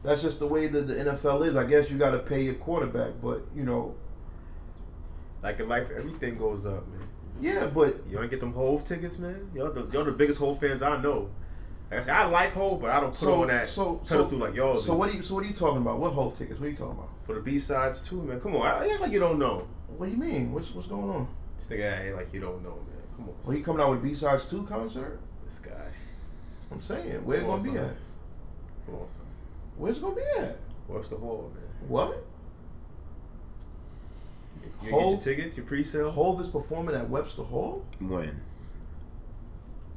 that's 0.02 0.20
just 0.22 0.38
the 0.40 0.46
way 0.46 0.66
that 0.66 0.88
the 0.88 0.94
NFL 0.94 1.46
is. 1.46 1.54
I 1.56 1.64
guess 1.64 1.90
you 1.90 1.98
gotta 1.98 2.18
pay 2.18 2.42
your 2.42 2.54
quarterback, 2.54 3.12
but 3.22 3.42
you 3.54 3.62
know, 3.64 3.94
Like 5.42 5.58
in 5.60 5.68
life, 5.68 5.88
everything 5.96 6.38
goes 6.38 6.66
up, 6.66 6.86
man. 6.88 7.06
yeah, 7.40 7.66
but 7.72 7.96
You 8.08 8.16
don't 8.18 8.30
get 8.30 8.40
them 8.40 8.52
Hove 8.52 8.84
tickets, 8.86 9.18
man. 9.18 9.50
Y'all 9.54 9.72
the, 9.72 9.86
y'all 9.92 10.04
the 10.04 10.12
biggest 10.12 10.38
Hove 10.40 10.58
fans 10.60 10.82
I 10.82 11.00
know. 11.00 11.30
Like 11.90 12.00
I 12.00 12.02
said, 12.04 12.14
I 12.16 12.24
like 12.26 12.52
Hove, 12.52 12.80
but 12.80 12.90
I 12.90 13.00
don't 13.00 13.10
put 13.10 13.18
So- 13.20 13.42
on 13.42 13.48
that 13.48 13.68
so- 13.68 13.96
pedestal 14.08 14.38
like 14.38 14.54
y'all 14.54 14.78
so 14.78 14.92
do. 14.92 14.98
what 14.98 15.10
are 15.10 15.12
you? 15.12 15.22
So 15.22 15.34
what 15.36 15.44
are 15.44 15.48
you 15.48 15.54
talking 15.54 15.82
about? 15.82 15.98
What 16.00 16.12
whole 16.12 16.30
tickets? 16.32 16.58
What 16.58 16.66
are 16.66 16.70
you 16.70 16.76
talking 16.76 16.94
about? 16.98 17.10
For 17.26 17.34
the 17.34 17.40
B 17.40 17.58
sides 17.60 18.02
too, 18.08 18.22
man. 18.22 18.40
Come 18.40 18.56
on, 18.56 18.62
I 18.66 18.88
act 18.88 19.00
like 19.02 19.12
you 19.12 19.20
don't 19.20 19.38
know. 19.38 19.68
What 19.96 20.06
do 20.06 20.12
you 20.12 20.18
mean? 20.18 20.52
What's 20.52 20.74
what's 20.74 20.88
going 20.88 21.08
on? 21.10 21.28
This 21.58 21.68
nigga 21.68 21.92
act 22.08 22.16
like 22.16 22.32
you 22.32 22.40
don't 22.40 22.62
know, 22.62 22.70
man. 22.70 23.02
Come 23.16 23.28
on, 23.28 23.34
Well, 23.44 23.56
he 23.56 23.62
coming 23.62 23.82
out 23.82 23.90
with 23.90 24.02
B 24.02 24.14
sides 24.14 24.46
two 24.46 24.62
concert? 24.64 25.20
this 25.46 25.58
guy. 25.58 25.70
I'm 26.72 26.80
saying, 26.80 27.24
where 27.24 27.38
it 27.38 27.46
gonna 27.46 27.62
be 27.62 27.70
at? 27.78 27.96
Come. 28.86 28.96
Where's 29.76 29.98
it 29.98 30.00
gonna 30.02 30.14
be 30.16 30.22
at? 30.38 30.56
What's 30.86 31.08
the 31.10 31.16
hall, 31.16 31.50
man? 31.54 31.88
What? 31.88 32.24
You 34.82 34.90
Hove- 34.90 35.00
get 35.24 35.26
your 35.26 35.36
ticket, 35.36 35.56
your 35.56 35.66
pre-sale. 35.66 36.10
Hove 36.10 36.40
is 36.40 36.48
performing 36.48 36.94
at 36.94 37.08
Webster 37.08 37.42
Hall? 37.42 37.84
When? 38.00 38.40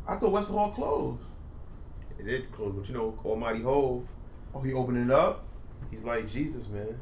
I 0.07 0.15
thought 0.17 0.31
Webster 0.31 0.53
Hall 0.53 0.71
closed. 0.71 1.21
It 2.19 2.27
is 2.27 2.47
closed, 2.47 2.77
but 2.77 2.87
you 2.87 2.93
know, 2.95 3.17
Almighty 3.25 3.61
Hove, 3.61 4.05
Oh, 4.53 4.61
he 4.61 4.71
opening 4.73 5.05
it 5.05 5.11
up. 5.11 5.43
he's 5.91 6.03
like 6.03 6.29
Jesus, 6.29 6.69
man. 6.69 6.97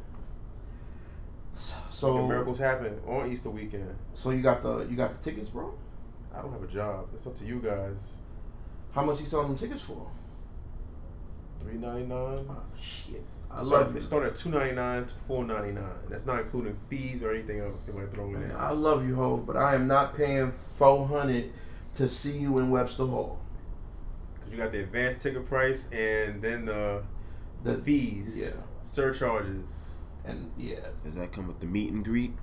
So, 1.55 1.75
So 1.91 2.27
miracles 2.27 2.57
happen 2.59 2.99
on 3.07 3.31
Easter 3.31 3.49
weekend. 3.51 3.95
so 4.15 4.31
you 4.31 4.41
got 4.41 4.63
the 4.63 4.79
you 4.89 4.95
got 4.95 5.13
the 5.13 5.23
tickets, 5.23 5.49
bro? 5.49 5.73
I 6.35 6.41
don't 6.41 6.51
have 6.51 6.63
a 6.63 6.67
job. 6.67 7.09
It's 7.13 7.27
up 7.27 7.37
to 7.37 7.45
you 7.45 7.59
guys. 7.59 8.17
How 8.93 9.03
much 9.03 9.19
you 9.21 9.25
selling 9.25 9.49
them 9.49 9.57
tickets 9.57 9.83
for? 9.83 10.07
Three 11.61 11.77
ninety 11.77 12.05
nine. 12.07 12.45
Oh, 12.49 12.61
shit. 12.79 13.23
I 13.49 13.59
I 13.59 13.61
love 13.61 13.95
It 13.95 13.99
you. 13.99 14.01
started 14.05 14.33
at 14.33 14.37
two 14.39 14.49
ninety 14.49 14.75
nine 14.75 15.05
to 15.05 15.15
four 15.27 15.43
ninety 15.43 15.71
nine. 15.71 15.85
That's 16.09 16.25
not 16.25 16.39
including 16.41 16.75
fees 16.89 17.23
or 17.23 17.31
anything 17.33 17.59
else 17.59 17.81
they 17.85 17.93
might 17.93 18.11
throw 18.13 18.25
in 18.33 18.47
there. 18.47 18.57
I 18.57 18.71
love 18.71 19.07
you, 19.07 19.15
Hove, 19.15 19.45
but 19.45 19.55
I 19.55 19.75
am 19.75 19.87
not 19.87 20.15
paying 20.17 20.51
four 20.51 21.07
hundred 21.07 21.51
to 21.95 22.09
see 22.09 22.37
you 22.39 22.57
in 22.59 22.69
Webster 22.69 23.05
Hall. 23.05 23.39
Cause 24.41 24.51
you 24.51 24.57
got 24.57 24.71
the 24.71 24.81
advanced 24.81 25.21
ticket 25.21 25.47
price 25.47 25.87
and 25.91 26.41
then 26.41 26.65
the 26.65 27.03
the 27.63 27.75
fees, 27.77 28.37
Yeah. 28.37 28.49
surcharges, 28.81 29.91
And 30.25 30.51
yeah, 30.57 30.79
Does 31.03 31.15
that 31.15 31.31
come 31.31 31.47
with 31.47 31.59
the 31.61 31.65
meet 31.67 31.91
and 31.93 32.03
greet 32.03 32.33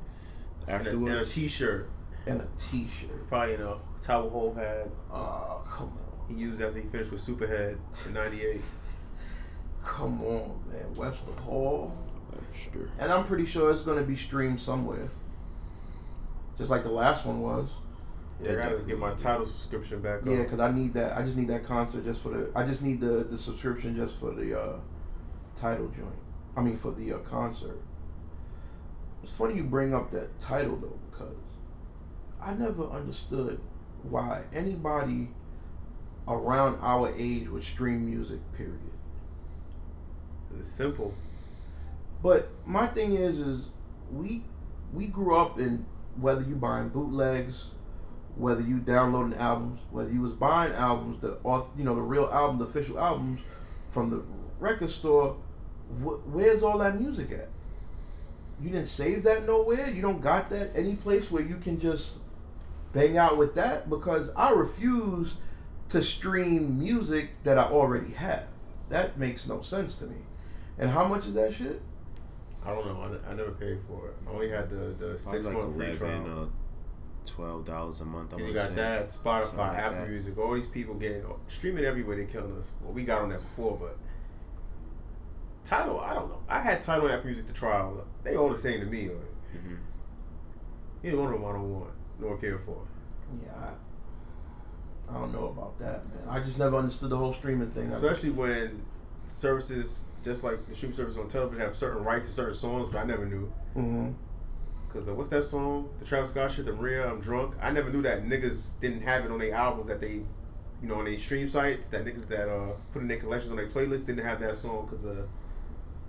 and 0.66 0.70
a, 0.70 0.72
and 0.72 0.86
a 0.86 0.90
afterwards? 0.90 1.34
T-shirt. 1.34 1.90
and 2.26 2.40
a 2.40 2.48
T-shirt. 2.56 3.28
Probably 3.28 3.52
you 3.52 3.58
know 3.58 3.80
Towel 4.02 4.30
Hole 4.30 4.54
had 4.54 4.90
Oh, 5.12 5.62
come 5.68 5.88
on. 5.88 5.98
He 6.30 6.42
used 6.42 6.62
after 6.62 6.80
he 6.80 6.88
finished 6.88 7.12
with 7.12 7.26
Superhead 7.26 7.76
in 8.06 8.12
'98. 8.14 8.60
Come 9.84 10.22
on, 10.22 10.60
man. 10.70 10.94
Webster 10.94 11.32
Hall. 11.32 11.96
Webster. 12.32 12.90
And 12.98 13.12
I'm 13.12 13.24
pretty 13.24 13.46
sure 13.46 13.72
it's 13.72 13.82
going 13.82 13.98
to 13.98 14.04
be 14.04 14.16
streamed 14.16 14.60
somewhere. 14.60 15.08
Just 16.56 16.70
like 16.70 16.84
the 16.84 16.90
last 16.90 17.26
one 17.26 17.40
was. 17.40 17.68
Yeah, 18.42 18.52
I 18.52 18.54
gotta 18.56 18.84
get 18.84 18.98
my 18.98 19.12
Tidal 19.14 19.46
subscription 19.46 20.00
back. 20.00 20.20
Yeah, 20.24 20.42
because 20.42 20.60
I 20.60 20.70
need 20.70 20.94
that. 20.94 21.16
I 21.16 21.22
just 21.22 21.36
need 21.36 21.48
that 21.48 21.64
concert 21.64 22.04
just 22.04 22.22
for 22.22 22.30
the. 22.30 22.50
I 22.54 22.66
just 22.66 22.80
need 22.82 23.00
the 23.00 23.24
the 23.24 23.36
subscription 23.36 23.96
just 23.96 24.18
for 24.18 24.32
the 24.32 24.58
uh, 24.58 24.76
Tidal 25.56 25.88
joint. 25.88 26.08
I 26.56 26.62
mean 26.62 26.78
for 26.78 26.92
the 26.92 27.14
uh, 27.14 27.18
concert. 27.18 27.78
It's 29.22 29.36
funny 29.36 29.56
you 29.56 29.64
bring 29.64 29.94
up 29.94 30.10
that 30.12 30.40
Tidal 30.40 30.76
though 30.76 30.98
because 31.10 31.36
I 32.40 32.54
never 32.54 32.84
understood 32.88 33.60
why 34.02 34.44
anybody 34.54 35.28
around 36.30 36.78
our 36.80 37.12
age 37.16 37.48
would 37.48 37.64
stream 37.64 38.06
music. 38.06 38.38
Period. 38.56 38.78
it's 40.58 40.68
simple. 40.68 41.14
But 42.22 42.48
my 42.66 42.86
thing 42.86 43.14
is, 43.14 43.38
is 43.38 43.66
we 44.12 44.44
we 44.92 45.06
grew 45.06 45.36
up 45.36 45.58
in 45.58 45.86
whether 46.16 46.42
you 46.42 46.54
buying 46.54 46.88
bootlegs, 46.90 47.68
whether 48.36 48.60
you 48.60 48.78
downloading 48.78 49.38
albums, 49.38 49.80
whether 49.90 50.10
you 50.10 50.20
was 50.20 50.34
buying 50.34 50.72
albums, 50.74 51.20
the 51.20 51.38
you 51.76 51.84
know 51.84 51.94
the 51.94 52.02
real 52.02 52.28
album, 52.32 52.58
the 52.58 52.64
official 52.64 52.98
albums 52.98 53.40
from 53.90 54.10
the 54.10 54.22
record 54.58 54.90
store. 54.90 55.36
Wh- 56.02 56.26
where's 56.32 56.62
all 56.62 56.78
that 56.78 57.00
music 57.00 57.32
at? 57.32 57.48
You 58.62 58.70
didn't 58.70 58.88
save 58.88 59.22
that 59.24 59.46
nowhere. 59.46 59.88
You 59.88 60.02
don't 60.02 60.20
got 60.20 60.50
that 60.50 60.70
any 60.74 60.94
place 60.94 61.30
where 61.30 61.42
you 61.42 61.56
can 61.56 61.80
just 61.80 62.18
bang 62.92 63.16
out 63.16 63.38
with 63.38 63.54
that 63.54 63.88
because 63.88 64.30
I 64.36 64.50
refuse 64.50 65.34
to 65.90 66.02
stream 66.02 66.78
music 66.78 67.30
that 67.44 67.58
I 67.58 67.64
already 67.64 68.12
have. 68.12 68.44
That 68.88 69.18
makes 69.18 69.46
no 69.46 69.62
sense 69.62 69.96
to 69.96 70.06
me. 70.06 70.16
And 70.78 70.90
how 70.90 71.06
much 71.06 71.26
is 71.26 71.34
that 71.34 71.52
shit? 71.54 71.80
I 72.64 72.74
don't 72.74 72.86
know. 72.86 73.18
I, 73.26 73.30
I 73.30 73.34
never 73.34 73.52
paid 73.52 73.78
for 73.88 74.08
it. 74.08 74.14
I 74.26 74.30
only 74.32 74.50
had 74.50 74.68
the 74.70 74.76
the 74.76 75.18
Probably 75.22 75.42
six 75.42 75.46
like 75.46 75.54
month 75.56 75.76
free 75.76 75.96
trial. 75.96 76.10
eleven, 76.12 76.38
uh, 76.38 76.46
twelve 77.26 77.64
dollars 77.64 78.00
a 78.00 78.04
month. 78.04 78.32
I'm 78.32 78.40
And 78.40 78.48
you 78.48 78.54
got 78.54 78.68
say. 78.70 78.74
that, 78.76 79.08
Spotify, 79.08 79.40
Something 79.42 79.58
like 79.58 79.78
Apple 79.78 79.98
that. 80.00 80.08
Music, 80.10 80.38
all 80.38 80.54
these 80.54 80.68
people 80.68 80.94
getting 80.94 81.24
streaming 81.48 81.84
everywhere. 81.84 82.16
They 82.16 82.24
killing 82.26 82.56
us. 82.58 82.72
Well, 82.82 82.92
we 82.92 83.04
got 83.04 83.22
on 83.22 83.28
that 83.30 83.40
before, 83.40 83.76
but 83.80 83.96
Tidal, 85.64 86.00
I 86.00 86.14
don't 86.14 86.28
know. 86.28 86.40
I 86.48 86.60
had 86.60 86.82
Tidal 86.82 87.06
and 87.06 87.14
Apple 87.14 87.26
Music 87.26 87.46
to 87.46 87.52
trial. 87.54 88.04
They 88.24 88.36
all 88.36 88.48
the 88.50 88.58
same 88.58 88.80
to 88.80 88.86
me. 88.86 89.08
Like, 89.08 89.16
Mhm. 89.54 89.78
Neither 91.02 91.16
one 91.18 91.32
of 91.32 91.40
them 91.40 91.48
I 91.48 91.52
don't 91.52 91.72
want 91.80 91.90
nor 92.18 92.36
care 92.38 92.58
for. 92.58 92.78
Yeah, 93.44 93.72
I, 95.10 95.14
don't 95.14 95.32
know 95.32 95.46
about 95.48 95.78
that, 95.78 96.06
man. 96.08 96.28
I 96.28 96.40
just 96.40 96.58
never 96.58 96.76
understood 96.76 97.10
the 97.10 97.16
whole 97.16 97.32
streaming 97.34 97.70
thing. 97.70 97.88
Especially 97.88 98.30
when 98.30 98.82
services, 99.34 100.06
just 100.24 100.44
like 100.44 100.66
the 100.68 100.74
streaming 100.74 100.96
service 100.96 101.16
on 101.16 101.28
television, 101.28 101.60
have 101.60 101.76
certain 101.76 102.04
rights 102.04 102.28
to 102.28 102.34
certain 102.34 102.54
songs, 102.54 102.88
which 102.88 102.96
I 102.96 103.04
never 103.04 103.26
knew. 103.26 103.52
hmm 103.74 104.10
Cause 104.92 105.08
uh, 105.08 105.14
what's 105.14 105.30
that 105.30 105.44
song? 105.44 105.88
The 106.00 106.04
Travis 106.04 106.32
Scott 106.32 106.50
shit, 106.52 106.64
the 106.66 106.72
Maria, 106.72 107.08
I'm 107.08 107.20
drunk. 107.20 107.54
I 107.62 107.70
never 107.70 107.90
knew 107.90 108.02
that 108.02 108.24
niggas 108.24 108.80
didn't 108.80 109.02
have 109.02 109.24
it 109.24 109.30
on 109.30 109.38
their 109.38 109.54
albums 109.54 109.86
that 109.86 110.00
they, 110.00 110.14
you 110.82 110.88
know, 110.88 110.96
on 110.96 111.04
their 111.04 111.16
stream 111.16 111.48
sites. 111.48 111.86
That 111.88 112.04
niggas 112.04 112.26
that 112.26 112.48
uh 112.48 112.72
put 112.92 113.02
in 113.02 113.06
their 113.06 113.18
collections 113.18 113.52
on 113.52 113.56
their 113.56 113.68
playlist 113.68 114.06
didn't 114.06 114.24
have 114.24 114.40
that 114.40 114.56
song 114.56 114.86
because 114.86 115.00
the 115.02 115.28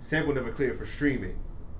sample 0.00 0.34
never 0.34 0.50
cleared 0.50 0.78
for 0.78 0.84
streaming. 0.84 1.38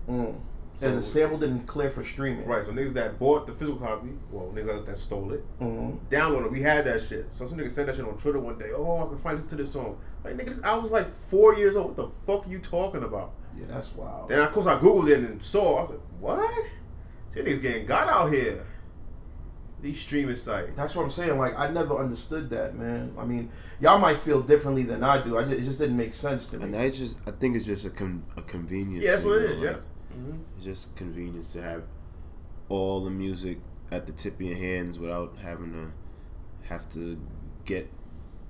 Mm. 0.09 0.39
So- 0.83 0.89
and 0.89 0.99
the 0.99 1.03
sample 1.03 1.39
didn't 1.39 1.66
clear 1.66 1.91
for 1.91 2.05
streaming. 2.05 2.47
Right. 2.47 2.64
So 2.64 2.72
niggas 2.72 2.93
that 2.95 3.18
bought 3.18 3.47
the 3.47 3.53
physical 3.53 3.80
copy, 3.80 4.11
well, 4.30 4.53
niggas 4.55 4.85
that 4.87 4.99
stole 4.99 5.33
it, 5.33 5.45
hmm 5.59 5.93
downloaded. 6.11 6.47
it. 6.47 6.53
We 6.53 6.61
had 6.62 6.85
that 6.85 7.03
shit. 7.03 7.33
So 7.33 7.47
some 7.47 7.59
niggas 7.59 7.72
sent 7.72 7.87
that 7.87 7.97
shit 7.97 8.05
on 8.05 8.18
Twitter 8.18 8.39
one 8.41 8.59
day. 8.59 8.70
Oh, 8.74 9.05
I 9.05 9.09
can 9.09 9.18
find 9.18 9.39
this 9.39 9.47
to 9.49 9.57
this 9.57 9.72
song. 9.72 9.99
Like 10.24 10.37
nigga, 10.37 10.51
this 10.51 10.61
was 10.62 10.91
like 10.93 11.09
four 11.30 11.55
years 11.55 11.76
old. 11.76 11.97
What 11.97 11.97
the 11.97 12.09
fuck 12.26 12.47
are 12.47 12.51
you 12.51 12.59
talking 12.61 13.03
about? 13.03 13.33
Yeah, 13.59 13.66
that's 13.68 13.95
wild. 13.95 14.28
Then 14.28 14.39
of 14.41 14.53
course 14.53 14.66
I 14.66 14.78
googled 14.78 15.09
it 15.09 15.18
and 15.18 15.43
saw. 15.43 15.78
I 15.78 15.83
was 15.83 15.91
like, 15.91 16.01
what? 16.20 16.64
These 17.35 17.45
niggas 17.45 17.62
getting 17.62 17.87
got 17.87 18.09
out 18.09 18.33
here. 18.33 18.66
These 19.80 20.01
streaming 20.01 20.37
sites. 20.37 20.70
That's 20.76 20.95
what 20.95 21.03
I'm 21.03 21.11
saying. 21.11 21.39
Like, 21.39 21.59
I 21.59 21.68
never 21.68 21.97
understood 21.99 22.51
that, 22.51 22.76
man. 22.76 23.14
I 23.18 23.24
mean, 23.24 23.51
y'all 23.80 23.99
might 23.99 24.18
feel 24.18 24.41
differently 24.41 24.85
than 24.85 25.03
I 25.03 25.20
do. 25.24 25.37
I 25.37 25.43
just, 25.43 25.57
it 25.59 25.64
just 25.64 25.78
didn't 25.80 25.97
make 25.97 26.14
sense 26.14 26.47
to 26.49 26.59
me. 26.59 26.64
And 26.64 26.74
that's 26.74 26.99
just, 26.99 27.18
I 27.26 27.33
think 27.33 27.57
it's 27.57 27.66
just 27.66 27.85
a 27.85 27.91
con- 27.91 28.22
a 28.37 28.43
convenience. 28.43 29.03
Yeah, 29.05 29.11
that's 29.12 29.22
thing, 29.22 29.33
what 29.33 29.43
it 29.43 29.49
though, 29.49 29.55
is. 29.55 29.62
Yeah. 29.64 29.76
Like, 30.14 30.40
It's 30.56 30.64
just 30.64 30.94
convenience 30.96 31.52
to 31.54 31.62
have 31.62 31.82
all 32.68 33.00
the 33.04 33.10
music 33.10 33.58
at 33.90 34.06
the 34.06 34.12
tip 34.12 34.34
of 34.36 34.40
your 34.42 34.56
hands 34.56 34.98
without 34.98 35.36
having 35.42 35.72
to 35.72 36.68
have 36.68 36.88
to 36.90 37.18
get 37.64 37.90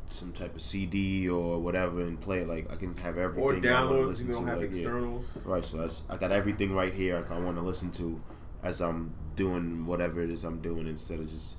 some 0.09 0.31
type 0.33 0.55
of 0.55 0.61
CD 0.61 1.29
or 1.29 1.59
whatever 1.59 2.01
and 2.03 2.21
play 2.21 2.39
it. 2.41 2.49
Like 2.49 2.71
I 2.73 2.77
can 2.77 2.97
have 2.99 3.17
Or 3.17 3.21
everything 3.23 3.63
to 3.63 3.69
downloads. 3.69 4.07
listen 4.09 4.27
You 4.29 4.33
don't 4.35 4.45
to. 4.45 4.51
have 4.51 4.61
Like, 4.61 4.71
yeah. 4.71 4.77
externals. 4.77 5.47
Right, 5.47 5.65
so 5.65 5.77
that's, 5.79 6.03
I 6.11 6.17
got 6.19 6.31
everything 6.33 6.75
right 6.75 6.93
here. 6.93 7.27
I, 7.31 7.39
want 7.39 7.57
to 7.57 7.63
listen 7.63 7.91
to 7.93 8.23
as 8.63 8.81
I'm 8.81 9.15
doing 9.35 9.87
whatever 9.87 10.21
it 10.23 10.31
is 10.31 10.45
I'm 10.45 10.61
doing 10.61 10.87
instead 10.87 11.19
of 11.19 11.29
just 11.31 11.57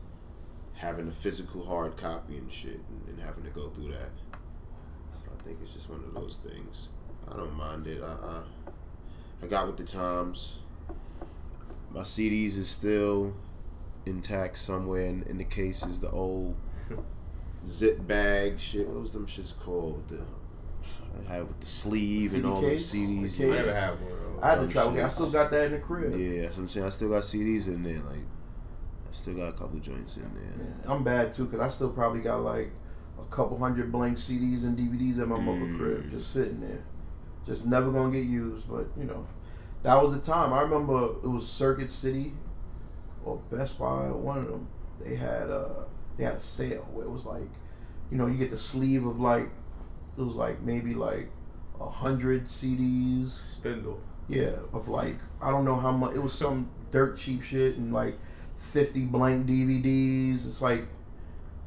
having 0.76 1.08
a 1.08 1.12
physical 1.12 1.66
hard 1.66 1.98
copy 1.98 2.38
and 2.38 2.52
shit 2.52 2.80
and, 2.90 3.10
and 3.10 3.20
having 3.20 3.44
to 3.44 3.50
go 3.50 3.70
through 3.70 3.90
that. 3.92 4.12
So 5.14 5.24
I 5.38 5.44
think 5.44 5.58
it's 5.62 5.74
just 5.74 5.90
one 5.90 6.04
of 6.04 6.14
those 6.14 6.38
things. 6.38 6.90
I 7.30 7.36
don't 7.36 7.54
mind 7.56 7.88
it. 7.88 8.02
I 8.04 8.08
I, 8.08 8.44
I 9.44 9.48
got 9.48 9.68
with 9.68 9.78
the 9.78 9.84
times. 9.84 10.60
My 11.92 12.02
CDs 12.02 12.58
is 12.58 12.70
still 12.70 13.36
intact 14.06 14.58
somewhere 14.58 15.06
in, 15.06 15.24
in 15.24 15.38
the 15.38 15.44
cases. 15.44 16.00
The 16.02 16.10
old 16.10 16.56
zip 17.66 18.06
bag 18.08 18.60
shit. 18.60 18.88
What 18.88 19.02
was 19.02 19.14
them 19.14 19.26
shits 19.28 19.58
called? 19.58 20.08
The 20.10 20.20
I 21.30 21.34
had 21.36 21.48
with 21.48 21.60
the 21.62 21.66
sleeve 21.68 22.34
and 22.34 22.46
all 22.46 22.62
case? 22.62 22.92
the 22.92 22.98
CDs. 23.00 23.38
The 23.38 23.46
I 23.46 23.56
never 23.56 23.74
had 23.74 23.90
one. 23.92 24.00
Though. 24.10 24.40
I 24.42 24.50
had 24.50 24.56
to 24.70 24.74
Dumb 24.74 24.94
try. 24.96 25.04
I 25.06 25.10
still 25.10 25.32
got 25.32 25.52
that 25.52 25.66
in 25.68 25.72
the 25.74 25.80
crib. 25.80 26.14
Yeah, 26.20 26.42
that's 26.42 26.58
what 26.58 26.64
I'm 26.64 26.68
saying. 26.68 26.86
I 26.86 26.90
still 26.90 27.10
got 27.10 27.22
CDs 27.22 27.68
in 27.68 27.84
there. 27.84 28.00
Like, 28.02 28.18
I 28.20 29.12
still 29.12 29.36
got 29.36 29.50
a 29.50 29.54
couple 29.54 29.80
joints 29.80 30.18
in 30.18 30.24
there. 30.34 30.68
Yeah, 30.86 30.92
I'm 30.92 31.04
bad 31.04 31.34
too 31.34 31.46
because 31.46 31.62
I 31.62 31.70
still 31.70 31.90
probably 31.90 32.20
got 32.22 32.42
like 32.42 32.72
a 33.20 33.24
couple 33.34 33.58
hundred 33.58 33.92
blank 33.92 34.18
CDs 34.18 34.64
and 34.64 34.78
DVDs 34.78 35.22
in 35.22 35.30
my 35.30 35.40
mother 35.40 35.60
Mm. 35.60 35.78
crib, 35.78 36.12
just 36.12 36.34
sitting 36.34 36.60
there, 36.60 36.82
just 37.46 37.66
never 37.66 37.92
gonna 37.92 38.12
get 38.12 38.26
used. 38.26 38.70
But 38.70 38.88
you 38.98 39.06
know, 39.06 39.26
that 39.84 40.02
was 40.02 40.16
the 40.16 40.22
time. 40.22 40.54
I 40.54 40.62
remember 40.62 41.06
it 41.24 41.28
was 41.28 41.48
Circuit 41.48 41.92
City 41.92 42.34
or 43.26 43.38
Best 43.52 43.80
Buy, 43.80 44.10
one 44.12 44.40
of 44.40 44.48
them. 44.48 44.68
They 45.00 45.16
had 45.16 45.50
a 45.50 45.86
they 46.18 46.24
had 46.26 46.36
a 46.36 46.40
sale 46.42 46.88
where 46.94 47.06
it 47.06 47.12
was 47.12 47.26
like, 47.26 47.50
you 48.12 48.18
know, 48.18 48.28
you 48.28 48.38
get 48.38 48.52
the 48.52 48.58
sleeve 48.58 49.06
of 49.06 49.20
like 49.20 49.50
it 50.18 50.22
was 50.22 50.36
like 50.36 50.62
maybe 50.62 50.94
like 50.94 51.30
a 51.80 51.90
hundred 51.90 52.46
CDs. 52.48 53.32
Spindle. 53.32 54.00
Yeah, 54.30 54.54
of 54.72 54.88
like 54.88 55.16
I 55.42 55.52
don't 55.52 55.66
know 55.66 55.76
how 55.76 55.92
much. 55.92 56.16
It 56.16 56.20
was 56.24 56.34
some 56.34 56.70
dirt 56.92 57.18
cheap 57.18 57.44
shit 57.44 57.76
and 57.78 57.92
like 57.92 58.18
fifty 58.58 59.06
blank 59.06 59.48
DVDs. 59.48 60.48
It's 60.48 60.62
like 60.62 60.86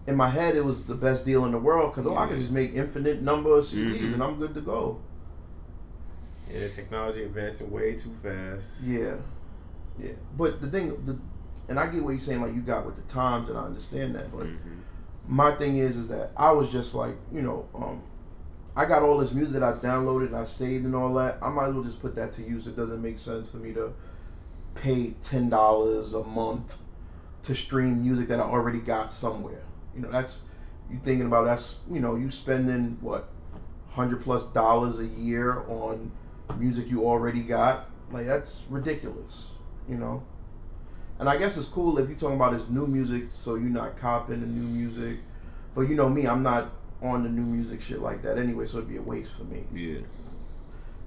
in 0.07 0.14
my 0.16 0.31
head 0.31 0.55
it 0.55 0.64
was 0.64 0.87
the 0.87 0.95
best 0.95 1.24
deal 1.27 1.45
in 1.45 1.53
the 1.53 1.59
world 1.59 1.93
because 1.93 2.11
oh, 2.11 2.16
I 2.16 2.27
could 2.29 2.39
just 2.39 2.53
make 2.53 2.74
infinite 2.74 3.20
number 3.20 3.59
of 3.59 3.64
CDs 3.64 3.99
Mhm. 3.99 4.14
and 4.14 4.22
I'm 4.22 4.39
good 4.39 4.55
to 4.55 4.61
go. 4.61 5.01
Yeah, 6.51 6.61
the 6.61 6.69
technology 6.69 7.25
advancing 7.25 7.71
way 7.71 7.95
too 7.95 8.15
fast. 8.23 8.83
Yeah, 8.83 9.17
yeah. 9.99 10.13
But 10.37 10.61
the 10.61 10.69
thing, 10.69 10.89
the 11.05 11.19
and 11.69 11.81
I 11.81 11.89
get 11.89 12.03
what 12.05 12.11
you're 12.11 12.21
saying. 12.21 12.41
Like 12.43 12.55
you 12.55 12.61
got 12.61 12.87
with 12.87 12.97
the 12.97 13.03
times, 13.13 13.49
and 13.49 13.59
I 13.59 13.63
understand 13.63 14.15
that. 14.15 14.31
But 14.31 14.47
Mhm. 14.47 14.57
my 15.27 15.53
thing 15.57 15.79
is, 15.79 15.97
is 15.97 16.09
that 16.09 16.31
I 16.37 16.53
was 16.53 16.71
just 16.71 16.95
like, 16.95 17.17
you 17.33 17.43
know, 17.43 17.67
um, 17.75 18.03
I 18.77 18.85
got 18.85 19.03
all 19.03 19.19
this 19.19 19.33
music 19.33 19.55
that 19.55 19.63
I 19.65 19.73
downloaded 19.73 20.27
and 20.29 20.37
I 20.37 20.45
saved 20.45 20.85
and 20.85 20.95
all 20.95 21.15
that. 21.15 21.39
I 21.43 21.49
might 21.49 21.69
as 21.69 21.75
well 21.75 21.83
just 21.83 22.01
put 22.01 22.15
that 22.17 22.33
to 22.35 22.43
use. 22.43 22.67
It 22.69 22.77
doesn't 22.77 23.03
make 23.03 23.19
sense 23.19 23.49
for 23.49 23.57
me 23.57 23.73
to 23.73 23.93
pay 24.75 25.15
ten 25.23 25.49
dollars 25.49 26.15
a 26.15 26.23
month 26.23 26.79
to 27.45 27.55
stream 27.55 28.03
music 28.03 28.29
that 28.29 28.39
I 28.39 28.45
already 28.45 28.81
got 28.81 29.13
somewhere. 29.13 29.63
You 29.95 30.03
know, 30.03 30.11
that's 30.11 30.43
you 30.91 31.01
thinking 31.03 31.27
about 31.27 31.47
that's 31.47 31.79
you 31.91 31.99
know 31.99 32.15
you 32.15 32.31
spending 32.31 32.99
what 33.01 33.29
hundred 33.91 34.23
plus 34.23 34.45
dollars 34.47 35.01
a 35.01 35.07
year 35.07 35.65
on 35.69 36.13
music 36.55 36.89
you 36.89 37.07
already 37.07 37.41
got. 37.43 37.91
Like 38.11 38.27
that's 38.27 38.67
ridiculous. 38.71 39.49
You 39.89 39.97
know. 39.97 40.23
And 41.19 41.29
I 41.29 41.39
guess 41.39 41.57
it's 41.57 41.69
cool 41.69 41.99
if 41.99 42.09
you're 42.09 42.19
talking 42.19 42.37
about 42.37 42.53
his 42.53 42.69
new 42.69 42.87
music, 42.87 43.29
so 43.33 43.55
you're 43.55 43.71
not 43.71 43.97
copying 43.97 44.41
the 44.41 44.47
new 44.47 44.67
music. 44.69 45.19
But 45.75 45.83
you 45.83 45.95
know 45.95 46.09
me, 46.09 46.27
I'm 46.27 46.43
not 46.43 46.73
on 47.03 47.23
the 47.23 47.29
new 47.29 47.43
music 47.43 47.81
shit 47.81 48.01
like 48.01 48.23
that 48.23 48.39
anyway, 48.39 48.67
so 48.67 48.79
it'd 48.79 48.89
be 48.91 48.97
a 48.97 49.03
waste 49.03 49.33
for 49.35 49.45
me. 49.45 49.65
Yeah. 49.73 50.01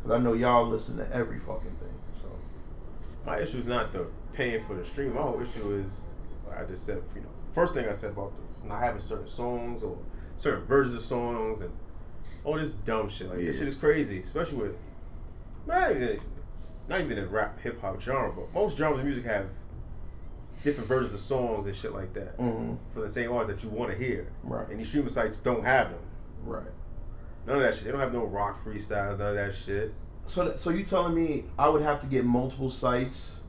Cause 0.03 0.11
I 0.11 0.17
know 0.17 0.33
y'all 0.33 0.65
listen 0.67 0.97
to 0.97 1.15
every 1.15 1.39
fucking 1.39 1.75
thing. 1.79 1.99
So 2.21 2.29
My 3.25 3.39
issue 3.39 3.57
is 3.59 3.67
not 3.67 3.91
the 3.91 4.07
paying 4.33 4.63
for 4.65 4.75
the 4.75 4.85
stream. 4.85 5.13
My 5.13 5.21
whole 5.21 5.41
issue 5.41 5.73
is, 5.73 6.09
I 6.55 6.63
just 6.63 6.85
said, 6.85 7.01
you 7.15 7.21
know, 7.21 7.27
first 7.53 7.73
thing 7.73 7.87
I 7.87 7.93
said 7.93 8.11
about 8.11 8.31
the 8.35 8.67
not 8.67 8.81
having 8.81 9.01
certain 9.01 9.27
songs 9.27 9.83
or 9.83 9.97
certain 10.37 10.65
versions 10.65 10.95
of 10.95 11.01
songs 11.01 11.61
and 11.61 11.71
all 12.43 12.55
this 12.55 12.71
dumb 12.71 13.09
shit. 13.09 13.29
Like 13.29 13.39
Yeah. 13.39 13.45
this 13.47 13.59
shit 13.59 13.67
is 13.67 13.77
crazy, 13.77 14.19
especially 14.21 14.57
with 14.57 14.75
not 15.69 15.91
even 15.91 16.19
not 16.89 17.01
even 17.01 17.17
in 17.17 17.29
rap 17.29 17.59
hip 17.61 17.79
hop 17.81 18.01
genre, 18.01 18.31
but 18.35 18.53
most 18.53 18.77
genres 18.77 18.99
of 18.99 19.05
music 19.05 19.25
have 19.25 19.45
different 20.63 20.89
versions 20.89 21.13
of 21.13 21.19
songs 21.21 21.65
and 21.67 21.75
shit 21.75 21.93
like 21.93 22.13
that 22.13 22.33
hmm 22.35 22.73
for 22.93 23.01
the 23.01 23.11
same 23.11 23.31
artist 23.31 23.61
that 23.61 23.63
you 23.63 23.69
want 23.73 23.91
to 23.91 23.97
hear. 23.97 24.27
Right. 24.43 24.67
And 24.69 24.79
these 24.79 24.89
streaming 24.89 25.09
sites 25.11 25.39
don't 25.39 25.63
have 25.63 25.89
them. 25.91 25.99
Right. 26.43 26.63
None 27.47 27.55
of 27.57 27.61
that 27.61 27.75
shit. 27.75 27.85
They 27.85 27.91
don't 27.91 28.01
have 28.01 28.13
no 28.13 28.25
rock 28.25 28.63
freestyles. 28.63 29.17
None 29.19 29.29
of 29.29 29.35
that 29.35 29.55
shit. 29.55 29.93
So, 30.27 30.45
th- 30.49 30.59
so 30.59 30.69
you 30.71 30.83
telling 30.83 31.15
me 31.15 31.45
I 31.57 31.69
would 31.69 31.81
have 31.81 32.01
to 32.01 32.07
get 32.07 32.25
multiple 32.25 32.69
sites 32.71 33.41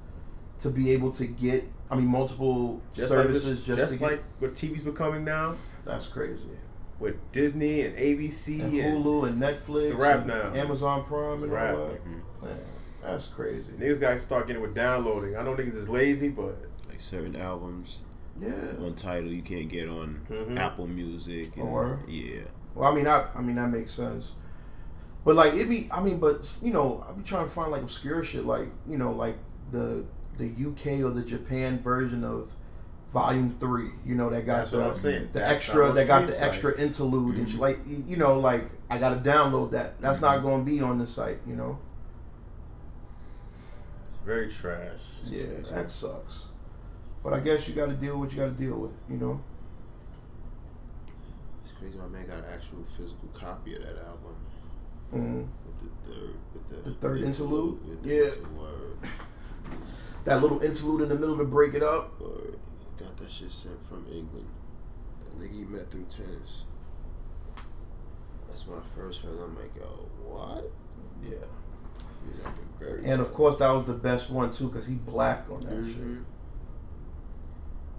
to 0.62 0.70
be 0.70 0.92
able 0.92 1.10
to 1.12 1.26
get? 1.26 1.64
I 1.90 1.96
mean, 1.96 2.06
multiple 2.06 2.80
services 2.92 3.10
like, 3.10 3.28
this- 3.28 3.44
just, 3.66 3.66
just 3.66 3.92
to 3.94 3.98
get. 3.98 4.10
like 4.12 4.22
what 4.38 4.54
TV's 4.54 4.82
becoming 4.84 5.24
now 5.24 5.56
That's 5.84 6.06
crazy. 6.06 6.40
With 7.00 7.16
Disney 7.32 7.80
and 7.82 7.96
ABC 7.96 8.60
And 8.60 8.74
and, 8.74 9.04
Hulu 9.04 9.26
and 9.28 9.42
Netflix. 9.42 9.82
It's 9.84 9.92
a 9.92 9.96
wrap 9.96 10.18
and 10.18 10.26
now. 10.28 10.52
Amazon 10.54 11.04
Prime 11.04 11.32
It's 11.34 11.40
a 11.40 11.44
and 11.44 11.52
wrap. 11.52 11.74
all 11.76 11.86
that. 11.88 12.06
Man, 12.46 12.58
that's 13.02 13.28
crazy. 13.28 13.64
niggas 13.78 13.98
got 14.00 14.10
to 14.12 14.20
start 14.20 14.46
getting 14.46 14.60
with 14.62 14.74
downloading. 14.74 15.36
I 15.36 15.42
know 15.42 15.54
niggas 15.56 15.74
is 15.76 15.88
lazy, 15.88 16.28
but 16.28 16.56
Like 16.88 17.00
certain 17.00 17.36
albums 17.36 18.02
Yeah. 18.38 18.52
on 18.80 18.94
Tidal 18.94 19.30
you 19.30 19.42
can't 19.42 19.68
get 19.68 19.88
on 19.88 20.20
Mhm. 20.30 20.58
Apple 20.58 20.86
Music. 20.86 21.56
And, 21.56 21.68
Or- 21.68 22.00
yeah. 22.06 22.42
Well, 22.74 22.90
I 22.92 22.94
mean, 22.94 23.06
I, 23.06 23.26
I 23.34 23.40
mean 23.40 23.56
that 23.56 23.70
makes 23.70 23.94
sense. 23.94 24.32
But 25.24 25.36
like 25.36 25.54
it 25.54 25.68
be, 25.68 25.88
I 25.90 26.02
mean, 26.02 26.18
but 26.18 26.50
you 26.62 26.72
know, 26.72 27.04
I 27.08 27.12
be 27.12 27.22
trying 27.22 27.44
to 27.44 27.50
find 27.50 27.70
like 27.72 27.82
obscure 27.82 28.22
shit, 28.24 28.44
like 28.46 28.68
you 28.88 28.96
know, 28.98 29.12
like 29.12 29.36
the 29.72 30.04
the 30.38 30.46
UK 30.48 31.02
or 31.02 31.10
the 31.10 31.22
Japan 31.22 31.78
version 31.80 32.24
of 32.24 32.50
Volume 33.12 33.56
Three. 33.58 33.90
You 34.06 34.14
know, 34.14 34.30
that 34.30 34.46
got 34.46 34.58
That's 34.58 34.70
the, 34.72 34.78
what 34.80 34.90
I'm 34.92 34.98
saying. 34.98 35.28
the 35.32 35.40
That's 35.40 35.52
extra, 35.54 35.92
that 35.92 36.06
got 36.06 36.26
the 36.26 36.32
stream 36.34 36.48
extra 36.48 36.70
sites. 36.72 36.82
interlude 37.00 37.36
and 37.36 37.50
shit. 37.50 37.60
Like 37.60 37.78
you 37.86 38.16
know, 38.16 38.38
like 38.38 38.70
I 38.88 38.98
gotta 38.98 39.16
download 39.20 39.72
that. 39.72 40.00
That's 40.00 40.20
not 40.20 40.42
going 40.42 40.64
to 40.64 40.70
be 40.70 40.80
on 40.80 40.98
the 40.98 41.06
site. 41.06 41.38
You 41.46 41.56
know. 41.56 41.78
it's 44.12 44.24
very 44.24 44.48
trash. 44.50 45.00
Yeah, 45.24 45.44
that 45.72 45.90
sucks. 45.90 46.44
But 47.22 47.34
I 47.34 47.40
guess 47.40 47.68
you 47.68 47.74
got 47.74 47.86
to 47.90 47.94
deal 47.94 48.16
with 48.18 48.28
what 48.30 48.32
you 48.32 48.38
got 48.46 48.56
to 48.56 48.62
deal 48.64 48.76
with. 48.78 48.92
You 49.10 49.16
know. 49.16 49.40
It's 51.62 51.72
crazy 51.72 51.98
my 51.98 52.06
man 52.06 52.26
got 52.26 52.38
an 52.38 52.44
actual 52.52 52.84
physical 52.96 53.28
copy 53.34 53.74
of 53.76 53.82
that 53.82 53.96
album. 53.98 54.36
hmm 55.10 55.42
With 55.66 55.78
the 55.80 56.08
third 56.10 56.34
with 56.54 56.68
the, 56.84 56.90
The 56.90 56.96
third 56.96 57.22
interlude? 57.22 57.86
With 57.88 58.02
the 58.02 58.08
Yeah. 58.08 58.30
That 60.24 60.42
little 60.42 60.60
interlude 60.60 61.02
in 61.02 61.08
the 61.08 61.16
middle 61.16 61.36
to 61.38 61.44
break 61.44 61.74
it 61.74 61.82
up. 61.82 62.20
Word. 62.20 62.58
Got 63.00 63.16
that 63.16 63.32
shit 63.32 63.50
sent 63.50 63.82
from 63.82 64.06
England. 64.12 64.46
I 65.24 65.40
think 65.40 65.52
he 65.54 65.64
met 65.64 65.90
through 65.90 66.04
tennis. 66.10 66.66
That's 68.46 68.66
when 68.66 68.78
I 68.78 68.82
first 68.94 69.22
heard. 69.22 69.38
I'm 69.42 69.56
like, 69.56 69.74
yo, 69.76 69.86
what? 70.24 70.70
Yeah. 71.22 71.36
He 72.24 72.28
was 72.30 72.40
acting 72.44 72.68
very. 72.78 73.04
And 73.04 73.20
of 73.22 73.32
course, 73.32 73.56
that 73.58 73.70
was 73.70 73.86
the 73.86 73.94
best 73.94 74.30
one 74.30 74.52
too, 74.52 74.68
cause 74.70 74.86
he 74.86 74.96
blacked 74.96 75.50
on 75.50 75.60
that 75.60 75.70
Mhm. 75.72 75.86
shit. 75.86 76.24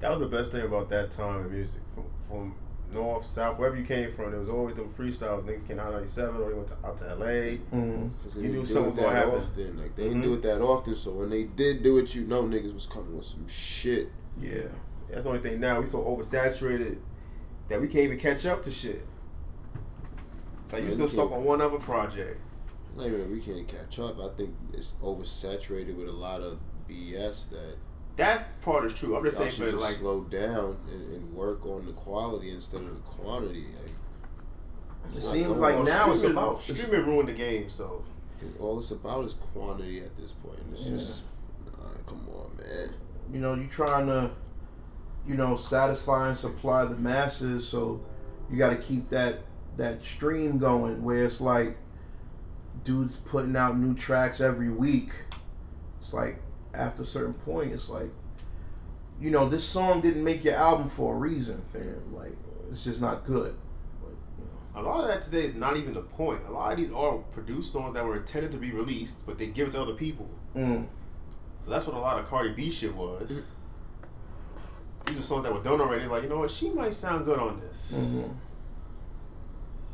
That 0.02 0.12
was 0.12 0.20
the 0.20 0.28
best 0.36 0.52
thing 0.52 0.66
about 0.66 0.89
that 0.89 1.12
time 1.12 1.45
in 1.45 1.52
music. 1.52 1.82
From, 1.95 2.06
from 2.28 2.56
north, 2.91 3.26
south, 3.26 3.58
wherever 3.58 3.78
you 3.78 3.86
came 3.86 4.12
from, 4.12 4.32
there 4.32 4.39
was 4.39 4.49
always 4.49 4.76
them 4.76 4.89
freestyles. 4.91 5.43
Niggas 5.45 5.68
came 5.68 5.80
out 5.80 5.93
97 5.93 6.36
or 6.41 6.49
they 6.49 6.56
went 6.56 6.68
to, 6.70 6.76
out 6.86 6.97
to 6.99 7.06
LA. 7.16 7.26
Mm-hmm. 7.26 8.08
Cause 8.24 8.34
they 8.36 8.41
You 8.41 8.49
knew 8.49 8.66
something 8.66 8.88
was 8.91 8.95
gonna 8.97 9.16
happen. 9.16 9.36
often. 9.39 9.80
Like 9.80 9.95
they 9.95 10.04
didn't 10.04 10.20
Mhm. 10.22 10.26
do 10.26 10.34
it 10.36 10.41
that 10.43 10.62
often. 10.62 10.95
So 10.95 11.12
when 11.14 11.30
they 11.30 11.43
did 11.43 11.82
do 11.82 11.97
it, 11.97 12.14
you 12.14 12.26
know 12.28 12.43
niggas 12.43 12.74
was 12.74 12.86
coming 12.86 13.16
with 13.16 13.26
some 13.26 13.47
shit. 13.47 14.10
Yeah. 14.39 14.68
That's 15.12 15.24
the 15.24 15.30
only 15.30 15.41
thing 15.41 15.59
now. 15.59 15.80
We 15.82 15.88
so 15.88 15.99
oversaturated 16.03 16.97
that 17.70 17.82
we 17.82 17.88
can't 17.88 18.05
even 18.05 18.20
catch 18.20 18.45
up 18.45 18.64
to 18.64 18.72
shit. 18.72 19.05
Like 20.72 20.82
you 20.82 20.88
Man, 20.88 20.93
still 20.93 21.09
stuck 21.09 21.32
on 21.32 21.43
one 21.43 21.62
other 21.62 21.80
project. 21.80 22.39
Not 22.95 23.07
even 23.07 23.20
that 23.20 23.30
we 23.30 23.41
can't 23.41 23.68
catch 23.68 23.99
up. 23.99 24.20
I 24.20 24.30
think 24.36 24.55
it's 24.74 24.93
oversaturated 25.03 25.95
with 25.95 26.07
a 26.07 26.14
lot 26.14 26.41
of 26.41 26.59
BS 26.89 27.49
that 27.49 27.76
That 28.18 28.62
part 28.62 28.86
is 28.86 28.93
true. 28.95 29.16
I'm 29.18 29.24
just 29.24 29.38
saying, 29.38 29.51
should 29.51 29.66
but 29.66 29.72
just 29.72 29.84
like 29.84 29.93
slow 29.93 30.22
down 30.22 30.78
and, 30.91 31.14
and 31.14 31.34
work 31.34 31.66
on 31.66 31.86
the 31.86 31.93
quality 31.93 32.51
instead 32.51 32.82
of 32.82 32.95
the 32.95 33.01
quantity. 33.01 33.66
Like, 33.82 35.16
It 35.18 35.24
seems 35.24 35.47
going 35.47 35.59
like 35.59 35.84
now 35.84 36.12
it's 36.12 36.20
streaming, 36.22 36.38
about 36.38 36.64
streaming 36.64 37.05
ruined 37.05 37.30
the 37.30 37.34
game. 37.34 37.70
So 37.70 38.03
'cause 38.39 38.49
all 38.59 38.78
it's 38.78 38.91
about 38.91 39.26
is 39.26 39.34
quantity 39.34 39.99
at 40.01 40.16
this 40.18 40.32
point. 40.32 40.59
It's 40.74 40.84
Yeah. 40.86 40.91
just, 40.91 41.24
uh, 41.74 41.97
come 42.05 42.26
on, 42.34 42.55
man. 42.57 42.93
you 43.32 43.39
know 43.39 43.53
you 43.55 43.68
trying 43.68 44.07
to 44.07 44.32
you 45.28 45.36
know 45.36 45.55
satisfy 45.57 46.30
and 46.30 46.38
supply 46.38 46.86
the 46.86 46.95
masses, 46.95 47.67
so 47.67 48.01
you 48.49 48.57
got 48.57 48.72
to 48.72 48.78
keep 48.78 49.09
that 49.09 49.39
that 49.78 50.03
stream 50.03 50.57
going 50.57 51.03
where 51.03 51.24
it's 51.26 51.41
like 51.41 51.78
dudes 52.84 53.15
putting 53.15 53.55
out 53.55 53.78
new 53.78 53.93
tracks 53.93 54.41
every 54.41 54.69
week. 54.69 55.09
It's 56.01 56.13
like 56.13 56.41
after 56.74 57.03
a 57.03 57.07
certain 57.07 57.34
point, 57.34 57.72
it's 57.72 57.89
like 57.89 58.09
you 59.19 59.30
know 59.32 59.47
this 59.47 59.63
song 59.63 60.01
didn't 60.01 60.24
make 60.24 60.43
your 60.43 60.55
album 60.55 60.89
for 60.89 61.15
a 61.15 61.17
reason, 61.17 61.61
fam. 61.72 62.13
Like 62.15 62.36
it's 62.72 62.84
just 62.84 63.01
not 63.01 63.26
good. 63.26 63.55
But, 64.01 64.13
you 64.39 64.82
a 64.82 64.82
lot 64.82 65.01
of 65.01 65.07
that 65.07 65.24
today 65.24 65.45
is 65.45 65.55
not 65.55 65.78
even 65.78 65.93
the 65.93 66.01
point. 66.01 66.41
A 66.47 66.51
lot 66.51 66.74
of 66.74 66.78
these 66.80 66.91
are 66.91 67.17
produced 67.17 67.72
songs 67.72 67.93
that 67.93 68.05
were 68.05 68.17
intended 68.17 68.51
to 68.53 68.57
be 68.57 68.72
released, 68.72 69.26
but 69.26 69.38
they 69.38 69.47
give 69.47 69.69
it 69.69 69.72
to 69.74 69.82
other 69.82 69.93
people. 69.93 70.30
Mm. 70.55 70.88
So 71.63 71.72
that's 71.72 71.86
what 71.86 71.95
a 71.95 71.99
lot 71.99 72.19
of 72.19 72.28
Cardi 72.28 72.53
B 72.53 72.72
shit 72.72 72.95
was. 72.95 73.43
These 75.08 75.20
are 75.20 75.24
songs 75.24 75.43
that 75.43 75.54
were 75.54 75.64
done 75.64 75.82
already. 75.82 76.06
Like 76.06 76.24
you 76.24 76.30
know 76.30 76.39
what, 76.39 76.52
she 76.52 76.70
might 76.70 76.93
sound 76.93 77.26
good 77.26 77.39
on 77.39 77.60
this. 77.60 78.10
hmm 78.12 78.24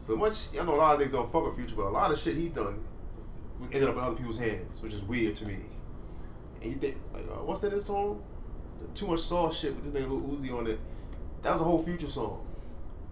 For 0.05 0.16
much, 0.18 0.58
I 0.60 0.64
know 0.64 0.76
a 0.76 0.78
lot 0.78 1.01
of 1.01 1.08
niggas 1.08 1.12
don't 1.14 1.32
fuck 1.32 1.45
with 1.45 1.55
Future, 1.55 1.76
but 1.76 1.86
a 1.88 1.89
lot 1.89 2.12
of 2.12 2.20
shit 2.20 2.36
he's 2.36 2.49
done 2.51 2.84
ended 3.72 3.89
up 3.89 3.95
in 3.95 4.01
other 4.01 4.16
people's 4.16 4.39
hands, 4.39 4.82
which 4.82 4.93
is 4.93 5.01
weird 5.01 5.36
to 5.36 5.47
me. 5.47 5.58
And 6.62 6.72
you 6.74 6.78
think, 6.78 6.97
like, 7.14 7.24
uh, 7.24 7.43
what's 7.43 7.62
that 7.62 7.72
in 7.74 7.80
the 7.80 7.84
song? 7.84 8.22
The 8.82 8.88
Too 8.99 9.08
Much 9.08 9.22
Sauce 9.22 9.58
shit 9.60 9.74
with 9.76 9.84
this 9.84 9.93
nigga 9.99 10.10
Lil 10.10 10.38
Uzi 10.38 10.55
on 10.58 10.68
it. 10.68 10.80
That 11.41 11.53
was 11.53 11.62
a 11.62 11.64
whole 11.64 11.82
Future 11.84 12.08
song, 12.08 12.43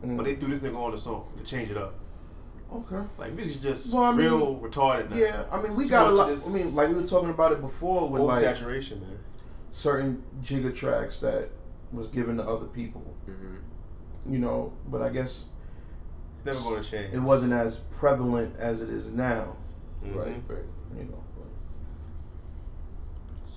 Mm. 0.05 0.17
but 0.17 0.25
they 0.25 0.35
threw 0.35 0.49
this 0.49 0.59
nigga 0.59 0.77
on 0.77 0.91
the 0.91 0.97
song 0.99 1.25
to 1.37 1.43
change 1.43 1.71
it 1.71 1.77
up. 1.77 1.95
okay. 2.71 3.01
Like 3.17 3.33
music's 3.33 3.57
just 3.57 3.91
Well, 3.93 4.03
I 4.03 4.11
mean, 4.11 4.19
real 4.25 4.55
retarded 4.57 5.09
now. 5.09 5.15
Yeah, 5.15 5.43
I 5.51 5.61
mean 5.61 5.75
we 5.75 5.85
Too 5.85 5.89
got 5.91 6.07
a 6.07 6.11
lot. 6.15 6.29
of 6.29 6.45
I 6.45 6.49
mean, 6.49 6.75
like 6.75 6.89
we 6.89 6.95
were 6.95 7.07
talking 7.07 7.29
about 7.29 7.51
it 7.53 7.61
before 7.61 8.07
with 8.09 8.21
like 8.21 8.43
oversaturation, 8.45 9.01
man. 9.01 9.19
certain 9.71 10.21
jigga 10.43 10.75
tracks 10.75 11.19
that 11.19 11.49
was 11.91 12.07
given 12.09 12.37
to 12.37 12.43
other 12.43 12.65
people. 12.65 13.15
Mm-hmm. 13.29 14.33
You 14.33 14.39
know, 14.39 14.73
but 14.87 15.01
I 15.01 15.09
guess 15.09 15.45
It's 16.37 16.45
never 16.45 16.59
going 16.59 16.83
to 16.83 16.89
change. 16.89 17.13
it 17.13 17.19
wasn't 17.19 17.53
as 17.53 17.77
prevalent 17.97 18.55
as 18.57 18.81
it 18.81 18.89
is 18.89 19.07
now. 19.11 19.55
Mhm. 20.03 20.15
Right, 20.15 20.41
right. 20.47 20.63
You 20.97 21.03
know, 21.05 21.23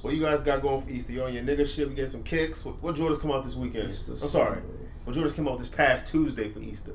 What 0.03 0.15
you 0.15 0.23
guys 0.23 0.43
got 0.43 0.63
going 0.63 0.81
for 0.83 0.91
Easter? 0.91 1.13
You 1.13 1.25
on 1.25 1.33
your 1.35 1.43
nigga 1.43 1.67
shit? 1.67 1.89
We 1.89 1.95
getting 1.95 2.11
some 2.11 2.23
kicks? 2.23 2.65
What, 2.65 2.81
what 2.83 2.97
Jordans 2.97 3.21
come 3.21 3.33
out 3.33 3.45
this 3.45 3.57
weekend? 3.57 3.91
Easter 3.91 4.13
I'm 4.13 4.19
sorry. 4.19 4.57
Sunday. 4.61 4.69
What 5.05 5.17
Jordans 5.17 5.35
came 5.35 5.49
out 5.49 5.59
this 5.59 5.69
past 5.69 6.09
Tuesday 6.09 6.51
for 6.51 6.61
Easter? 6.61 6.93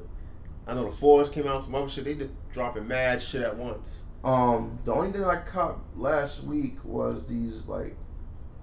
I 0.65 0.73
know 0.73 0.85
the 0.85 0.95
Forest 0.95 1.33
came 1.33 1.45
out, 1.47 1.65
some 1.65 1.75
other 1.75 1.89
shit. 1.89 2.05
They 2.05 2.15
just 2.15 2.33
dropping 2.53 2.87
mad 2.87 3.21
shit 3.21 3.41
at 3.41 3.57
once. 3.57 4.05
Um, 4.23 4.79
the 4.85 4.93
only 4.93 5.11
thing 5.11 5.23
I 5.25 5.37
caught 5.41 5.79
last 5.97 6.43
week 6.45 6.77
was 6.85 7.25
these 7.27 7.63
like 7.67 7.97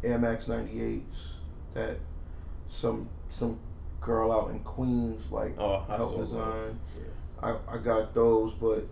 Air 0.03 0.19
Max 0.19 0.47
98s 0.47 1.03
that 1.75 1.99
some 2.71 3.09
some 3.31 3.59
girl 4.01 4.33
out 4.33 4.51
in 4.51 4.61
Queens 4.61 5.31
like 5.31 5.55
Oh, 5.59 5.85
saw 5.89 6.17
design. 6.17 6.41
those. 6.41 6.75
I, 7.43 7.57
I 7.75 7.79
got 7.79 8.15
those, 8.15 8.55
but 8.55 8.87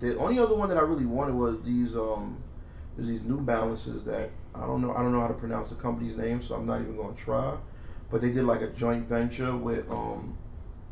the 0.00 0.16
only 0.18 0.38
other 0.38 0.54
one 0.54 0.68
that 0.70 0.78
I 0.78 0.82
really 0.82 1.06
wanted 1.06 1.34
was 1.34 1.56
these 1.64 1.96
um 1.96 2.38
there's 2.96 3.08
these 3.08 3.22
New 3.22 3.40
Balances 3.40 4.04
that 4.04 4.30
I 4.54 4.60
don't 4.66 4.82
know 4.82 4.92
I 4.92 5.02
don't 5.02 5.12
know 5.12 5.20
how 5.20 5.28
to 5.28 5.34
pronounce 5.34 5.70
the 5.70 5.76
company's 5.76 6.16
name, 6.16 6.40
so 6.42 6.54
I'm 6.56 6.66
not 6.66 6.80
even 6.80 6.96
gonna 6.96 7.14
try. 7.14 7.56
But 8.10 8.22
they 8.22 8.32
did 8.32 8.44
like 8.44 8.62
a 8.62 8.68
joint 8.68 9.06
venture 9.08 9.54
with 9.56 9.90
um 9.90 10.36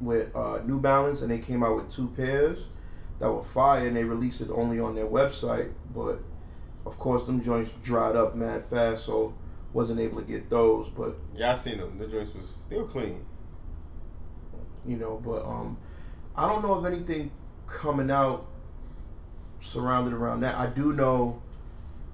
with 0.01 0.35
uh, 0.37 0.61
New 0.67 0.79
Balance, 0.79 1.23
and 1.23 1.31
they 1.31 1.39
came 1.39 1.63
out 1.63 1.75
with 1.77 1.91
two 1.91 2.09
pairs 2.09 2.67
that 3.19 3.31
were 3.33 3.43
fire, 3.43 3.87
and 3.87 3.97
they 3.97 4.05
released 4.05 4.43
it 4.43 4.51
only 4.51 4.79
on 4.79 4.95
their 4.95 5.07
website. 5.07 5.73
But 5.95 6.19
of 6.85 6.99
course, 6.99 7.25
them 7.25 7.43
joints 7.43 7.71
dried 7.83 8.15
up 8.15 8.35
mad 8.37 8.65
fast, 8.65 9.07
so 9.07 9.33
wasn't 9.77 10.01
able 10.01 10.19
to 10.23 10.27
get 10.27 10.49
those. 10.49 10.89
But 10.89 11.15
Yeah, 11.37 11.53
I 11.53 11.55
seen 11.57 11.77
them. 11.79 11.99
The 11.99 12.07
joints 12.07 12.35
was 12.35 12.49
still 12.49 12.85
clean. 12.87 13.25
you 14.87 14.97
know, 14.97 15.21
but 15.23 15.45
um, 15.45 15.77
I 16.35 16.49
don't 16.49 16.63
know 16.63 16.75
of 16.75 16.87
anything 16.87 17.31
coming 17.67 18.11
out 18.11 18.47
surrounded 19.63 20.15
around 20.15 20.41
that. 20.41 20.55
I 20.55 20.67
do 20.69 20.93
know 20.93 21.43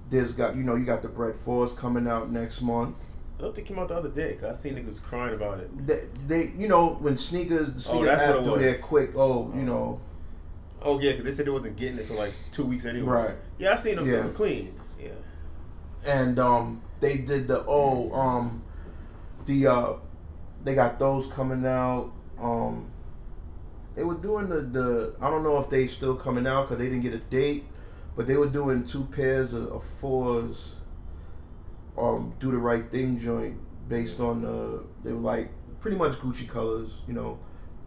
there's 0.09 0.33
got 0.33 0.55
you 0.55 0.63
know 0.63 0.75
you 0.75 0.85
got 0.85 1.01
the 1.03 1.07
Bread 1.07 1.35
Force 1.35 1.73
coming 1.73 2.07
out 2.07 2.29
next 2.31 2.61
month. 2.61 2.97
I 3.39 3.43
don't 3.43 3.55
think 3.55 3.67
came 3.67 3.79
out 3.79 3.87
the 3.89 3.95
other 3.95 4.09
day. 4.09 4.35
Cause 4.39 4.57
I 4.57 4.61
seen 4.61 4.75
niggas 4.75 5.01
crying 5.01 5.33
about 5.33 5.59
it. 5.59 5.87
They, 5.87 6.01
they 6.27 6.51
you 6.57 6.67
know 6.67 6.95
when 6.99 7.17
sneakers 7.17 7.73
the 7.73 7.81
sneaker 7.81 8.05
that's 8.07 8.23
app 8.23 8.43
do 8.43 8.51
was. 8.51 8.59
their 8.59 8.77
quick 8.77 9.11
oh 9.15 9.51
you 9.55 9.63
know 9.63 10.01
Oh 10.81 10.99
yeah, 10.99 11.13
cause 11.13 11.23
they 11.23 11.31
said 11.31 11.45
they 11.45 11.51
wasn't 11.51 11.77
getting 11.77 11.97
it 11.97 12.05
for 12.05 12.15
like 12.15 12.33
two 12.51 12.65
weeks 12.65 12.85
anyway. 12.85 13.07
Right. 13.07 13.35
Yeah, 13.57 13.73
I 13.73 13.75
seen 13.77 13.95
them. 13.95 14.05
They 14.05 14.11
Yeah. 14.17 14.27
clean. 14.33 14.77
Yeah. 14.99 15.09
And 16.05 16.39
um 16.39 16.81
they 16.99 17.17
did 17.17 17.47
the 17.47 17.63
oh 17.67 18.11
um 18.13 18.63
the 19.45 19.67
uh 19.67 19.93
they 20.63 20.75
got 20.75 20.99
those 20.99 21.27
coming 21.27 21.65
out. 21.65 22.11
Um, 22.39 22.89
they 23.95 24.03
were 24.03 24.15
doing 24.15 24.49
the, 24.49 24.61
the 24.61 25.15
I 25.21 25.29
don't 25.29 25.43
know 25.43 25.59
if 25.59 25.69
they 25.69 25.87
still 25.87 26.15
coming 26.15 26.47
out 26.47 26.63
because 26.63 26.77
they 26.79 26.85
didn't 26.85 27.01
get 27.01 27.13
a 27.13 27.19
date, 27.19 27.65
but 28.15 28.27
they 28.27 28.37
were 28.37 28.47
doing 28.47 28.83
two 28.83 29.05
pairs 29.05 29.53
of, 29.53 29.71
of 29.71 29.83
fours. 29.83 30.75
Um, 31.97 32.33
do 32.39 32.49
the 32.49 32.57
right 32.57 32.89
thing 32.89 33.19
joint 33.19 33.57
based 33.87 34.19
on 34.19 34.41
the 34.41 34.83
they 35.03 35.11
were 35.11 35.19
like 35.19 35.51
pretty 35.79 35.97
much 35.97 36.13
Gucci 36.13 36.47
colors, 36.47 37.01
you 37.07 37.13
know, 37.13 37.37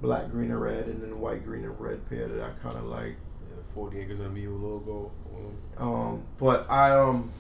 black, 0.01 0.31
green, 0.31 0.51
and 0.51 0.61
red, 0.61 0.87
and 0.87 1.03
then 1.03 1.19
white, 1.19 1.45
green, 1.45 1.65
and 1.65 1.81
red 1.81 2.09
pair 2.09 2.29
that 2.29 2.43
I 2.43 2.51
kind 2.63 2.77
of 2.77 2.85
like. 2.85 3.17
Yeah, 3.49 3.75
40 3.75 3.99
acres 3.99 4.21
of 4.21 4.33
mule 4.33 4.59
logo. 4.59 5.13
Um, 5.79 6.23
but 6.39 6.71
I 6.71 6.93
um, 6.93 7.33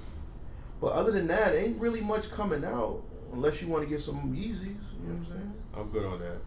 but 0.80 0.92
other 0.92 1.10
than 1.12 1.26
that, 1.28 1.54
ain't 1.54 1.80
really 1.80 2.00
much 2.00 2.30
coming 2.30 2.64
out 2.64 3.02
unless 3.32 3.60
you 3.62 3.68
want 3.68 3.84
to 3.84 3.88
get 3.90 4.00
some 4.02 4.16
Yeezys. 4.34 4.60
You 4.60 5.08
know 5.08 5.14
what 5.14 5.16
I'm 5.18 5.26
saying? 5.26 5.54
I'm 5.76 5.90
good 5.90 6.04
on 6.04 6.18
that. 6.20 6.38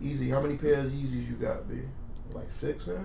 Easy. 0.00 0.30
How 0.30 0.40
many 0.40 0.56
pairs 0.56 0.86
of 0.86 0.92
Yeezys 0.92 1.28
you 1.28 1.34
got, 1.34 1.68
B? 1.68 1.76
Like 2.32 2.50
six 2.52 2.86
now? 2.86 3.04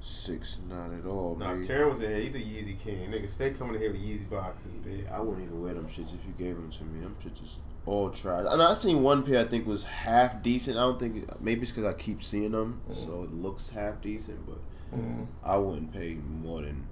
Six, 0.00 0.58
not 0.70 0.92
at 0.92 1.04
all, 1.06 1.34
Nah, 1.34 1.52
man. 1.52 1.62
if 1.62 1.66
Terran 1.66 1.90
was 1.90 2.00
in 2.00 2.10
here, 2.10 2.20
he 2.20 2.28
the 2.28 2.38
Yeezy 2.38 2.78
King. 2.78 3.10
Nigga, 3.10 3.28
stay 3.28 3.50
coming 3.50 3.74
in 3.74 3.80
here 3.80 3.90
with 3.90 4.00
Yeezy 4.00 4.30
boxes, 4.30 4.70
bitch. 4.86 5.10
I 5.10 5.18
wouldn't 5.20 5.44
even 5.44 5.60
wear 5.60 5.74
them 5.74 5.86
shits 5.86 6.14
if 6.14 6.24
you 6.24 6.32
gave 6.38 6.54
them 6.54 6.70
to 6.70 6.84
me. 6.84 7.00
Them 7.00 7.16
shits 7.20 7.42
is 7.42 7.58
all 7.84 8.08
trash. 8.10 8.44
And 8.48 8.62
I 8.62 8.74
seen 8.74 9.02
one 9.02 9.24
pair 9.24 9.40
I 9.40 9.44
think 9.44 9.66
was 9.66 9.82
half 9.82 10.40
decent. 10.40 10.76
I 10.76 10.82
don't 10.82 11.00
think 11.00 11.28
maybe 11.42 11.62
it's 11.62 11.72
because 11.72 11.84
I 11.92 11.94
keep 11.94 12.22
seeing 12.22 12.52
them, 12.52 12.80
so 12.90 13.24
it 13.24 13.32
looks 13.32 13.70
half 13.70 14.00
decent. 14.00 14.46
But 14.46 14.58
Mm-hmm. 14.94 15.24
I 15.44 15.58
wouldn't 15.58 15.92
pay 15.92 16.14
more 16.14 16.62
than 16.62 16.86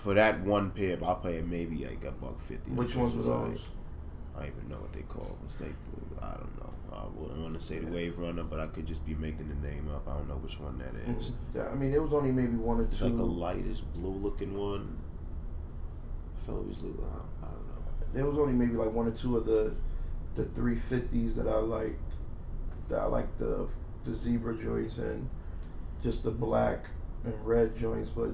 for 0.00 0.14
that 0.14 0.40
one 0.40 0.70
pair. 0.70 0.98
I'll 1.04 1.16
pay 1.16 1.42
maybe 1.42 1.84
like 1.84 2.04
a 2.04 2.10
buck 2.12 2.40
fifty. 2.40 2.70
Which 2.70 2.96
ones 2.96 3.14
was 3.16 3.26
those? 3.26 3.48
like- 3.48 3.60
I 4.36 4.44
don't 4.46 4.56
even 4.56 4.68
know 4.70 4.76
what 4.78 4.92
they 4.92 5.02
call. 5.02 5.36
It's 5.44 5.60
like 5.60 5.74
the, 5.84 6.24
I 6.24 6.32
don't 6.34 6.56
know. 6.58 6.72
I 6.92 7.04
wouldn't 7.14 7.40
want 7.40 7.54
to 7.54 7.60
say 7.60 7.78
the 7.78 7.92
Wave 7.92 8.18
Runner, 8.18 8.42
but 8.42 8.58
I 8.58 8.68
could 8.68 8.86
just 8.86 9.04
be 9.04 9.14
making 9.14 9.48
the 9.48 9.68
name 9.68 9.88
up. 9.94 10.08
I 10.08 10.14
don't 10.14 10.28
know 10.28 10.36
which 10.36 10.58
one 10.58 10.78
that 10.78 10.94
is. 10.94 11.30
Mhm. 11.30 11.34
Yeah, 11.56 11.68
I 11.68 11.74
mean, 11.74 11.92
it 11.92 12.02
was 12.02 12.12
only 12.12 12.32
maybe 12.32 12.56
one 12.56 12.78
or 12.80 12.84
It's 12.84 12.98
two. 13.00 13.06
like 13.06 13.18
a 13.18 13.22
lightish 13.24 13.82
blue 13.94 14.10
looking 14.12 14.56
one. 14.56 14.96
I 16.40 16.46
felt 16.46 16.62
it 16.62 16.68
was 16.68 16.78
blue. 16.78 16.96
I, 17.02 17.44
I 17.44 17.48
don't 17.50 17.66
know. 17.66 17.82
there 18.14 18.26
was 18.26 18.38
only 18.38 18.54
maybe 18.54 18.76
like 18.76 18.92
one 18.92 19.06
or 19.06 19.10
two 19.12 19.36
of 19.36 19.44
the 19.46 19.74
the 20.36 20.44
three 20.46 20.76
fifties 20.76 21.34
that 21.34 21.46
I 21.46 21.56
liked. 21.58 22.00
That 22.88 23.00
I 23.00 23.06
liked 23.06 23.38
the 23.38 23.68
the 24.06 24.14
zebra 24.16 24.56
joints 24.56 24.98
and 24.98 25.28
just 26.02 26.22
the 26.22 26.30
black 26.30 26.86
and 27.24 27.34
red 27.44 27.76
joints. 27.76 28.10
But 28.10 28.30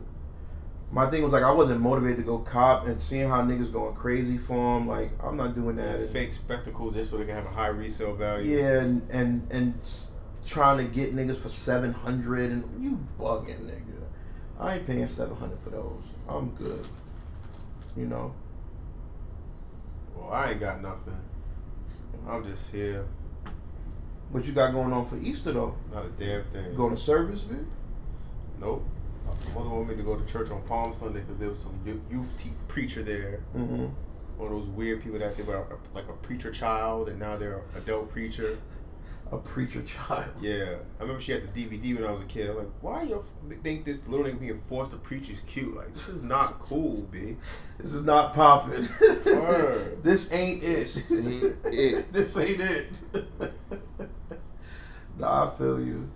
my 0.92 1.10
thing 1.10 1.22
was 1.22 1.32
like 1.32 1.42
I 1.42 1.50
wasn't 1.52 1.80
motivated 1.80 2.18
to 2.18 2.22
go 2.22 2.38
cop 2.38 2.86
and 2.86 3.00
seeing 3.00 3.28
how 3.28 3.42
niggas 3.42 3.72
going 3.72 3.94
crazy 3.94 4.38
for 4.38 4.54
them. 4.78 4.86
Like 4.86 5.10
I'm 5.22 5.36
not 5.36 5.54
doing 5.54 5.76
that. 5.76 5.96
And- 6.00 6.10
Fake 6.10 6.32
spectacles 6.34 6.94
just 6.94 7.10
so 7.10 7.16
they 7.18 7.24
can 7.26 7.34
have 7.34 7.46
a 7.46 7.50
high 7.50 7.68
resale 7.68 8.14
value. 8.14 8.58
Yeah, 8.58 8.80
and 8.80 9.08
and 9.10 9.46
and 9.52 9.74
trying 10.46 10.78
to 10.78 10.84
get 10.92 11.14
niggas 11.14 11.38
for 11.38 11.50
seven 11.50 11.92
hundred 11.92 12.50
and 12.50 12.82
you 12.82 12.98
bugging 13.18 13.60
nigga. 13.64 13.82
I 14.58 14.76
ain't 14.76 14.86
paying 14.86 15.08
seven 15.08 15.36
hundred 15.36 15.58
for 15.60 15.70
those. 15.70 16.02
I'm 16.28 16.50
good. 16.50 16.86
You 17.96 18.06
know. 18.06 18.34
Well, 20.14 20.30
I 20.32 20.52
ain't 20.52 20.60
got 20.60 20.80
nothing. 20.80 21.18
I'm 22.28 22.46
just 22.46 22.72
here. 22.72 23.04
What 24.30 24.44
you 24.44 24.52
got 24.52 24.72
going 24.72 24.92
on 24.92 25.06
for 25.06 25.16
Easter 25.18 25.52
though? 25.52 25.76
Not 25.92 26.06
a 26.06 26.08
damn 26.10 26.44
thing. 26.44 26.74
Going 26.74 26.94
to 26.96 27.00
service, 27.00 27.46
man? 27.46 27.66
Nope. 28.60 28.84
My 29.26 29.54
mother 29.60 29.70
wanted 29.70 29.88
me 29.88 29.96
to 29.96 30.02
go 30.02 30.16
to 30.16 30.24
church 30.32 30.50
on 30.50 30.62
Palm 30.62 30.94
Sunday 30.94 31.20
because 31.20 31.38
there 31.38 31.50
was 31.50 31.60
some 31.60 31.78
youth 31.84 32.00
youth 32.10 32.28
te- 32.38 32.50
preacher 32.68 33.02
there. 33.02 33.40
Mm-hmm. 33.56 33.86
One 34.38 34.52
of 34.52 34.58
those 34.58 34.68
weird 34.68 35.02
people 35.02 35.18
that 35.18 35.36
they 35.36 35.42
were 35.42 35.56
a- 35.56 35.94
like 35.94 36.08
a 36.08 36.12
preacher 36.12 36.50
child 36.52 37.08
and 37.08 37.18
now 37.18 37.36
they're 37.36 37.62
adult 37.76 38.10
preacher. 38.10 38.58
A 39.32 39.38
preacher 39.38 39.82
child. 39.82 40.30
Yeah, 40.40 40.76
I 41.00 41.02
remember 41.02 41.20
she 41.20 41.32
had 41.32 41.42
the 41.52 41.64
DVD 41.64 41.96
when 41.96 42.04
I 42.04 42.12
was 42.12 42.20
a 42.20 42.26
kid. 42.26 42.48
I'm 42.48 42.58
like, 42.58 42.68
why 42.80 43.02
you 43.02 43.24
think 43.60 43.84
this 43.84 44.06
little 44.06 44.24
nigga 44.24 44.38
being 44.38 44.60
forced 44.60 44.92
to 44.92 44.98
preach 44.98 45.28
is 45.30 45.40
cute? 45.40 45.74
Like, 45.74 45.92
this 45.92 46.08
is 46.08 46.22
not 46.22 46.60
cool, 46.60 47.02
b. 47.10 47.36
This 47.78 47.92
is 47.92 48.04
not 48.04 48.34
popping. 48.34 48.86
This 50.02 50.32
ain't 50.32 50.62
it. 50.62 50.96
ain't 51.10 51.56
it. 51.64 52.12
this 52.12 52.38
ain't 52.38 52.60
it. 52.60 52.86
nah, 55.18 55.50
I 55.52 55.58
feel 55.58 55.80
you. 55.80 56.08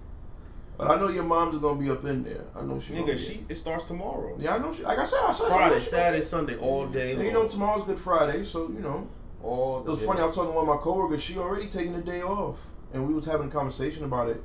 But 0.80 0.90
I 0.92 0.98
know 0.98 1.08
your 1.08 1.24
mom's 1.24 1.58
gonna 1.60 1.78
be 1.80 1.90
up 1.90 2.04
in 2.04 2.22
there. 2.24 2.44
I 2.56 2.62
know 2.62 2.80
she. 2.80 2.94
Nigga, 2.94 3.18
she 3.18 3.44
it 3.48 3.56
starts 3.56 3.84
tomorrow. 3.86 4.36
Yeah, 4.38 4.54
I 4.54 4.58
know 4.58 4.74
she. 4.74 4.82
Like 4.82 4.98
I 4.98 5.06
said, 5.06 5.20
I 5.22 5.32
said 5.32 5.48
Friday, 5.48 5.80
Saturday, 5.82 6.22
Sunday, 6.22 6.56
all 6.56 6.86
day. 6.86 7.12
And 7.14 7.22
you 7.22 7.32
know 7.32 7.46
tomorrow's 7.48 7.84
Good 7.84 7.98
Friday, 8.00 8.44
so 8.44 8.68
you 8.68 8.80
know. 8.80 9.08
all 9.42 9.80
It 9.80 9.86
was 9.90 10.00
day. 10.00 10.06
funny. 10.06 10.20
I 10.20 10.24
was 10.26 10.34
talking 10.36 10.52
to 10.52 10.56
one 10.56 10.68
of 10.68 10.74
my 10.74 10.80
coworkers. 10.82 11.22
She 11.22 11.36
already 11.38 11.66
taking 11.68 11.92
the 11.92 12.00
day 12.02 12.22
off, 12.22 12.58
and 12.94 13.06
we 13.06 13.12
was 13.14 13.26
having 13.26 13.48
a 13.48 13.50
conversation 13.50 14.04
about 14.04 14.28
it. 14.28 14.42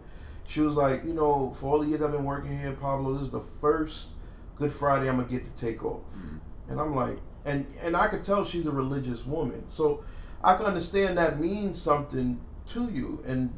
She 0.47 0.61
was 0.61 0.75
like, 0.75 1.03
you 1.05 1.13
know, 1.13 1.55
for 1.59 1.71
all 1.73 1.79
the 1.79 1.87
years 1.87 2.01
I've 2.01 2.11
been 2.11 2.25
working 2.25 2.57
here, 2.59 2.71
Pablo, 2.73 3.13
this 3.13 3.23
is 3.23 3.29
the 3.31 3.41
first 3.61 4.09
Good 4.57 4.71
Friday 4.73 5.09
I'm 5.09 5.17
gonna 5.17 5.29
get 5.29 5.45
to 5.45 5.55
take 5.55 5.83
off. 5.83 6.01
Mm. 6.17 6.39
And 6.69 6.81
I'm 6.81 6.95
like, 6.95 7.17
and 7.45 7.65
and 7.81 7.95
I 7.95 8.07
could 8.07 8.23
tell 8.23 8.43
she's 8.45 8.67
a 8.67 8.71
religious 8.71 9.25
woman, 9.25 9.63
so 9.69 10.03
I 10.43 10.55
can 10.55 10.65
understand 10.65 11.17
that 11.17 11.39
means 11.39 11.81
something 11.81 12.41
to 12.69 12.89
you. 12.89 13.23
And 13.25 13.53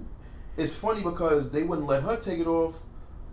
it's 0.58 0.76
funny 0.76 1.02
because 1.02 1.50
they 1.52 1.64
wouldn't 1.64 1.88
let 1.88 2.04
her 2.04 2.18
take 2.18 2.40
it 2.40 2.48
off, 2.48 2.76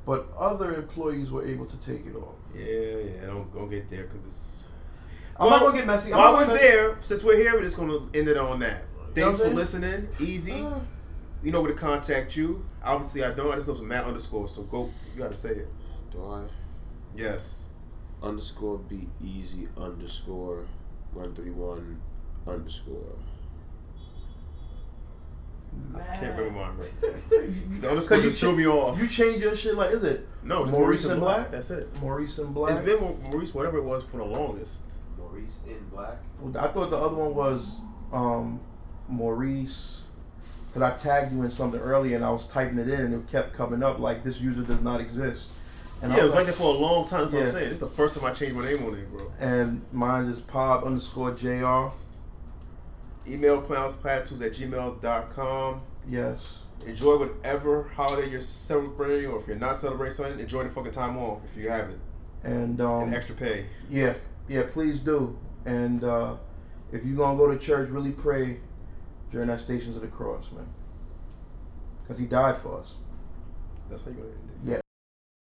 but 0.07 0.27
other 0.39 0.75
employees 0.75 1.31
were 1.31 1.47
able 1.47 1.66
to 1.66 1.77
take 1.79 2.07
it 2.07 2.14
off. 2.16 2.35
Yeah, 2.55 2.64
yeah. 2.64 3.27
Don't 3.27 3.53
go 3.53 3.66
get 3.66 3.89
there 3.91 4.05
because 4.05 4.27
it's. 4.27 4.66
I'm 5.39 5.51
not 5.51 5.61
gonna 5.62 5.77
get 5.77 5.87
messy. 5.87 6.12
I'm 6.12 6.18
While 6.18 6.33
not 6.33 6.39
we're 6.41 6.47
gonna- 6.47 6.59
there, 6.61 6.99
since 7.01 7.25
we're 7.25 7.37
here, 7.37 7.55
we're 7.55 7.62
just 7.62 7.77
gonna 7.77 7.99
end 8.14 8.29
it 8.29 8.37
on 8.37 8.61
that. 8.61 8.83
You 9.16 9.22
know 9.22 9.29
Thanks 9.31 9.41
for 9.41 9.47
I'm 9.49 9.55
listening. 9.57 10.09
Easy. 10.20 10.62
Uh, 10.62 10.79
You 11.43 11.53
know 11.53 11.61
where 11.61 11.72
to 11.72 11.79
contact 11.79 12.37
you. 12.37 12.64
Obviously, 12.83 13.22
I 13.25 13.33
don't. 13.33 13.53
I 13.53 13.57
just 13.57 13.68
know 13.68 13.75
some 13.75 13.89
Matt 13.89 14.05
underscore. 14.07 14.49
So 14.49 14.62
go. 14.62 14.91
You 15.14 15.22
gotta 15.22 15.37
say 15.37 15.51
it. 15.51 15.68
Do 16.12 16.25
I? 16.25 16.45
Yes. 17.16 17.66
Underscore 18.22 18.79
be 18.79 19.09
easy 19.22 19.68
underscore 19.77 20.64
one 21.12 21.35
three 21.35 21.51
one 21.51 22.01
underscore. 22.47 23.16
I 25.97 26.16
can't 26.16 26.39
remember 26.39 26.51
mine. 26.61 26.77
Right. 26.79 26.91
The 27.31 27.81
The 27.81 27.91
underscore 27.91 28.20
just 28.20 28.41
threw 28.41 28.57
me 28.57 28.66
off. 28.66 28.99
You 29.01 29.07
change 29.09 29.43
your 29.43 29.57
shit 29.57 29.75
like 29.75 29.91
is 29.93 30.03
it? 30.05 30.27
No, 30.43 30.62
it's 30.64 30.72
Maurice 30.72 31.05
in 31.07 31.18
Black? 31.20 31.51
That's 31.51 31.70
it. 31.70 31.89
Maurice 32.01 32.39
in 32.39 32.53
Black. 32.53 32.72
It's 32.75 32.85
been 32.85 33.01
Maurice, 33.31 33.55
whatever 33.55 33.79
it 33.79 33.85
was 33.85 34.05
for 34.05 34.18
the 34.18 34.25
longest. 34.25 34.83
Maurice 35.18 35.61
in 35.66 35.79
black. 35.91 36.16
I 36.59 36.68
thought 36.68 36.91
the 36.91 36.97
other 36.99 37.16
one 37.16 37.35
was 37.35 37.77
um, 38.12 38.61
Maurice. 39.09 40.03
Because 40.72 40.83
I 40.83 40.97
tagged 40.97 41.33
you 41.33 41.43
in 41.43 41.51
something 41.51 41.81
earlier 41.81 42.16
and 42.16 42.25
I 42.25 42.31
was 42.31 42.47
typing 42.49 42.79
it 42.79 42.89
in 42.89 43.01
and 43.01 43.14
it 43.14 43.31
kept 43.31 43.53
coming 43.55 43.83
up 43.83 44.01
like 44.01 44.25
this 44.25 44.41
user 44.41 44.62
does 44.62 44.81
not 44.83 45.01
exist. 45.01 45.51
And 46.03 46.12
I 46.12 46.16
yeah, 46.16 46.22
it 46.22 46.25
was 46.27 46.33
was 46.35 46.39
like 46.39 46.47
that 46.47 46.55
for 46.57 46.75
a 46.75 46.79
long 46.79 47.09
time. 47.09 47.20
That's 47.22 47.33
what 47.33 47.41
Yeah. 47.41 47.47
I'm 47.47 47.53
saying. 47.53 47.64
This 47.64 47.72
is 47.75 47.81
the 47.81 47.87
first 47.87 48.16
time 48.20 48.25
I 48.31 48.35
changed 48.35 48.57
my 48.57 48.64
name 48.64 48.85
on 48.85 48.95
it, 48.99 49.11
bro. 49.16 49.33
and 49.39 49.83
mine 49.93 50.27
is 50.27 50.41
Pob 50.41 50.85
underscore 50.85 51.31
JR. 51.33 51.95
Email 53.27 53.62
plowspad2s 53.62 54.43
at 54.43 54.53
gmail.com. 54.53 55.83
Yes. 56.09 56.59
Enjoy 56.87 57.16
whatever 57.18 57.85
holiday 57.95 58.31
you're 58.31 58.41
celebrating, 58.41 59.31
or 59.31 59.41
if 59.41 59.47
you're 59.47 59.57
not 59.57 59.79
celebrating 59.79 60.16
something, 60.16 60.39
enjoy 60.39 60.64
the 60.64 60.70
fucking 60.70 60.93
time 60.93 61.16
off 61.16 61.41
if 61.45 61.57
you 61.57 61.70
have 61.70 61.91
it. 61.91 61.99
And 62.43 62.81
um, 62.81 63.05
and 63.05 63.14
extra 63.14 63.35
pay. 63.35 63.66
yeah, 63.89 64.14
yeah, 64.49 64.64
please 64.70 65.01
do. 65.01 65.39
And 65.64 66.05
uh, 66.05 66.35
if 66.93 67.05
you're 67.05 67.16
going 67.16 67.39
to 67.39 67.45
go 67.45 67.51
to 67.51 67.59
church, 67.59 67.89
really 67.89 68.12
pray 68.12 68.59
during 69.31 69.49
that 69.49 69.61
Stations 69.62 69.97
of 69.97 70.03
the 70.03 70.09
Cross, 70.09 70.53
man. 70.53 70.66
Because 72.03 72.18
he 72.18 72.27
died 72.27 72.59
for 72.59 72.81
us. 72.81 72.97
That's 73.89 74.05
how 74.05 74.11
you 74.11 74.16